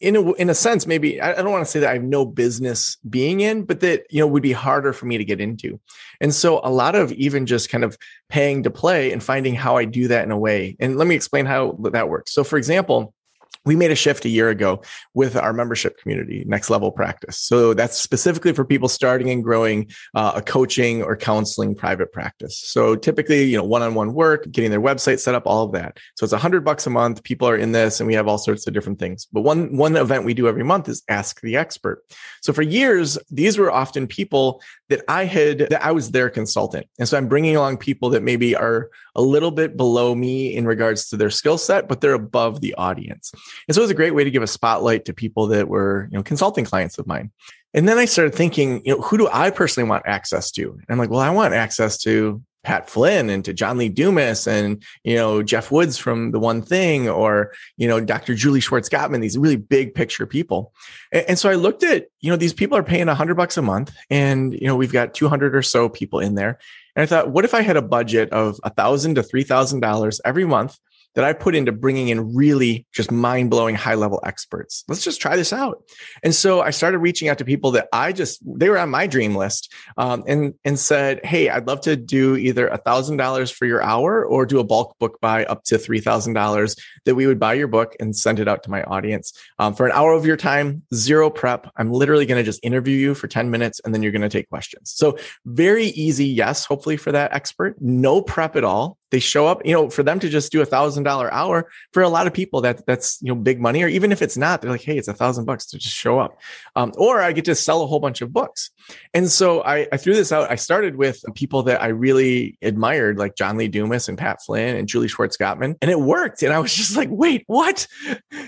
in 0.00 0.16
a, 0.16 0.32
in 0.34 0.50
a 0.50 0.54
sense, 0.54 0.86
maybe 0.86 1.20
I 1.20 1.34
don't 1.34 1.50
want 1.50 1.64
to 1.64 1.70
say 1.70 1.80
that 1.80 1.90
I 1.90 1.94
have 1.94 2.02
no 2.02 2.24
business 2.24 2.96
being 3.08 3.40
in, 3.40 3.64
but 3.64 3.80
that, 3.80 4.04
you 4.10 4.20
know, 4.20 4.26
would 4.26 4.42
be 4.42 4.52
harder 4.52 4.92
for 4.92 5.06
me 5.06 5.18
to 5.18 5.24
get 5.24 5.40
into. 5.40 5.80
And 6.20 6.34
so 6.34 6.60
a 6.62 6.70
lot 6.70 6.94
of 6.94 7.12
even 7.12 7.46
just 7.46 7.68
kind 7.68 7.84
of 7.84 7.98
paying 8.28 8.62
to 8.62 8.70
play 8.70 9.12
and 9.12 9.22
finding 9.22 9.54
how 9.54 9.76
I 9.76 9.84
do 9.84 10.08
that 10.08 10.24
in 10.24 10.30
a 10.30 10.38
way. 10.38 10.76
And 10.80 10.96
let 10.96 11.06
me 11.06 11.14
explain 11.14 11.46
how 11.46 11.78
that 11.92 12.08
works. 12.08 12.32
So 12.32 12.44
for 12.44 12.56
example, 12.56 13.14
we 13.64 13.76
made 13.76 13.90
a 13.90 13.94
shift 13.94 14.24
a 14.24 14.28
year 14.28 14.48
ago 14.48 14.82
with 15.14 15.36
our 15.36 15.52
membership 15.52 15.98
community, 15.98 16.44
Next 16.46 16.70
Level 16.70 16.90
Practice. 16.90 17.38
So 17.38 17.74
that's 17.74 17.98
specifically 17.98 18.52
for 18.52 18.64
people 18.64 18.88
starting 18.88 19.30
and 19.30 19.42
growing 19.42 19.90
uh, 20.14 20.32
a 20.36 20.42
coaching 20.42 21.02
or 21.02 21.16
counseling 21.16 21.74
private 21.74 22.12
practice. 22.12 22.58
So 22.58 22.96
typically, 22.96 23.44
you 23.44 23.56
know, 23.56 23.64
one-on-one 23.64 24.14
work, 24.14 24.50
getting 24.50 24.70
their 24.70 24.80
website 24.80 25.18
set 25.18 25.34
up, 25.34 25.46
all 25.46 25.64
of 25.64 25.72
that. 25.72 25.98
So 26.16 26.24
it's 26.24 26.32
a 26.32 26.38
hundred 26.38 26.64
bucks 26.64 26.86
a 26.86 26.90
month. 26.90 27.22
People 27.22 27.48
are 27.48 27.56
in 27.56 27.72
this, 27.72 28.00
and 28.00 28.06
we 28.06 28.14
have 28.14 28.28
all 28.28 28.38
sorts 28.38 28.66
of 28.66 28.72
different 28.72 28.98
things. 28.98 29.26
But 29.32 29.42
one 29.42 29.76
one 29.76 29.96
event 29.96 30.24
we 30.24 30.34
do 30.34 30.48
every 30.48 30.64
month 30.64 30.88
is 30.88 31.02
Ask 31.08 31.40
the 31.40 31.56
Expert. 31.56 32.04
So 32.40 32.52
for 32.52 32.62
years, 32.62 33.18
these 33.30 33.58
were 33.58 33.70
often 33.70 34.06
people 34.06 34.62
that 34.88 35.02
I 35.08 35.24
had 35.24 35.58
that 35.58 35.84
I 35.84 35.92
was 35.92 36.10
their 36.10 36.30
consultant, 36.30 36.86
and 36.98 37.08
so 37.08 37.16
I'm 37.16 37.28
bringing 37.28 37.56
along 37.56 37.78
people 37.78 38.10
that 38.10 38.22
maybe 38.22 38.54
are 38.54 38.90
a 39.14 39.22
little 39.22 39.50
bit 39.50 39.76
below 39.76 40.14
me 40.14 40.54
in 40.54 40.64
regards 40.64 41.08
to 41.08 41.16
their 41.16 41.30
skill 41.30 41.58
set, 41.58 41.88
but 41.88 42.00
they're 42.00 42.14
above 42.14 42.60
the 42.60 42.74
audience. 42.74 43.32
And 43.66 43.74
so 43.74 43.80
it 43.80 43.84
was 43.84 43.90
a 43.90 43.94
great 43.94 44.14
way 44.14 44.24
to 44.24 44.30
give 44.30 44.42
a 44.42 44.46
spotlight 44.46 45.04
to 45.06 45.12
people 45.12 45.46
that 45.48 45.68
were, 45.68 46.08
you 46.10 46.16
know, 46.16 46.22
consulting 46.22 46.64
clients 46.64 46.98
of 46.98 47.06
mine. 47.06 47.30
And 47.74 47.88
then 47.88 47.98
I 47.98 48.06
started 48.06 48.34
thinking, 48.34 48.82
you 48.84 48.94
know, 48.94 49.02
who 49.02 49.18
do 49.18 49.28
I 49.32 49.50
personally 49.50 49.88
want 49.88 50.06
access 50.06 50.50
to? 50.52 50.70
And 50.72 50.86
I'm 50.88 50.98
like, 50.98 51.10
well, 51.10 51.20
I 51.20 51.30
want 51.30 51.54
access 51.54 51.98
to 51.98 52.42
Pat 52.64 52.90
Flynn 52.90 53.30
and 53.30 53.44
to 53.44 53.52
John 53.52 53.78
Lee 53.78 53.88
Dumas 53.88 54.46
and, 54.46 54.82
you 55.04 55.14
know, 55.14 55.42
Geoff 55.42 55.70
Woods 55.70 55.96
from 55.96 56.32
The 56.32 56.40
One 56.40 56.60
Thing 56.60 57.08
or, 57.08 57.52
you 57.76 57.86
know, 57.86 58.00
Dr. 58.00 58.34
Julie 58.34 58.60
Schwartz 58.60 58.88
Gottman, 58.88 59.20
these 59.20 59.38
really 59.38 59.56
big 59.56 59.94
picture 59.94 60.26
people. 60.26 60.72
And, 61.12 61.24
and 61.30 61.38
so 61.38 61.48
I 61.48 61.54
looked 61.54 61.82
at, 61.82 62.08
you 62.20 62.30
know, 62.30 62.36
these 62.36 62.52
people 62.52 62.76
are 62.76 62.82
paying 62.82 63.08
a 63.08 63.14
hundred 63.14 63.36
bucks 63.36 63.56
a 63.56 63.62
month 63.62 63.94
and, 64.10 64.52
you 64.52 64.66
know, 64.66 64.76
we've 64.76 64.92
got 64.92 65.14
200 65.14 65.54
or 65.54 65.62
so 65.62 65.88
people 65.88 66.20
in 66.20 66.34
there. 66.34 66.58
And 66.96 67.02
I 67.02 67.06
thought, 67.06 67.30
what 67.30 67.44
if 67.44 67.54
I 67.54 67.62
had 67.62 67.76
a 67.76 67.82
budget 67.82 68.30
of 68.30 68.58
a 68.64 68.70
thousand 68.70 69.14
to 69.14 69.22
three 69.22 69.44
thousand 69.44 69.80
dollars 69.80 70.20
every 70.24 70.44
month 70.44 70.76
that 71.14 71.24
I 71.24 71.32
put 71.32 71.54
into 71.54 71.72
bringing 71.72 72.08
in 72.08 72.34
really 72.34 72.86
just 72.92 73.10
mind 73.10 73.50
blowing 73.50 73.74
high 73.74 73.94
level 73.94 74.20
experts. 74.24 74.84
Let's 74.88 75.02
just 75.02 75.20
try 75.20 75.36
this 75.36 75.52
out. 75.52 75.82
And 76.22 76.34
so 76.34 76.60
I 76.60 76.70
started 76.70 76.98
reaching 76.98 77.28
out 77.28 77.38
to 77.38 77.44
people 77.44 77.72
that 77.72 77.88
I 77.92 78.12
just, 78.12 78.40
they 78.44 78.68
were 78.68 78.78
on 78.78 78.90
my 78.90 79.06
dream 79.06 79.34
list 79.34 79.72
um, 79.96 80.24
and, 80.26 80.54
and 80.64 80.78
said, 80.78 81.24
Hey, 81.24 81.48
I'd 81.48 81.66
love 81.66 81.80
to 81.82 81.96
do 81.96 82.36
either 82.36 82.68
a 82.68 82.78
thousand 82.78 83.16
dollars 83.16 83.50
for 83.50 83.66
your 83.66 83.82
hour 83.82 84.24
or 84.24 84.46
do 84.46 84.60
a 84.60 84.64
bulk 84.64 84.98
book 84.98 85.20
buy 85.20 85.44
up 85.44 85.64
to 85.64 85.76
$3,000 85.76 86.78
that 87.04 87.14
we 87.14 87.26
would 87.26 87.40
buy 87.40 87.54
your 87.54 87.68
book 87.68 87.96
and 87.98 88.14
send 88.14 88.38
it 88.38 88.48
out 88.48 88.62
to 88.64 88.70
my 88.70 88.82
audience 88.84 89.32
um, 89.58 89.74
for 89.74 89.86
an 89.86 89.92
hour 89.92 90.12
of 90.12 90.26
your 90.26 90.36
time, 90.36 90.82
zero 90.94 91.30
prep. 91.30 91.70
I'm 91.76 91.90
literally 91.90 92.26
going 92.26 92.40
to 92.40 92.44
just 92.44 92.60
interview 92.62 92.96
you 92.96 93.14
for 93.14 93.28
10 93.28 93.50
minutes 93.50 93.80
and 93.84 93.94
then 93.94 94.02
you're 94.02 94.12
going 94.12 94.22
to 94.22 94.28
take 94.28 94.48
questions. 94.48 94.92
So 94.94 95.18
very 95.44 95.86
easy. 95.86 96.26
Yes. 96.26 96.64
Hopefully 96.64 96.96
for 96.96 97.12
that 97.12 97.32
expert, 97.32 97.76
no 97.80 98.20
prep 98.20 98.56
at 98.56 98.64
all 98.64 98.97
they 99.10 99.18
show 99.18 99.46
up, 99.46 99.64
you 99.64 99.72
know, 99.72 99.90
for 99.90 100.02
them 100.02 100.18
to 100.20 100.28
just 100.28 100.52
do 100.52 100.60
a 100.60 100.66
thousand 100.66 101.04
dollar 101.04 101.32
hour 101.32 101.70
for 101.92 102.02
a 102.02 102.08
lot 102.08 102.26
of 102.26 102.32
people 102.32 102.60
that 102.62 102.84
that's, 102.86 103.20
you 103.22 103.28
know, 103.28 103.34
big 103.34 103.60
money, 103.60 103.82
or 103.82 103.88
even 103.88 104.12
if 104.12 104.22
it's 104.22 104.36
not, 104.36 104.60
they're 104.60 104.70
like, 104.70 104.82
Hey, 104.82 104.98
it's 104.98 105.08
a 105.08 105.14
thousand 105.14 105.44
bucks 105.44 105.66
to 105.66 105.78
just 105.78 105.94
show 105.94 106.18
up. 106.18 106.38
Um, 106.76 106.92
or 106.96 107.20
I 107.20 107.32
get 107.32 107.44
to 107.46 107.54
sell 107.54 107.82
a 107.82 107.86
whole 107.86 108.00
bunch 108.00 108.20
of 108.20 108.32
books. 108.32 108.70
And 109.14 109.30
so 109.30 109.62
I, 109.62 109.86
I 109.92 109.96
threw 109.96 110.14
this 110.14 110.32
out. 110.32 110.50
I 110.50 110.56
started 110.56 110.96
with 110.96 111.22
people 111.34 111.64
that 111.64 111.82
I 111.82 111.88
really 111.88 112.58
admired, 112.62 113.18
like 113.18 113.36
John 113.36 113.56
Lee 113.56 113.68
Dumas 113.68 114.08
and 114.08 114.18
Pat 114.18 114.38
Flynn 114.44 114.76
and 114.76 114.88
Julie 114.88 115.08
Schwartz 115.08 115.36
Gottman, 115.36 115.76
and 115.80 115.90
it 115.90 116.00
worked. 116.00 116.42
And 116.42 116.52
I 116.52 116.58
was 116.58 116.74
just 116.74 116.96
like, 116.96 117.08
wait, 117.10 117.44
what? 117.46 117.86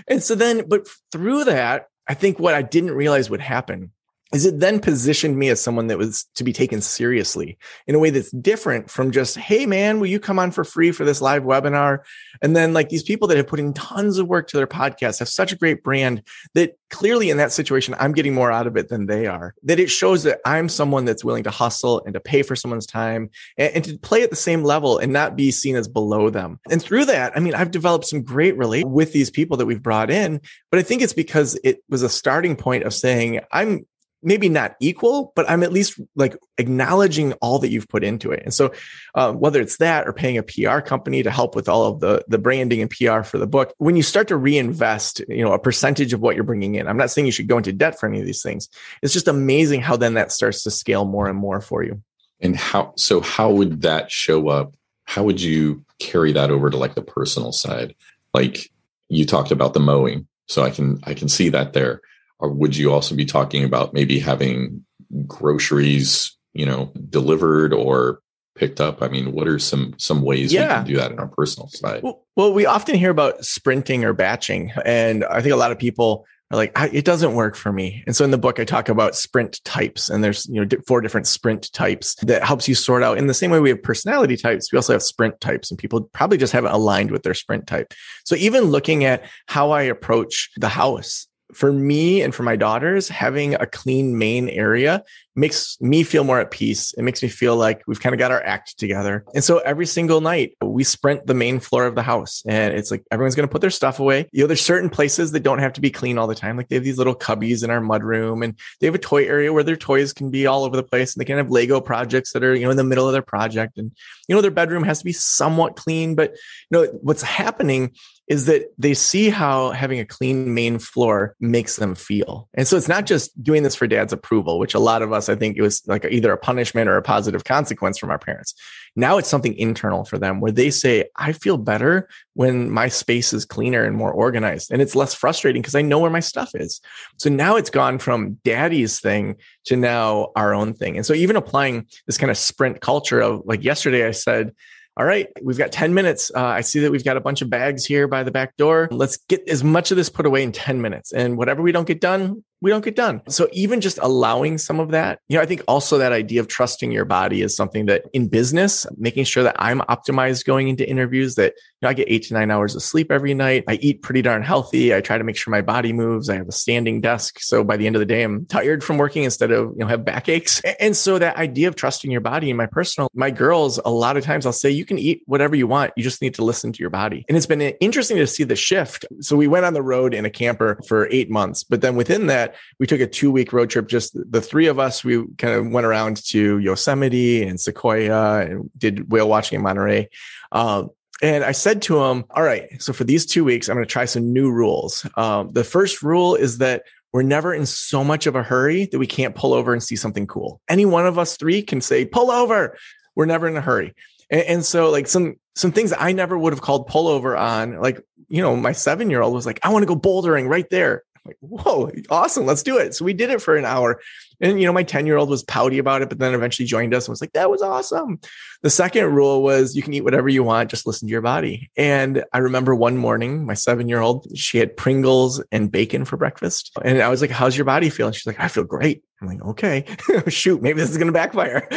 And 0.09 0.23
so 0.23 0.35
then, 0.35 0.65
but 0.69 0.87
through 1.13 1.45
that, 1.45 1.87
I 2.09 2.15
think 2.15 2.39
what 2.39 2.55
I 2.55 2.63
didn't 2.63 2.93
realize 2.93 3.31
would 3.31 3.41
happen 3.41 3.93
is 4.33 4.47
it 4.47 4.61
then 4.61 4.79
positioned 4.79 5.37
me 5.37 5.49
as 5.49 5.61
someone 5.61 5.89
that 5.89 5.99
was 5.99 6.25
to 6.37 6.45
be 6.45 6.53
taken 6.53 6.81
seriously 6.81 7.59
in 7.87 7.95
a 7.95 7.99
way 7.99 8.11
that's 8.11 8.31
different 8.31 8.89
from 8.89 9.11
just, 9.11 9.37
hey 9.37 9.67
man, 9.67 9.99
will 9.99 10.07
you 10.07 10.21
come 10.21 10.39
on 10.39 10.53
for 10.53 10.63
free 10.63 10.93
for 10.93 11.05
this 11.05 11.21
live 11.21 11.43
webinar? 11.43 11.99
And 12.41 12.55
then 12.55 12.73
like 12.73 12.91
these 12.91 13.03
people 13.03 13.27
that 13.29 13.37
have 13.37 13.49
put 13.49 13.59
in 13.59 13.75
tons 13.75 14.19
of 14.19 14.29
work 14.29 14.47
to 14.49 14.57
their 14.57 14.69
podcast 14.69 15.19
have 15.19 15.29
such 15.29 15.53
a 15.53 15.57
great 15.57 15.83
brand 15.83 16.23
that 16.55 16.77
clearly 16.91 17.31
in 17.31 17.39
that 17.39 17.53
situation, 17.53 17.95
I'm 17.99 18.13
getting 18.13 18.35
more 18.35 18.53
out 18.53 18.69
of 18.69 18.77
it 18.77 18.89
than 18.89 19.07
they 19.07 19.27
are. 19.27 19.55
That 19.65 19.81
it 19.81 19.91
shows 19.91 20.23
that 20.23 20.41
I'm 20.45 20.69
someone 20.69 21.05
that's 21.05 21.25
willing 21.25 21.45
to 21.45 21.51
hustle 21.51 22.03
and 22.05 22.15
to 22.15 22.21
pay 22.21 22.43
for 22.43 22.55
someone's 22.55 22.87
time 22.87 23.31
and, 23.59 23.75
and 23.75 23.85
to 23.85 23.99
play 23.99 24.23
at 24.23 24.31
the 24.31 24.37
same 24.37 24.63
level 24.63 24.99
and 24.99 25.13
not 25.13 25.35
be 25.37 25.51
seen 25.51 25.75
as 25.75 25.89
below 25.89 26.31
them. 26.31 26.61
And 26.71 26.81
through 26.81 27.07
that, 27.07 27.37
I 27.37 27.41
mean, 27.41 27.55
I've 27.55 27.73
developed 27.73 28.07
some 28.07 28.23
great 28.23 28.57
relate 28.57 28.87
with 28.87 29.13
these 29.13 29.31
people 29.31 29.57
that 29.57 29.67
we've 29.67 29.83
brought 29.83 30.11
in, 30.11 30.41
but 30.71 30.79
I 30.79 30.83
think 30.83 31.03
it's 31.03 31.13
because 31.13 31.59
it 31.65 31.83
was 31.89 32.03
a 32.03 32.09
starting 32.09 32.55
point 32.55 32.85
of 32.85 32.95
saying, 32.95 33.41
I'm 33.51 33.87
maybe 34.23 34.49
not 34.49 34.77
equal, 34.81 35.33
but 35.35 35.49
I'm 35.49 35.63
at 35.63 35.73
least 35.73 36.01
like 36.15 36.37
acknowledging 36.59 37.33
all 37.35 37.59
that 37.61 37.71
you've 37.71 37.89
put 37.89 38.05
into 38.05 38.33
it. 38.33 38.43
And 38.45 38.53
so, 38.53 38.73
uh, 39.15 39.33
whether 39.33 39.61
it's 39.61 39.79
that 39.79 40.07
or 40.07 40.13
paying 40.13 40.39
a 40.39 40.43
PR 40.43 40.81
company 40.81 41.23
to 41.23 41.31
help 41.31 41.55
with 41.55 41.69
all 41.69 41.87
of 41.87 42.01
the 42.01 42.25
the 42.29 42.39
branding 42.39 42.81
and 42.81 42.91
PR 42.91 43.23
for 43.23 43.39
the 43.39 43.47
book, 43.47 43.73
when 43.79 43.97
you 43.97 44.03
start 44.03 44.29
to 44.29 44.37
reinvest, 44.37 45.21
you 45.29 45.45
know, 45.45 45.53
a 45.53 45.59
percentage 45.59 46.13
of 46.13 46.21
what 46.21 46.35
you're 46.35 46.45
bringing 46.45 46.75
in, 46.75 46.87
I'm 46.87 46.97
not 46.97 47.11
saying 47.11 47.27
you 47.27 47.33
should 47.33 47.49
go 47.49 47.59
into 47.59 47.73
debt 47.73 47.99
for 47.99 48.09
any 48.09 48.21
of 48.21 48.27
these 48.27 48.43
things. 48.43 48.69
It's 49.03 49.13
just 49.13 49.29
amazing 49.29 49.81
how 49.81 49.97
then 49.97 50.15
that 50.15 50.33
starts 50.33 50.63
to 50.65 50.71
scale 50.71 51.05
more 51.05 51.29
and 51.29 51.39
more 51.39 51.61
for 51.61 51.83
you. 51.83 52.03
And 52.41 52.57
how? 52.57 52.95
So 52.97 53.21
how 53.21 53.51
would 53.51 53.83
that 53.83 54.11
show 54.11 54.49
up? 54.49 54.75
How 55.05 55.25
would 55.25 55.41
you 55.41 55.85
carry 55.99 56.33
that 56.33 56.51
over 56.51 56.71
to 56.71 56.77
like 56.77 56.95
the 56.95 57.03
personal 57.03 57.53
side? 57.53 57.95
Like 58.33 58.71
you 59.09 59.27
talked 59.27 59.51
about 59.51 59.75
the 59.75 59.81
mowing, 59.81 60.27
so 60.47 60.63
I 60.63 60.71
can 60.71 61.01
I 61.05 61.15
can 61.15 61.29
see 61.29 61.49
that 61.51 61.73
there 61.73 62.01
or 62.41 62.51
would 62.51 62.77
you 62.77 62.93
also 62.93 63.15
be 63.15 63.25
talking 63.25 63.65
about 63.65 63.93
maybe 63.95 64.19
having 64.19 64.85
groceries, 65.27 66.37
you 66.53 66.67
know, 66.67 66.93
delivered 67.09 67.73
or 67.73 68.21
picked 68.57 68.81
up? 68.81 69.03
I 69.03 69.09
mean, 69.09 69.33
what 69.33 69.47
are 69.47 69.59
some 69.59 69.95
some 69.99 70.23
ways 70.23 70.53
yeah. 70.53 70.61
we 70.61 70.75
can 70.75 70.85
do 70.95 70.97
that 70.97 71.13
in 71.13 71.19
our 71.19 71.29
personal 71.29 71.69
side? 71.69 72.03
Well, 72.03 72.25
well, 72.37 72.53
we 72.53 72.67
often 72.67 72.95
hear 72.95 73.11
about 73.11 73.45
sprinting 73.45 74.05
or 74.05 74.13
batching, 74.13 74.73
and 74.85 75.25
I 75.25 75.41
think 75.43 75.53
a 75.53 75.57
lot 75.57 75.71
of 75.71 75.79
people 75.79 76.27
are 76.51 76.57
like, 76.57 76.73
it 76.93 77.05
doesn't 77.05 77.35
work 77.35 77.55
for 77.55 77.73
me. 77.73 78.03
And 78.07 78.17
so 78.17 78.25
in 78.25 78.33
the 78.33 78.39
book, 78.39 78.59
I 78.59 78.65
talk 78.65 78.89
about 78.89 79.15
sprint 79.15 79.63
types, 79.65 80.09
and 80.09 80.25
there's 80.25 80.47
you 80.47 80.65
know 80.65 80.69
four 80.87 81.01
different 81.01 81.27
sprint 81.27 81.73
types 81.73 82.17
that 82.23 82.43
helps 82.43 82.67
you 82.69 82.75
sort 82.75 83.03
out. 83.03 83.19
In 83.19 83.27
the 83.27 83.35
same 83.35 83.51
way 83.51 83.61
we 83.61 83.69
have 83.69 83.83
personality 83.83 84.37
types, 84.37 84.73
we 84.73 84.77
also 84.77 84.93
have 84.93 85.03
sprint 85.03 85.41
types, 85.41 85.71
and 85.71 85.79
people 85.79 86.03
probably 86.13 86.39
just 86.39 86.53
haven't 86.53 86.73
aligned 86.73 87.11
with 87.11 87.23
their 87.23 87.35
sprint 87.35 87.67
type. 87.67 87.93
So 88.25 88.35
even 88.37 88.65
looking 88.65 89.05
at 89.05 89.25
how 89.47 89.71
I 89.71 89.83
approach 89.83 90.51
the 90.57 90.69
house 90.69 91.27
for 91.55 91.73
me 91.73 92.23
and 92.23 92.35
for 92.35 92.43
my 92.43 92.57
daughters, 92.57 93.09
having 93.09 93.55
a 93.55 93.67
clean 93.67 94.19
main 94.19 94.49
area 94.49 95.03
makes 95.37 95.81
me 95.81 96.03
feel 96.03 96.25
more 96.25 96.41
at 96.41 96.51
peace. 96.51 96.93
It 96.95 97.03
makes 97.03 97.23
me 97.23 97.29
feel 97.29 97.57
like 97.57 97.83
we've 97.87 98.01
kind 98.01 98.15
of 98.15 98.19
got 98.19 98.33
our 98.33 98.43
act 98.43 98.79
together. 98.79 99.25
And 99.35 99.45
so 99.45 99.59
every 99.59 99.87
single 99.87 100.21
night 100.21 100.57
we 100.63 100.85
sprint 100.85 101.27
the 101.27 101.35
main 101.35 101.61
floor 101.61 101.87
of 101.87 101.95
the 101.95 102.03
house 102.03 102.43
and 102.47 102.75
it's 102.75 102.91
like 102.91 103.05
everyone's 103.11 103.35
going 103.35 103.49
to 103.49 103.53
put 103.53 103.61
their 103.61 103.71
stuff 103.71 104.01
away. 104.01 104.29
You 104.33 104.43
know, 104.43 104.47
there's 104.49 104.65
certain 104.65 104.91
places 104.91 105.33
that 105.33 105.43
don't 105.43 105.61
have 105.61 105.75
to 105.75 105.81
be 105.81 105.91
clean 105.91 106.19
all 106.19 106.27
the 106.27 106.35
time. 106.35 106.57
Like 106.57 106.69
they 106.69 106.77
have 106.77 106.85
these 106.85 106.99
little 106.99 107.15
cubbies 107.15 107.63
in 107.63 107.71
our 107.71 107.81
mudroom 107.81 108.45
and 108.45 108.59
they 108.81 108.87
have 108.87 108.95
a 108.95 108.99
toy 108.99 109.25
area 109.25 109.53
where 109.53 109.65
their 109.65 109.77
toys 109.77 110.13
can 110.13 110.31
be 110.31 110.47
all 110.47 110.65
over 110.65 110.77
the 110.77 110.83
place 110.83 111.15
and 111.15 111.21
they 111.21 111.25
can 111.25 111.37
have 111.37 111.51
Lego 111.51 111.81
projects 111.81 112.33
that 112.33 112.45
are, 112.45 112.55
you 112.55 112.65
know, 112.65 112.71
in 112.71 112.77
the 112.77 112.85
middle 112.85 113.07
of 113.07 113.13
their 113.13 113.23
project. 113.23 113.79
And, 113.79 113.93
you 114.29 114.35
know, 114.35 114.43
their 114.43 114.51
bedroom 114.51 114.85
has 114.85 114.99
to 114.99 115.05
be 115.05 115.13
somewhat 115.13 115.77
clean, 115.77 116.15
but 116.15 116.33
you 116.71 116.79
know, 116.79 116.87
what's 117.03 117.23
happening 117.23 117.93
is 118.31 118.47
that 118.47 118.73
they 118.79 118.95
see 118.95 119.29
how 119.29 119.73
having 119.73 119.99
a 119.99 120.05
clean 120.05 120.55
main 120.55 120.79
floor 120.79 121.35
makes 121.41 121.77
them 121.77 121.97
feel. 121.97 122.49
And 122.55 122.67
so 122.67 122.77
it's 122.77 122.87
not 122.87 123.05
just 123.05 123.43
doing 123.43 123.65
this 123.65 123.75
for 123.75 123.89
dad's 123.89 124.13
approval, 124.13 124.61
which 124.61 124.75
a 124.75 124.79
lot 124.79 125.03
of 125.03 125.13
us, 125.13 125.20
I 125.29 125.35
think 125.35 125.57
it 125.57 125.63
was 125.63 125.83
like 125.87 126.05
either 126.05 126.33
a 126.33 126.39
punishment 126.39 126.89
or 126.89 126.97
a 126.97 127.03
positive 127.03 127.45
consequence 127.45 127.99
from 127.99 128.11
our 128.11 128.19
parents. 128.19 128.55
Now 128.97 129.19
it's 129.19 129.29
something 129.29 129.57
internal 129.57 130.05
for 130.05 130.19
them 130.19 130.41
where 130.41 130.53
they 130.53 130.71
say, 130.71 131.05
I 131.17 131.33
feel 131.33 131.57
better 131.57 132.09
when 132.35 132.71
my 132.71 132.89
space 132.89 133.33
is 133.33 133.45
cleaner 133.45 133.85
and 133.85 133.97
more 133.97 134.13
organized. 134.13 134.73
And 134.73 134.83
it's 134.83 134.97
less 134.97 135.15
frustrating 135.15 135.63
because 135.63 135.75
I 135.75 135.83
know 135.83 135.99
where 135.99 136.11
my 136.11 136.21
stuff 136.21 136.51
is. 136.55 136.81
So 137.19 137.31
now 137.31 137.57
it's 137.57 137.71
gone 137.71 137.99
from 137.99 138.39
daddy's 138.45 139.01
thing 139.01 139.37
to 139.67 139.77
now 139.77 140.33
our 140.37 140.55
own 140.55 140.75
thing. 140.75 140.97
And 140.97 141.07
so 141.07 141.15
even 141.15 141.37
applying 141.37 141.87
this 142.07 142.19
kind 142.19 142.31
of 142.31 142.39
sprint 142.39 142.81
culture 142.81 143.21
of 143.21 143.43
like 143.45 143.63
yesterday, 143.63 144.07
I 144.07 144.13
said, 144.13 144.53
all 144.97 145.07
right, 145.07 145.29
we've 145.43 145.57
got 145.57 145.73
10 145.73 145.95
minutes. 145.95 146.31
Uh, 146.35 146.45
I 146.45 146.61
see 146.61 146.81
that 146.81 146.91
we've 146.91 147.05
got 147.05 147.17
a 147.17 147.21
bunch 147.21 147.43
of 147.43 147.49
bags 147.49 147.87
here 147.87 148.09
by 148.09 148.23
the 148.23 148.31
back 148.31 148.57
door. 148.57 148.89
Let's 148.91 149.17
get 149.17 149.49
as 149.49 149.63
much 149.63 149.91
of 149.91 149.97
this 149.97 150.11
put 150.11 150.27
away 150.27 150.43
in 150.43 150.53
10 150.53 150.83
minutes. 150.83 151.13
And 151.13 151.39
whatever 151.39 151.63
we 151.63 151.73
don't 151.73 151.87
get 151.87 152.01
done, 152.01 152.45
we 152.61 152.71
don't 152.71 152.85
get 152.85 152.97
done. 152.97 153.23
So 153.29 153.49
even 153.53 153.81
just 153.81 153.99
allowing 154.03 154.59
some 154.59 154.81
of 154.81 154.91
that, 154.91 155.21
you 155.29 155.37
know, 155.37 155.43
I 155.43 155.47
think 155.47 155.63
also 155.67 155.99
that 155.99 156.13
idea 156.13 156.41
of 156.41 156.49
trusting 156.49 156.93
your 156.93 157.05
body 157.05 157.43
is 157.43 157.57
something 157.57 157.87
that 157.87 158.05
in 158.13 158.29
business, 158.29 158.87
making 158.97 159.25
sure 159.25 159.43
that 159.43 159.57
I'm 159.59 159.81
optimized 159.83 160.45
going 160.45 160.69
into 160.69 160.89
interviews, 160.89 161.37
that 161.37 161.55
you 161.57 161.87
know, 161.87 161.89
I 161.89 161.95
get 161.95 162.11
eight 162.11 162.25
to 162.25 162.35
nine 162.35 162.51
hours 162.51 162.77
of 162.77 162.83
sleep 162.83 163.11
every 163.11 163.35
night. 163.35 163.65
I 163.69 163.75
eat 163.75 164.03
pretty 164.03 164.23
darn 164.23 164.43
healthy. 164.43 164.95
I 164.95 165.01
try 165.01 165.17
to 165.19 165.25
make 165.25 165.37
sure 165.37 165.51
my 165.51 165.63
body 165.63 165.93
moves. 165.93 166.29
I 166.29 166.37
have 166.37 166.49
a 166.49 166.53
standing 166.53 167.01
desk. 167.01 167.41
So 167.41 167.65
by 167.65 167.77
the 167.77 167.87
end 167.87 167.97
of 167.97 168.01
the 168.01 168.07
day, 168.07 168.23
I'm 168.23 168.45
tired 168.47 168.85
from 168.85 168.99
working 168.99 169.25
instead 169.25 169.51
of, 169.51 169.71
you 169.71 169.79
know, 169.79 169.87
have 169.87 170.05
backaches. 170.05 170.61
And 170.79 170.97
so 170.97 171.19
that 171.19 171.37
idea 171.37 171.69
of 171.69 171.77
trusting 171.77 172.11
your 172.11 172.21
body 172.21 172.51
in 172.51 172.57
my 172.57 172.67
personal, 172.67 173.09
my 173.15 173.31
girls, 173.31 173.81
a 173.85 173.91
lot 173.91 174.17
of 174.17 174.25
times 174.25 174.45
I'll 174.45 174.53
say, 174.53 174.71
you 174.71 174.85
can 174.85 174.99
eat 174.99 175.23
whatever 175.27 175.57
you 175.57 175.67
want. 175.67 175.93
You 175.97 176.03
just 176.03 176.21
need 176.21 176.35
to 176.35 176.45
listen 176.45 176.73
to 176.73 176.81
your 176.81 176.91
body. 176.91 177.25
And 177.29 177.37
it's 177.37 177.47
been 177.47 177.61
interesting 177.61 178.19
to 178.19 178.27
see 178.27 178.45
the 178.45 178.57
shift. 178.57 179.07
So 179.21 179.37
we 179.37 179.49
went 179.49 179.65
on 179.65 179.75
the 179.75 179.83
road 179.83 180.13
in 180.13 180.25
a 180.25 180.31
camper 180.31 180.81
for 180.87 181.09
eight 181.11 181.31
months, 181.31 181.65
but 181.65 181.81
then 181.81 181.97
within 181.97 182.27
that, 182.27 182.50
we 182.79 182.87
took 182.87 183.01
a 183.01 183.07
two 183.07 183.31
week 183.31 183.53
road 183.53 183.71
trip. 183.71 183.89
Just 183.89 184.17
the 184.31 184.41
three 184.41 184.67
of 184.67 184.79
us, 184.79 185.05
we 185.05 185.25
kind 185.39 185.55
of 185.55 185.71
went 185.71 185.87
around 185.87 186.17
to 186.29 186.59
Yosemite 186.59 187.43
and 187.43 187.61
Sequoia 187.61 188.41
and 188.41 188.71
did 188.77 189.11
whale 189.11 189.29
watching 189.29 189.57
in 189.57 189.63
Monterey. 189.63 190.09
Um, 190.53 190.91
and 191.23 191.45
I 191.45 191.53
said 191.53 191.83
to 191.83 192.03
him, 192.03 192.25
All 192.31 192.43
right, 192.43 192.81
so 192.81 192.93
for 192.93 193.05
these 193.05 193.27
two 193.27 193.45
weeks, 193.45 193.69
I'm 193.69 193.77
going 193.77 193.87
to 193.87 193.93
try 193.93 194.05
some 194.05 194.33
new 194.33 194.51
rules. 194.51 195.07
Um, 195.17 195.53
the 195.53 195.65
first 195.65 196.03
rule 196.03 196.35
is 196.35 196.59
that 196.59 196.85
we're 197.13 197.23
never 197.23 197.53
in 197.53 197.67
so 197.67 198.05
much 198.05 198.27
of 198.27 198.37
a 198.37 198.43
hurry 198.43 198.87
that 198.87 198.99
we 198.99 199.07
can't 199.07 199.35
pull 199.35 199.53
over 199.53 199.73
and 199.73 199.83
see 199.83 199.97
something 199.97 200.27
cool. 200.27 200.61
Any 200.69 200.87
one 200.87 201.07
of 201.07 201.19
us 201.19 201.37
three 201.37 201.63
can 201.63 201.81
say, 201.81 202.05
Pull 202.05 202.31
over. 202.31 202.79
We're 203.15 203.27
never 203.27 203.49
in 203.49 203.57
a 203.57 203.61
hurry. 203.61 203.95
And, 204.31 204.43
and 204.43 204.65
so, 204.65 204.91
like, 204.91 205.09
some 205.09 205.37
some 205.57 205.73
things 205.73 205.93
I 205.97 206.13
never 206.13 206.39
would 206.39 206.53
have 206.53 206.63
called 206.63 206.89
pullover 206.89 207.39
on, 207.39 207.81
like, 207.81 208.01
you 208.29 208.41
know, 208.41 208.57
my 208.57 208.73
seven 208.73 209.11
year 209.11 209.21
old 209.21 209.35
was 209.35 209.45
like, 209.45 209.61
I 209.63 209.71
want 209.71 209.83
to 209.83 209.87
go 209.87 209.97
bouldering 209.97 210.49
right 210.49 210.69
there 210.71 211.03
like, 211.25 211.37
whoa, 211.41 211.91
awesome, 212.09 212.47
let's 212.47 212.63
do 212.63 212.79
it. 212.79 212.95
So 212.95 213.05
we 213.05 213.13
did 213.13 213.31
it 213.31 213.43
for 213.43 213.57
an 213.57 213.65
hour. 213.65 214.01
And, 214.41 214.61
you 214.61 214.67
know, 214.67 214.73
my 214.73 214.83
10 214.83 215.07
year 215.07 215.17
old 215.17 215.29
was 215.29 215.43
pouty 215.43 215.79
about 215.79 216.03
it, 216.03 216.09
but 216.09 216.19
then 216.19 216.35
eventually 216.35 216.67
joined 216.67 216.95
us 216.95 217.07
and 217.07 217.13
was 217.13 217.21
like, 217.21 217.33
that 217.33 217.51
was 217.51 217.63
awesome. 217.63 218.21
The 218.63 218.71
second 218.71 219.07
rule 219.07 219.43
was 219.43 219.75
you 219.75 219.83
can 219.83 219.95
eat 219.95 220.05
whatever 220.05 220.29
you 220.29 220.43
want, 220.43 220.71
just 220.71 220.87
listen 220.87 221.09
to 221.09 221.13
your 221.13 221.23
body. 221.23 221.71
And 221.77 222.25
I 222.33 222.39
remember 222.39 222.75
one 222.75 222.97
morning, 222.97 223.47
my 223.47 223.55
seven 223.55 223.89
year 223.89 224.01
old, 224.01 224.27
she 224.37 224.59
had 224.59 224.77
Pringles 224.77 225.43
and 225.51 225.71
bacon 225.71 226.05
for 226.05 226.17
breakfast. 226.17 226.71
And 226.83 227.01
I 227.01 227.09
was 227.09 227.21
like, 227.21 227.31
how's 227.31 227.57
your 227.57 227.65
body 227.65 227.91
feel? 227.91 228.11
She's 228.13 228.27
like, 228.27 228.41
I 228.41 228.49
feel 228.49 228.65
great. 228.65 229.03
I'm 229.23 229.29
like, 229.29 229.43
okay, 229.43 229.85
shoot, 230.29 230.63
maybe 230.63 230.81
this 230.81 230.91
is 230.91 230.97
going 230.97 231.09
to 231.09 231.13
backfire. 231.13 231.69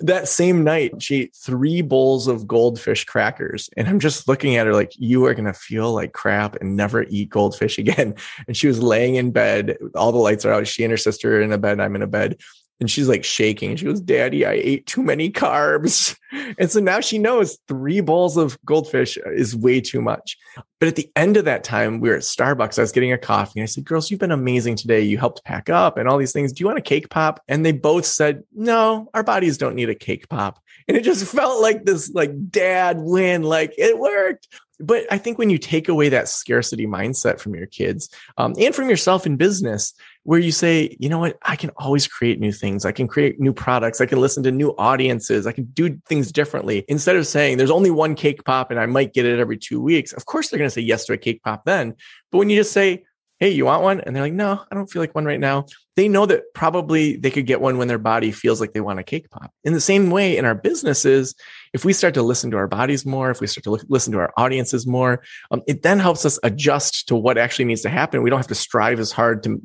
that 0.00 0.26
same 0.26 0.64
night, 0.64 1.00
she 1.00 1.22
ate 1.22 1.36
three 1.36 1.82
bowls 1.82 2.26
of 2.26 2.48
goldfish 2.48 3.04
crackers. 3.04 3.70
And 3.76 3.86
I'm 3.86 4.00
just 4.00 4.26
looking 4.26 4.56
at 4.56 4.66
her 4.66 4.74
like, 4.74 4.92
you 4.96 5.24
are 5.26 5.34
going 5.34 5.44
to 5.44 5.52
feel 5.52 5.92
like 5.92 6.12
crap 6.12 6.56
and 6.56 6.76
never 6.76 7.04
eat 7.04 7.28
goldfish 7.30 7.78
again. 7.78 8.14
And 8.46 8.56
she 8.56 8.66
was 8.66 8.82
laying 8.82 9.16
in 9.16 9.30
bed. 9.30 9.76
All 9.94 10.12
the 10.12 10.18
lights 10.18 10.44
are 10.44 10.52
out. 10.52 10.66
She 10.66 10.82
and 10.82 10.90
her 10.90 10.96
sister 10.96 11.40
in 11.40 11.52
a 11.52 11.58
bed. 11.58 11.78
I'm 11.78 11.94
in 11.94 11.99
a 12.02 12.06
bed. 12.06 12.36
And 12.80 12.90
she's 12.90 13.08
like 13.08 13.24
shaking. 13.24 13.76
She 13.76 13.84
goes, 13.84 14.00
Daddy, 14.00 14.46
I 14.46 14.52
ate 14.52 14.86
too 14.86 15.02
many 15.02 15.30
carbs. 15.30 16.16
And 16.58 16.70
so 16.70 16.78
now 16.78 17.00
she 17.00 17.18
knows 17.18 17.58
three 17.66 18.00
bowls 18.00 18.36
of 18.36 18.56
goldfish 18.64 19.18
is 19.34 19.56
way 19.56 19.80
too 19.80 20.00
much. 20.00 20.38
But 20.78 20.86
at 20.86 20.94
the 20.94 21.10
end 21.16 21.36
of 21.36 21.44
that 21.46 21.64
time, 21.64 21.98
we 21.98 22.08
were 22.08 22.14
at 22.14 22.22
Starbucks. 22.22 22.78
I 22.78 22.82
was 22.82 22.92
getting 22.92 23.12
a 23.12 23.18
coffee. 23.18 23.58
And 23.58 23.64
I 23.64 23.66
said, 23.66 23.84
Girls, 23.84 24.10
you've 24.12 24.20
been 24.20 24.30
amazing 24.30 24.76
today. 24.76 25.00
You 25.00 25.18
helped 25.18 25.42
pack 25.44 25.68
up 25.68 25.96
and 25.96 26.08
all 26.08 26.18
these 26.18 26.32
things. 26.32 26.52
Do 26.52 26.62
you 26.62 26.66
want 26.66 26.78
a 26.78 26.82
cake 26.82 27.10
pop? 27.10 27.42
And 27.48 27.66
they 27.66 27.72
both 27.72 28.06
said, 28.06 28.44
No, 28.54 29.10
our 29.12 29.24
bodies 29.24 29.58
don't 29.58 29.74
need 29.74 29.90
a 29.90 29.94
cake 29.96 30.28
pop. 30.28 30.60
And 30.86 30.96
it 30.96 31.02
just 31.02 31.24
felt 31.34 31.60
like 31.60 31.84
this 31.84 32.12
like 32.12 32.30
dad 32.48 32.98
win, 32.98 33.42
like 33.42 33.74
it 33.76 33.98
worked 33.98 34.46
but 34.80 35.04
I 35.10 35.18
think 35.18 35.38
when 35.38 35.50
you 35.50 35.58
take 35.58 35.88
away 35.88 36.08
that 36.08 36.28
scarcity 36.28 36.86
mindset 36.86 37.38
from 37.38 37.54
your 37.54 37.66
kids 37.66 38.08
um, 38.38 38.54
and 38.58 38.74
from 38.74 38.88
yourself 38.88 39.26
in 39.26 39.36
business, 39.36 39.92
where 40.24 40.38
you 40.38 40.52
say, 40.52 40.96
you 41.00 41.08
know 41.08 41.18
what, 41.18 41.38
I 41.42 41.56
can 41.56 41.70
always 41.76 42.06
create 42.06 42.38
new 42.38 42.52
things. 42.52 42.84
I 42.84 42.92
can 42.92 43.08
create 43.08 43.40
new 43.40 43.52
products. 43.52 44.00
I 44.00 44.06
can 44.06 44.20
listen 44.20 44.42
to 44.42 44.50
new 44.50 44.70
audiences. 44.76 45.46
I 45.46 45.52
can 45.52 45.64
do 45.64 45.98
things 46.06 46.30
differently. 46.30 46.84
Instead 46.88 47.16
of 47.16 47.26
saying 47.26 47.56
there's 47.56 47.70
only 47.70 47.90
one 47.90 48.14
cake 48.14 48.44
pop 48.44 48.70
and 48.70 48.78
I 48.78 48.86
might 48.86 49.14
get 49.14 49.24
it 49.24 49.38
every 49.38 49.56
two 49.56 49.80
weeks, 49.80 50.12
of 50.12 50.26
course 50.26 50.50
they're 50.50 50.58
going 50.58 50.68
to 50.68 50.74
say 50.74 50.82
yes 50.82 51.06
to 51.06 51.14
a 51.14 51.18
cake 51.18 51.42
pop 51.42 51.64
then. 51.64 51.94
But 52.30 52.38
when 52.38 52.50
you 52.50 52.56
just 52.56 52.72
say, 52.72 53.04
hey, 53.40 53.50
you 53.50 53.64
want 53.64 53.82
one? 53.82 54.00
And 54.00 54.14
they're 54.14 54.22
like, 54.22 54.34
no, 54.34 54.62
I 54.70 54.74
don't 54.74 54.86
feel 54.86 55.00
like 55.00 55.14
one 55.14 55.24
right 55.24 55.40
now. 55.40 55.64
They 55.96 56.08
know 56.08 56.26
that 56.26 56.42
probably 56.54 57.16
they 57.16 57.30
could 57.30 57.46
get 57.46 57.62
one 57.62 57.78
when 57.78 57.88
their 57.88 57.98
body 57.98 58.32
feels 58.32 58.60
like 58.60 58.74
they 58.74 58.82
want 58.82 59.00
a 59.00 59.02
cake 59.02 59.30
pop. 59.30 59.50
In 59.64 59.72
the 59.72 59.80
same 59.80 60.10
way, 60.10 60.36
in 60.36 60.44
our 60.44 60.54
businesses, 60.54 61.34
if 61.72 61.84
we 61.84 61.94
start 61.94 62.14
to 62.14 62.22
listen 62.22 62.50
to 62.50 62.58
our 62.58 62.68
bodies 62.68 63.06
more, 63.06 63.30
if 63.30 63.40
we 63.40 63.46
start 63.46 63.64
to 63.64 63.70
look, 63.70 63.82
listen 63.88 64.12
to 64.12 64.18
our 64.18 64.32
audiences 64.36 64.86
more, 64.86 65.22
um, 65.50 65.62
it 65.66 65.82
then 65.82 65.98
helps 65.98 66.26
us 66.26 66.38
adjust 66.42 67.08
to 67.08 67.16
what 67.16 67.38
actually 67.38 67.64
needs 67.64 67.80
to 67.82 67.88
happen. 67.88 68.22
We 68.22 68.28
don't 68.28 68.38
have 68.38 68.46
to 68.48 68.54
strive 68.54 69.00
as 69.00 69.10
hard 69.10 69.42
to 69.44 69.58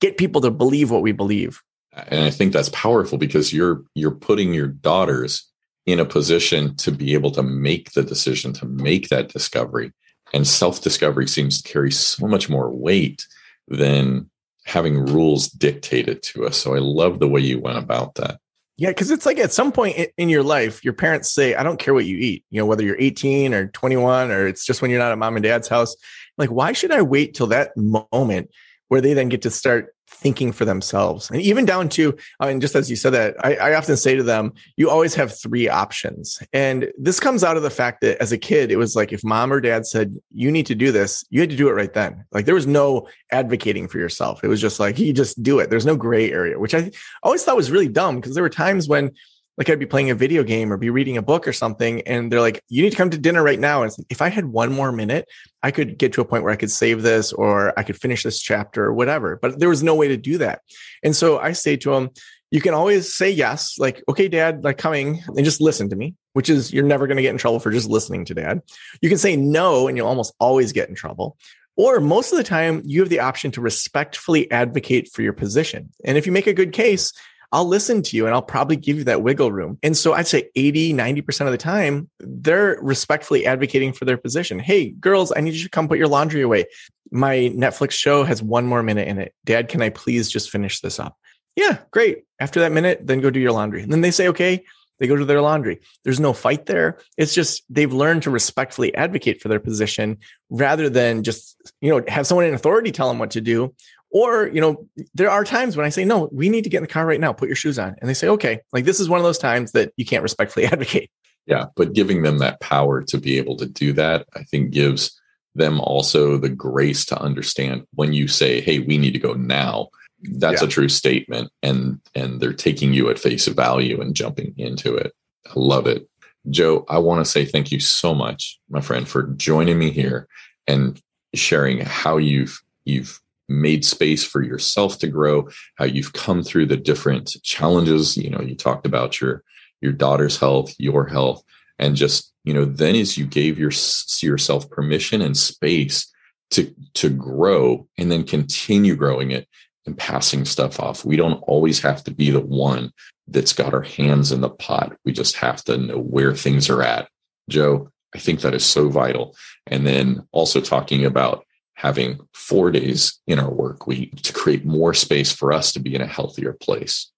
get 0.00 0.16
people 0.16 0.40
to 0.40 0.50
believe 0.50 0.90
what 0.90 1.02
we 1.02 1.12
believe. 1.12 1.60
And 1.92 2.24
I 2.24 2.30
think 2.30 2.52
that's 2.52 2.70
powerful 2.70 3.18
because 3.18 3.52
you're 3.52 3.82
you're 3.94 4.12
putting 4.12 4.54
your 4.54 4.68
daughters 4.68 5.44
in 5.84 6.00
a 6.00 6.04
position 6.04 6.76
to 6.76 6.92
be 6.92 7.14
able 7.14 7.30
to 7.32 7.42
make 7.42 7.92
the 7.92 8.02
decision 8.02 8.52
to 8.52 8.66
make 8.66 9.08
that 9.08 9.28
discovery 9.28 9.92
and 10.32 10.46
self 10.46 10.82
discovery 10.82 11.26
seems 11.26 11.62
to 11.62 11.72
carry 11.72 11.90
so 11.90 12.26
much 12.26 12.48
more 12.48 12.74
weight 12.74 13.26
than 13.68 14.30
having 14.64 14.98
rules 14.98 15.48
dictated 15.48 16.22
to 16.22 16.46
us. 16.46 16.58
So 16.58 16.74
I 16.74 16.78
love 16.78 17.18
the 17.18 17.28
way 17.28 17.40
you 17.40 17.60
went 17.60 17.78
about 17.78 18.16
that. 18.16 18.38
Yeah, 18.76 18.90
because 18.90 19.10
it's 19.10 19.26
like 19.26 19.38
at 19.38 19.52
some 19.52 19.72
point 19.72 20.10
in 20.16 20.28
your 20.28 20.44
life, 20.44 20.84
your 20.84 20.92
parents 20.92 21.32
say, 21.32 21.54
I 21.54 21.64
don't 21.64 21.80
care 21.80 21.94
what 21.94 22.04
you 22.04 22.16
eat, 22.16 22.44
you 22.50 22.60
know, 22.60 22.66
whether 22.66 22.84
you're 22.84 23.00
18 23.00 23.52
or 23.52 23.66
21, 23.68 24.30
or 24.30 24.46
it's 24.46 24.64
just 24.64 24.80
when 24.80 24.90
you're 24.90 25.00
not 25.00 25.10
at 25.10 25.18
mom 25.18 25.34
and 25.34 25.42
dad's 25.42 25.66
house. 25.66 25.96
Like, 26.36 26.50
why 26.50 26.72
should 26.72 26.92
I 26.92 27.02
wait 27.02 27.34
till 27.34 27.48
that 27.48 27.76
moment 27.76 28.50
where 28.86 29.00
they 29.00 29.14
then 29.14 29.30
get 29.30 29.42
to 29.42 29.50
start 29.50 29.94
thinking 30.10 30.50
for 30.50 30.64
themselves. 30.64 31.30
And 31.30 31.40
even 31.40 31.64
down 31.64 31.88
to, 31.90 32.16
I 32.40 32.48
mean, 32.48 32.60
just 32.60 32.74
as 32.74 32.90
you 32.90 32.96
said 32.96 33.12
that, 33.12 33.36
I, 33.44 33.54
I, 33.54 33.74
often 33.74 33.96
say 33.96 34.16
to 34.16 34.22
them, 34.22 34.52
you 34.76 34.90
always 34.90 35.14
have 35.14 35.38
three 35.38 35.68
options. 35.68 36.42
And 36.52 36.90
this 36.98 37.20
comes 37.20 37.44
out 37.44 37.56
of 37.56 37.62
the 37.62 37.70
fact 37.70 38.00
that 38.00 38.20
as 38.20 38.32
a 38.32 38.38
kid, 38.38 38.72
it 38.72 38.76
was 38.76 38.96
like 38.96 39.12
if 39.12 39.22
mom 39.22 39.52
or 39.52 39.60
dad 39.60 39.86
said, 39.86 40.16
you 40.32 40.50
need 40.50 40.66
to 40.66 40.74
do 40.74 40.90
this, 40.90 41.24
you 41.30 41.40
had 41.40 41.50
to 41.50 41.56
do 41.56 41.68
it 41.68 41.72
right 41.72 41.92
then. 41.92 42.24
Like 42.32 42.46
there 42.46 42.54
was 42.54 42.66
no 42.66 43.06
advocating 43.30 43.86
for 43.86 43.98
yourself. 43.98 44.42
It 44.42 44.48
was 44.48 44.60
just 44.60 44.80
like, 44.80 44.98
you 44.98 45.12
just 45.12 45.40
do 45.40 45.60
it. 45.60 45.70
There's 45.70 45.86
no 45.86 45.96
gray 45.96 46.32
area, 46.32 46.58
which 46.58 46.74
I 46.74 46.90
always 47.22 47.44
thought 47.44 47.56
was 47.56 47.70
really 47.70 47.88
dumb 47.88 48.16
because 48.16 48.34
there 48.34 48.42
were 48.42 48.50
times 48.50 48.88
when 48.88 49.12
like 49.58 49.68
I'd 49.68 49.80
be 49.80 49.86
playing 49.86 50.08
a 50.08 50.14
video 50.14 50.44
game 50.44 50.72
or 50.72 50.76
be 50.76 50.88
reading 50.88 51.16
a 51.16 51.22
book 51.22 51.46
or 51.46 51.52
something, 51.52 52.00
and 52.02 52.30
they're 52.30 52.40
like, 52.40 52.62
"You 52.68 52.82
need 52.82 52.90
to 52.90 52.96
come 52.96 53.10
to 53.10 53.18
dinner 53.18 53.42
right 53.42 53.58
now." 53.58 53.82
And 53.82 53.92
if 54.08 54.22
I 54.22 54.28
had 54.28 54.46
one 54.46 54.72
more 54.72 54.92
minute, 54.92 55.28
I 55.62 55.72
could 55.72 55.98
get 55.98 56.12
to 56.14 56.20
a 56.20 56.24
point 56.24 56.44
where 56.44 56.52
I 56.52 56.56
could 56.56 56.70
save 56.70 57.02
this 57.02 57.32
or 57.32 57.78
I 57.78 57.82
could 57.82 58.00
finish 58.00 58.22
this 58.22 58.40
chapter 58.40 58.84
or 58.84 58.94
whatever. 58.94 59.38
But 59.42 59.58
there 59.58 59.68
was 59.68 59.82
no 59.82 59.96
way 59.96 60.08
to 60.08 60.16
do 60.16 60.38
that, 60.38 60.62
and 61.02 61.14
so 61.14 61.38
I 61.38 61.52
say 61.52 61.76
to 61.76 61.90
them, 61.90 62.10
"You 62.50 62.60
can 62.60 62.72
always 62.72 63.12
say 63.12 63.30
yes, 63.30 63.74
like, 63.78 64.02
okay, 64.08 64.28
Dad, 64.28 64.62
like 64.62 64.78
coming, 64.78 65.22
and 65.26 65.44
just 65.44 65.60
listen 65.60 65.90
to 65.90 65.96
me." 65.96 66.14
Which 66.34 66.48
is 66.48 66.72
you're 66.72 66.84
never 66.84 67.08
going 67.08 67.16
to 67.16 67.22
get 67.22 67.32
in 67.32 67.38
trouble 67.38 67.58
for 67.58 67.72
just 67.72 67.88
listening 67.88 68.24
to 68.26 68.34
Dad. 68.34 68.62
You 69.02 69.08
can 69.08 69.18
say 69.18 69.34
no, 69.34 69.88
and 69.88 69.96
you'll 69.96 70.06
almost 70.06 70.34
always 70.38 70.72
get 70.72 70.88
in 70.88 70.94
trouble. 70.94 71.36
Or 71.76 72.00
most 72.00 72.32
of 72.32 72.38
the 72.38 72.44
time, 72.44 72.82
you 72.84 73.00
have 73.00 73.08
the 73.08 73.20
option 73.20 73.50
to 73.52 73.60
respectfully 73.60 74.50
advocate 74.50 75.10
for 75.12 75.22
your 75.22 75.32
position. 75.32 75.90
And 76.04 76.18
if 76.18 76.26
you 76.26 76.32
make 76.32 76.48
a 76.48 76.52
good 76.52 76.72
case, 76.72 77.12
I'll 77.50 77.66
listen 77.66 78.02
to 78.02 78.16
you 78.16 78.26
and 78.26 78.34
I'll 78.34 78.42
probably 78.42 78.76
give 78.76 78.98
you 78.98 79.04
that 79.04 79.22
wiggle 79.22 79.50
room. 79.50 79.78
And 79.82 79.96
so 79.96 80.12
I'd 80.12 80.26
say 80.26 80.50
80, 80.54 80.92
90% 80.92 81.46
of 81.46 81.52
the 81.52 81.58
time, 81.58 82.10
they're 82.20 82.78
respectfully 82.82 83.46
advocating 83.46 83.92
for 83.92 84.04
their 84.04 84.18
position. 84.18 84.58
Hey, 84.58 84.90
girls, 84.90 85.32
I 85.34 85.40
need 85.40 85.54
you 85.54 85.64
to 85.64 85.70
come 85.70 85.88
put 85.88 85.98
your 85.98 86.08
laundry 86.08 86.42
away. 86.42 86.66
My 87.10 87.52
Netflix 87.54 87.92
show 87.92 88.22
has 88.24 88.42
one 88.42 88.66
more 88.66 88.82
minute 88.82 89.08
in 89.08 89.18
it. 89.18 89.32
Dad, 89.44 89.68
can 89.68 89.80
I 89.80 89.88
please 89.88 90.30
just 90.30 90.50
finish 90.50 90.80
this 90.80 91.00
up? 91.00 91.16
Yeah, 91.56 91.78
great. 91.90 92.24
After 92.38 92.60
that 92.60 92.72
minute, 92.72 93.06
then 93.06 93.20
go 93.20 93.30
do 93.30 93.40
your 93.40 93.52
laundry. 93.52 93.82
And 93.82 93.90
then 93.90 94.02
they 94.02 94.10
say, 94.10 94.28
okay, 94.28 94.64
they 94.98 95.06
go 95.06 95.16
to 95.16 95.24
their 95.24 95.40
laundry. 95.40 95.80
There's 96.04 96.20
no 96.20 96.32
fight 96.32 96.66
there. 96.66 96.98
It's 97.16 97.34
just 97.34 97.62
they've 97.70 97.92
learned 97.92 98.24
to 98.24 98.30
respectfully 98.30 98.94
advocate 98.94 99.40
for 99.40 99.48
their 99.48 99.60
position 99.60 100.18
rather 100.50 100.90
than 100.90 101.22
just, 101.22 101.56
you 101.80 101.90
know, 101.90 102.04
have 102.08 102.26
someone 102.26 102.46
in 102.46 102.54
authority 102.54 102.92
tell 102.92 103.08
them 103.08 103.18
what 103.18 103.30
to 103.32 103.40
do 103.40 103.74
or, 104.10 104.48
you 104.48 104.60
know, 104.60 104.86
there 105.14 105.30
are 105.30 105.44
times 105.44 105.76
when 105.76 105.84
I 105.84 105.90
say, 105.90 106.04
no, 106.04 106.28
we 106.32 106.48
need 106.48 106.64
to 106.64 106.70
get 106.70 106.78
in 106.78 106.84
the 106.84 106.88
car 106.88 107.06
right 107.06 107.20
now, 107.20 107.32
put 107.32 107.48
your 107.48 107.56
shoes 107.56 107.78
on. 107.78 107.94
And 108.00 108.08
they 108.08 108.14
say, 108.14 108.28
okay, 108.28 108.60
like 108.72 108.84
this 108.84 109.00
is 109.00 109.08
one 109.08 109.18
of 109.18 109.24
those 109.24 109.38
times 109.38 109.72
that 109.72 109.92
you 109.96 110.04
can't 110.04 110.22
respectfully 110.22 110.66
advocate. 110.72 111.10
Yeah. 111.46 111.66
But 111.76 111.92
giving 111.92 112.22
them 112.22 112.38
that 112.38 112.60
power 112.60 113.02
to 113.02 113.18
be 113.18 113.38
able 113.38 113.56
to 113.56 113.66
do 113.66 113.92
that, 113.94 114.26
I 114.34 114.42
think 114.44 114.70
gives 114.70 115.18
them 115.54 115.80
also 115.80 116.36
the 116.36 116.48
grace 116.48 117.04
to 117.06 117.20
understand 117.20 117.84
when 117.94 118.12
you 118.12 118.28
say, 118.28 118.60
hey, 118.60 118.78
we 118.78 118.98
need 118.98 119.12
to 119.12 119.18
go 119.18 119.34
now. 119.34 119.88
That's 120.22 120.62
yeah. 120.62 120.68
a 120.68 120.70
true 120.70 120.88
statement. 120.88 121.50
And 121.62 122.00
and 122.14 122.40
they're 122.40 122.52
taking 122.52 122.92
you 122.92 123.08
at 123.08 123.18
face 123.18 123.46
value 123.46 124.00
and 124.00 124.16
jumping 124.16 124.54
into 124.56 124.94
it. 124.96 125.12
I 125.46 125.52
love 125.54 125.86
it. 125.86 126.08
Joe, 126.50 126.84
I 126.88 126.98
want 126.98 127.24
to 127.24 127.30
say 127.30 127.44
thank 127.44 127.70
you 127.70 127.80
so 127.80 128.14
much, 128.14 128.58
my 128.68 128.80
friend, 128.80 129.06
for 129.06 129.24
joining 129.36 129.78
me 129.78 129.90
here 129.90 130.26
and 130.66 131.00
sharing 131.34 131.80
how 131.80 132.16
you've 132.16 132.60
you've 132.84 133.20
made 133.48 133.84
space 133.84 134.24
for 134.24 134.42
yourself 134.42 134.98
to 134.98 135.06
grow, 135.06 135.48
how 135.76 135.84
you've 135.84 136.12
come 136.12 136.42
through 136.42 136.66
the 136.66 136.76
different 136.76 137.36
challenges. 137.42 138.16
You 138.16 138.30
know, 138.30 138.40
you 138.40 138.54
talked 138.54 138.86
about 138.86 139.20
your 139.20 139.42
your 139.80 139.92
daughter's 139.92 140.38
health, 140.38 140.74
your 140.78 141.06
health, 141.06 141.42
and 141.78 141.96
just 141.96 142.32
you 142.44 142.54
know, 142.54 142.64
then 142.64 142.94
as 142.96 143.18
you 143.18 143.26
gave 143.26 143.58
your 143.58 143.72
yourself 144.20 144.70
permission 144.70 145.22
and 145.22 145.36
space 145.36 146.12
to 146.50 146.74
to 146.94 147.10
grow, 147.10 147.86
and 147.98 148.10
then 148.10 148.24
continue 148.24 148.96
growing 148.96 149.30
it 149.30 149.48
and 149.86 149.96
passing 149.96 150.44
stuff 150.44 150.78
off. 150.80 151.04
We 151.04 151.16
don't 151.16 151.42
always 151.42 151.80
have 151.80 152.04
to 152.04 152.10
be 152.10 152.30
the 152.30 152.40
one 152.40 152.92
that's 153.26 153.52
got 153.52 153.74
our 153.74 153.82
hands 153.82 154.32
in 154.32 154.40
the 154.40 154.50
pot. 154.50 154.96
We 155.04 155.12
just 155.12 155.36
have 155.36 155.64
to 155.64 155.76
know 155.76 155.98
where 155.98 156.34
things 156.34 156.70
are 156.70 156.82
at. 156.82 157.08
Joe, 157.48 157.90
I 158.14 158.18
think 158.18 158.40
that 158.40 158.54
is 158.54 158.64
so 158.64 158.88
vital. 158.88 159.36
And 159.66 159.86
then 159.86 160.26
also 160.32 160.60
talking 160.60 161.04
about 161.04 161.44
having 161.78 162.18
four 162.34 162.72
days 162.72 163.20
in 163.28 163.38
our 163.38 163.52
work 163.52 163.86
week 163.86 164.20
to 164.20 164.32
create 164.32 164.64
more 164.64 164.92
space 164.92 165.30
for 165.30 165.52
us 165.52 165.72
to 165.72 165.78
be 165.78 165.94
in 165.94 166.00
a 166.00 166.06
healthier 166.08 166.52
place. 166.52 167.12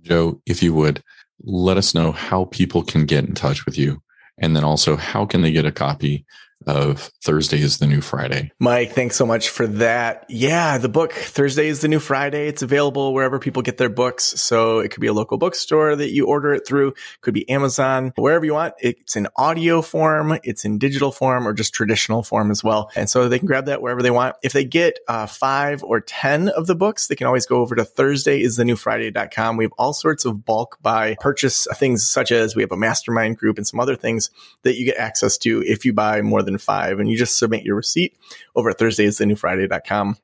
Joe, 0.00 0.40
if 0.46 0.62
you 0.62 0.72
would, 0.72 1.02
let 1.42 1.76
us 1.76 1.94
know 1.94 2.12
how 2.12 2.46
people 2.46 2.82
can 2.82 3.04
get 3.04 3.26
in 3.26 3.34
touch 3.34 3.66
with 3.66 3.76
you. 3.76 4.02
And 4.38 4.56
then 4.56 4.64
also, 4.64 4.96
how 4.96 5.26
can 5.26 5.42
they 5.42 5.52
get 5.52 5.66
a 5.66 5.72
copy 5.72 6.24
of 6.66 7.10
Thursday 7.22 7.60
is 7.60 7.78
the 7.78 7.86
New 7.86 8.00
Friday. 8.00 8.52
Mike, 8.58 8.92
thanks 8.92 9.16
so 9.16 9.24
much 9.24 9.48
for 9.48 9.66
that. 9.66 10.26
Yeah, 10.28 10.78
the 10.78 10.88
book 10.88 11.12
Thursday 11.12 11.68
is 11.68 11.80
the 11.80 11.88
New 11.88 12.00
Friday. 12.00 12.48
It's 12.48 12.62
available 12.62 13.14
wherever 13.14 13.38
people 13.38 13.62
get 13.62 13.78
their 13.78 13.88
books. 13.88 14.24
So 14.24 14.80
it 14.80 14.90
could 14.90 15.00
be 15.00 15.06
a 15.06 15.12
local 15.12 15.38
bookstore 15.38 15.96
that 15.96 16.10
you 16.10 16.26
order 16.26 16.52
it 16.52 16.66
through, 16.66 16.94
could 17.20 17.34
be 17.34 17.48
Amazon, 17.48 18.12
wherever 18.16 18.44
you 18.44 18.54
want. 18.54 18.74
It's 18.80 19.16
in 19.16 19.28
audio 19.36 19.82
form, 19.82 20.38
it's 20.42 20.64
in 20.64 20.78
digital 20.78 21.12
form, 21.12 21.46
or 21.46 21.52
just 21.52 21.72
traditional 21.72 22.22
form 22.22 22.50
as 22.50 22.62
well. 22.64 22.90
And 22.96 23.08
so 23.08 23.28
they 23.28 23.38
can 23.38 23.46
grab 23.46 23.66
that 23.66 23.80
wherever 23.80 24.02
they 24.02 24.10
want. 24.10 24.36
If 24.42 24.52
they 24.52 24.64
get 24.64 24.98
uh, 25.08 25.26
five 25.26 25.82
or 25.82 26.00
10 26.00 26.48
of 26.50 26.66
the 26.66 26.74
books, 26.74 27.06
they 27.06 27.14
can 27.14 27.26
always 27.26 27.46
go 27.46 27.60
over 27.60 27.74
to 27.74 27.84
Thursday 27.84 28.42
is 28.42 28.56
the 28.56 28.64
new 28.64 28.76
Friday.com. 28.76 29.56
We 29.56 29.64
have 29.64 29.72
all 29.78 29.92
sorts 29.92 30.24
of 30.24 30.44
bulk 30.44 30.78
buy 30.82 31.16
purchase 31.20 31.66
things 31.74 32.08
such 32.08 32.32
as 32.32 32.54
we 32.54 32.62
have 32.62 32.72
a 32.72 32.76
mastermind 32.76 33.38
group 33.38 33.56
and 33.56 33.66
some 33.66 33.80
other 33.80 33.96
things 33.96 34.30
that 34.62 34.76
you 34.76 34.84
get 34.84 34.96
access 34.96 35.38
to 35.38 35.62
if 35.62 35.84
you 35.84 35.92
buy 35.92 36.22
more 36.22 36.42
than 36.48 36.58
five. 36.58 36.98
And 36.98 37.10
you 37.10 37.16
just 37.16 37.38
submit 37.38 37.64
your 37.64 37.76
receipt 37.76 38.16
over 38.56 38.70
at 38.70 38.78
thursdaysthenewfriday.com. 38.78 40.16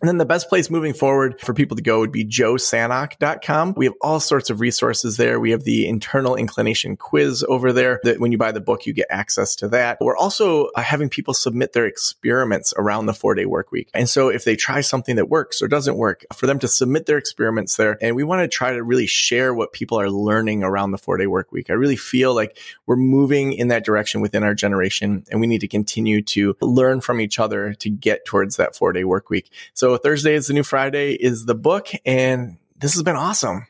And 0.00 0.08
then 0.08 0.18
the 0.18 0.24
best 0.24 0.48
place 0.48 0.70
moving 0.70 0.94
forward 0.94 1.40
for 1.40 1.52
people 1.52 1.76
to 1.76 1.82
go 1.82 2.00
would 2.00 2.12
be 2.12 2.24
joesanok.com. 2.24 3.74
We 3.76 3.84
have 3.84 3.94
all 4.00 4.20
sorts 4.20 4.50
of 4.50 4.60
resources 4.60 5.16
there. 5.16 5.38
We 5.38 5.50
have 5.50 5.64
the 5.64 5.86
internal 5.86 6.36
inclination 6.36 6.96
quiz 6.96 7.44
over 7.48 7.72
there 7.72 8.00
that 8.04 8.18
when 8.18 8.32
you 8.32 8.38
buy 8.38 8.52
the 8.52 8.60
book, 8.60 8.86
you 8.86 8.92
get 8.92 9.08
access 9.10 9.54
to 9.56 9.68
that. 9.68 9.98
We're 10.00 10.16
also 10.16 10.66
uh, 10.76 10.82
having 10.82 11.10
people 11.10 11.34
submit 11.34 11.72
their 11.72 11.86
experiments 11.86 12.72
around 12.76 13.06
the 13.06 13.14
four 13.14 13.34
day 13.34 13.44
work 13.44 13.72
week. 13.72 13.90
And 13.92 14.08
so 14.08 14.28
if 14.28 14.44
they 14.44 14.56
try 14.56 14.80
something 14.80 15.16
that 15.16 15.28
works 15.28 15.60
or 15.60 15.68
doesn't 15.68 15.96
work, 15.96 16.24
for 16.34 16.46
them 16.46 16.58
to 16.60 16.68
submit 16.68 17.06
their 17.06 17.18
experiments 17.18 17.76
there. 17.76 17.98
And 18.00 18.16
we 18.16 18.24
want 18.24 18.42
to 18.42 18.48
try 18.48 18.72
to 18.72 18.82
really 18.82 19.06
share 19.06 19.52
what 19.52 19.72
people 19.72 20.00
are 20.00 20.10
learning 20.10 20.62
around 20.62 20.92
the 20.92 20.98
four 20.98 21.16
day 21.16 21.26
work 21.26 21.52
week. 21.52 21.70
I 21.70 21.74
really 21.74 21.96
feel 21.96 22.34
like 22.34 22.58
we're 22.86 22.96
moving 22.96 23.52
in 23.52 23.68
that 23.68 23.84
direction 23.84 24.20
within 24.20 24.42
our 24.42 24.54
generation 24.54 25.24
and 25.30 25.40
we 25.40 25.46
need 25.46 25.60
to 25.60 25.68
continue 25.68 26.22
to 26.22 26.56
learn 26.60 27.00
from 27.00 27.20
each 27.20 27.38
other 27.38 27.74
to 27.74 27.90
get 27.90 28.24
towards 28.24 28.56
that 28.56 28.74
four 28.74 28.92
day 28.92 29.04
work 29.04 29.28
week. 29.28 29.50
So 29.74 29.89
so 29.90 29.96
Thursday 29.96 30.34
is 30.34 30.46
the 30.46 30.52
new 30.52 30.62
Friday 30.62 31.14
is 31.14 31.46
the 31.46 31.54
book, 31.54 31.88
and 32.06 32.56
this 32.76 32.94
has 32.94 33.02
been 33.02 33.16
awesome. 33.16 33.66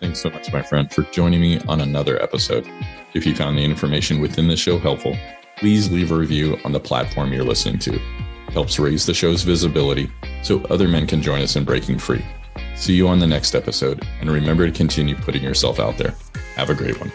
Thanks 0.00 0.20
so 0.20 0.30
much, 0.30 0.52
my 0.52 0.62
friend, 0.62 0.92
for 0.92 1.02
joining 1.04 1.40
me 1.40 1.58
on 1.66 1.80
another 1.80 2.22
episode. 2.22 2.64
If 3.14 3.26
you 3.26 3.34
found 3.34 3.58
the 3.58 3.64
information 3.64 4.20
within 4.20 4.46
the 4.46 4.56
show 4.56 4.78
helpful, 4.78 5.16
please 5.56 5.90
leave 5.90 6.12
a 6.12 6.16
review 6.16 6.58
on 6.64 6.70
the 6.70 6.78
platform 6.78 7.32
you're 7.32 7.44
listening 7.44 7.80
to. 7.80 7.94
It 7.94 8.52
helps 8.52 8.78
raise 8.78 9.04
the 9.04 9.14
show's 9.14 9.42
visibility 9.42 10.08
so 10.42 10.60
other 10.70 10.86
men 10.86 11.06
can 11.08 11.20
join 11.20 11.42
us 11.42 11.56
in 11.56 11.64
breaking 11.64 11.98
free. 11.98 12.24
See 12.76 12.94
you 12.94 13.08
on 13.08 13.18
the 13.18 13.26
next 13.26 13.56
episode, 13.56 14.06
and 14.20 14.30
remember 14.30 14.66
to 14.66 14.72
continue 14.72 15.16
putting 15.16 15.42
yourself 15.42 15.80
out 15.80 15.98
there. 15.98 16.14
Have 16.54 16.70
a 16.70 16.74
great 16.74 17.00
one. 17.00 17.10